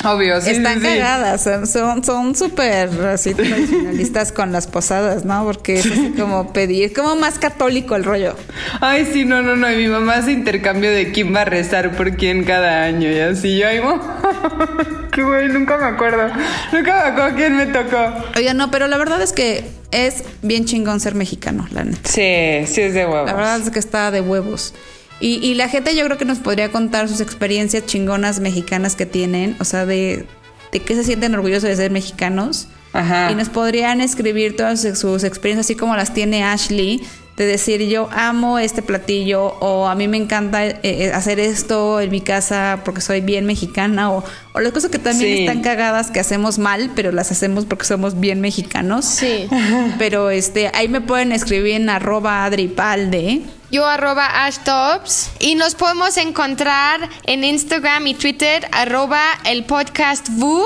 Obvio, 0.05 0.39
sí, 0.41 0.51
Están 0.51 0.79
sí, 0.81 0.85
cagadas, 0.87 1.43
son- 1.43 1.65
son 1.67 2.03
son 2.03 2.35
súper 2.35 2.89
así 3.07 3.33
tradicionalistas 3.33 4.31
con 4.31 4.51
las 4.51 4.67
posadas, 4.67 5.25
¿no? 5.25 5.43
Porque 5.43 5.75
es 5.79 5.85
así 5.85 6.13
como 6.17 6.53
pedir, 6.53 6.93
como 6.93 7.15
más 7.15 7.39
católico 7.39 7.95
el 7.95 8.03
rollo. 8.03 8.35
Ay, 8.81 9.09
sí, 9.11 9.25
no, 9.25 9.41
no, 9.41 9.55
no. 9.55 9.71
Y 9.71 9.75
mi 9.77 9.87
mamá 9.87 10.15
hace 10.17 10.31
intercambio 10.31 10.91
de 10.91 11.11
quién 11.11 11.33
va 11.35 11.41
a 11.41 11.45
rezar 11.45 11.95
por 11.95 12.15
quién 12.17 12.43
cada 12.43 12.83
año. 12.83 13.09
Y 13.09 13.19
así 13.19 13.57
yo, 13.57 13.67
ay. 13.67 13.79
Qué 15.11 15.23
güey, 15.23 15.47
nunca 15.49 15.77
me 15.77 15.85
acuerdo. 15.85 16.27
Nunca 16.73 16.93
me 16.93 17.09
acuerdo 17.11 17.35
quién 17.35 17.55
me 17.57 17.65
tocó. 17.67 18.13
Oiga, 18.35 18.53
no, 18.53 18.69
pero 18.71 18.87
la 18.87 18.97
verdad 18.97 19.21
es 19.21 19.31
que 19.31 19.63
es 19.91 20.23
bien 20.41 20.65
chingón 20.65 20.99
ser 20.99 21.15
mexicano, 21.15 21.67
la 21.71 21.83
neta. 21.85 21.99
Sí, 22.09 22.65
sí 22.71 22.81
es 22.81 22.93
de 22.93 23.05
huevos. 23.05 23.25
La 23.27 23.33
verdad 23.33 23.59
es 23.61 23.69
que 23.69 23.79
está 23.79 24.11
de 24.11 24.21
huevos. 24.21 24.73
Y, 25.19 25.35
y 25.45 25.55
la 25.55 25.69
gente 25.69 25.95
yo 25.95 26.03
creo 26.05 26.17
que 26.17 26.25
nos 26.25 26.39
podría 26.39 26.71
contar 26.71 27.07
sus 27.07 27.21
experiencias 27.21 27.85
chingonas 27.85 28.39
mexicanas 28.39 28.95
que 28.95 29.05
tienen, 29.05 29.55
o 29.59 29.65
sea, 29.65 29.85
de, 29.85 30.27
de 30.71 30.79
qué 30.81 30.95
se 30.95 31.03
sienten 31.03 31.33
orgullosos 31.35 31.69
de 31.69 31.75
ser 31.75 31.91
mexicanos. 31.91 32.67
Ajá. 32.91 33.31
Y 33.31 33.35
nos 33.35 33.49
podrían 33.49 34.01
escribir 34.01 34.55
todas 34.55 34.81
sus, 34.81 34.99
sus 34.99 35.23
experiencias, 35.23 35.65
así 35.65 35.75
como 35.75 35.95
las 35.95 36.13
tiene 36.13 36.43
Ashley, 36.43 37.01
de 37.37 37.45
decir 37.45 37.81
yo 37.89 38.07
amo 38.13 38.59
este 38.59 38.81
platillo 38.81 39.43
o 39.59 39.87
a 39.87 39.95
mí 39.95 40.07
me 40.07 40.15
encanta 40.15 40.65
eh, 40.65 40.79
eh, 40.83 41.11
hacer 41.13 41.39
esto 41.39 41.99
en 41.99 42.09
mi 42.09 42.21
casa 42.21 42.79
porque 42.85 43.01
soy 43.01 43.19
bien 43.19 43.45
mexicana 43.45 44.09
o, 44.11 44.23
o 44.53 44.59
las 44.61 44.71
cosas 44.71 44.89
que 44.89 44.99
también 44.99 45.35
Sí. 45.35 45.45
están 45.45 45.61
cagadas 45.61 46.11
que 46.11 46.21
hacemos 46.21 46.59
mal, 46.59 46.91
pero 46.95 47.11
las 47.11 47.31
hacemos 47.31 47.65
porque 47.65 47.83
somos 47.85 48.19
bien 48.21 48.39
mexicanos. 48.39 49.03
Sí. 49.05 49.49
Pero 49.97 50.29
este, 50.29 50.71
ahí 50.73 50.87
me 50.87 51.01
pueden 51.01 51.31
escribir 51.33 51.73
en 51.75 51.89
arroba 51.89 52.45
adripalde. 52.45 53.41
Yo 53.71 53.85
arroba 53.85 54.45
ashtops 54.45 55.29
y 55.39 55.55
nos 55.55 55.75
podemos 55.75 56.15
encontrar 56.17 57.09
en 57.25 57.43
Instagram 57.43 58.07
y 58.07 58.13
Twitter 58.13 58.67
arroba 58.71 59.21
el 59.43 59.65
podcast 59.65 60.29
VU 60.37 60.63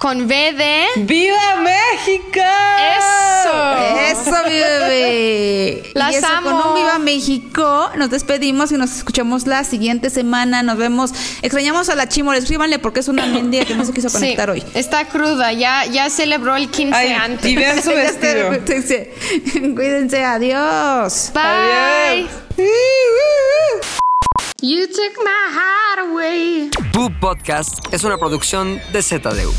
con 0.00 0.26
de... 0.28 0.86
¡Viva 0.96 1.56
México! 1.62 2.40
¡Eso! 2.96 3.76
Eso, 4.10 4.44
mi 4.48 4.54
bebé. 4.54 5.82
Las 5.94 6.12
y 6.12 6.14
eso, 6.16 6.26
con 6.42 6.54
amo. 6.54 6.68
un 6.70 6.74
Viva 6.74 6.98
México, 6.98 7.90
nos 7.96 8.08
despedimos 8.08 8.72
y 8.72 8.78
nos 8.78 8.96
escuchamos 8.96 9.46
la 9.46 9.62
siguiente 9.62 10.08
semana. 10.08 10.62
Nos 10.62 10.78
vemos. 10.78 11.12
Extrañamos 11.42 11.90
a 11.90 11.96
la 11.96 12.08
Chimor, 12.08 12.34
escríbanle 12.36 12.78
porque 12.78 13.00
es 13.00 13.08
una 13.08 13.26
mendiga 13.26 13.66
que 13.66 13.74
no 13.74 13.84
se 13.84 13.92
quiso 13.92 14.08
Sí, 14.08 14.14
conectar 14.16 14.48
hoy. 14.48 14.64
está 14.72 15.06
cruda, 15.06 15.52
ya, 15.52 15.84
ya 15.84 16.08
celebró 16.08 16.56
el 16.56 16.70
15 16.70 16.96
Ay, 16.96 17.12
antes. 17.12 17.44
y 17.50 17.56
vean 17.56 17.82
su 17.82 17.90
vestido. 17.94 18.48
cuídense. 18.48 19.12
Cuídense, 19.74 20.24
adiós. 20.24 21.30
Bye. 21.34 22.26
Adiós. 22.56 23.86
You 24.62 24.86
took 24.86 25.22
my 25.22 25.52
heart 25.54 26.10
away. 26.10 26.70
Bu 26.94 27.10
Podcast 27.20 27.78
es 27.92 28.02
una 28.02 28.16
producción 28.16 28.80
de 28.92 29.02
ZDU. 29.02 29.52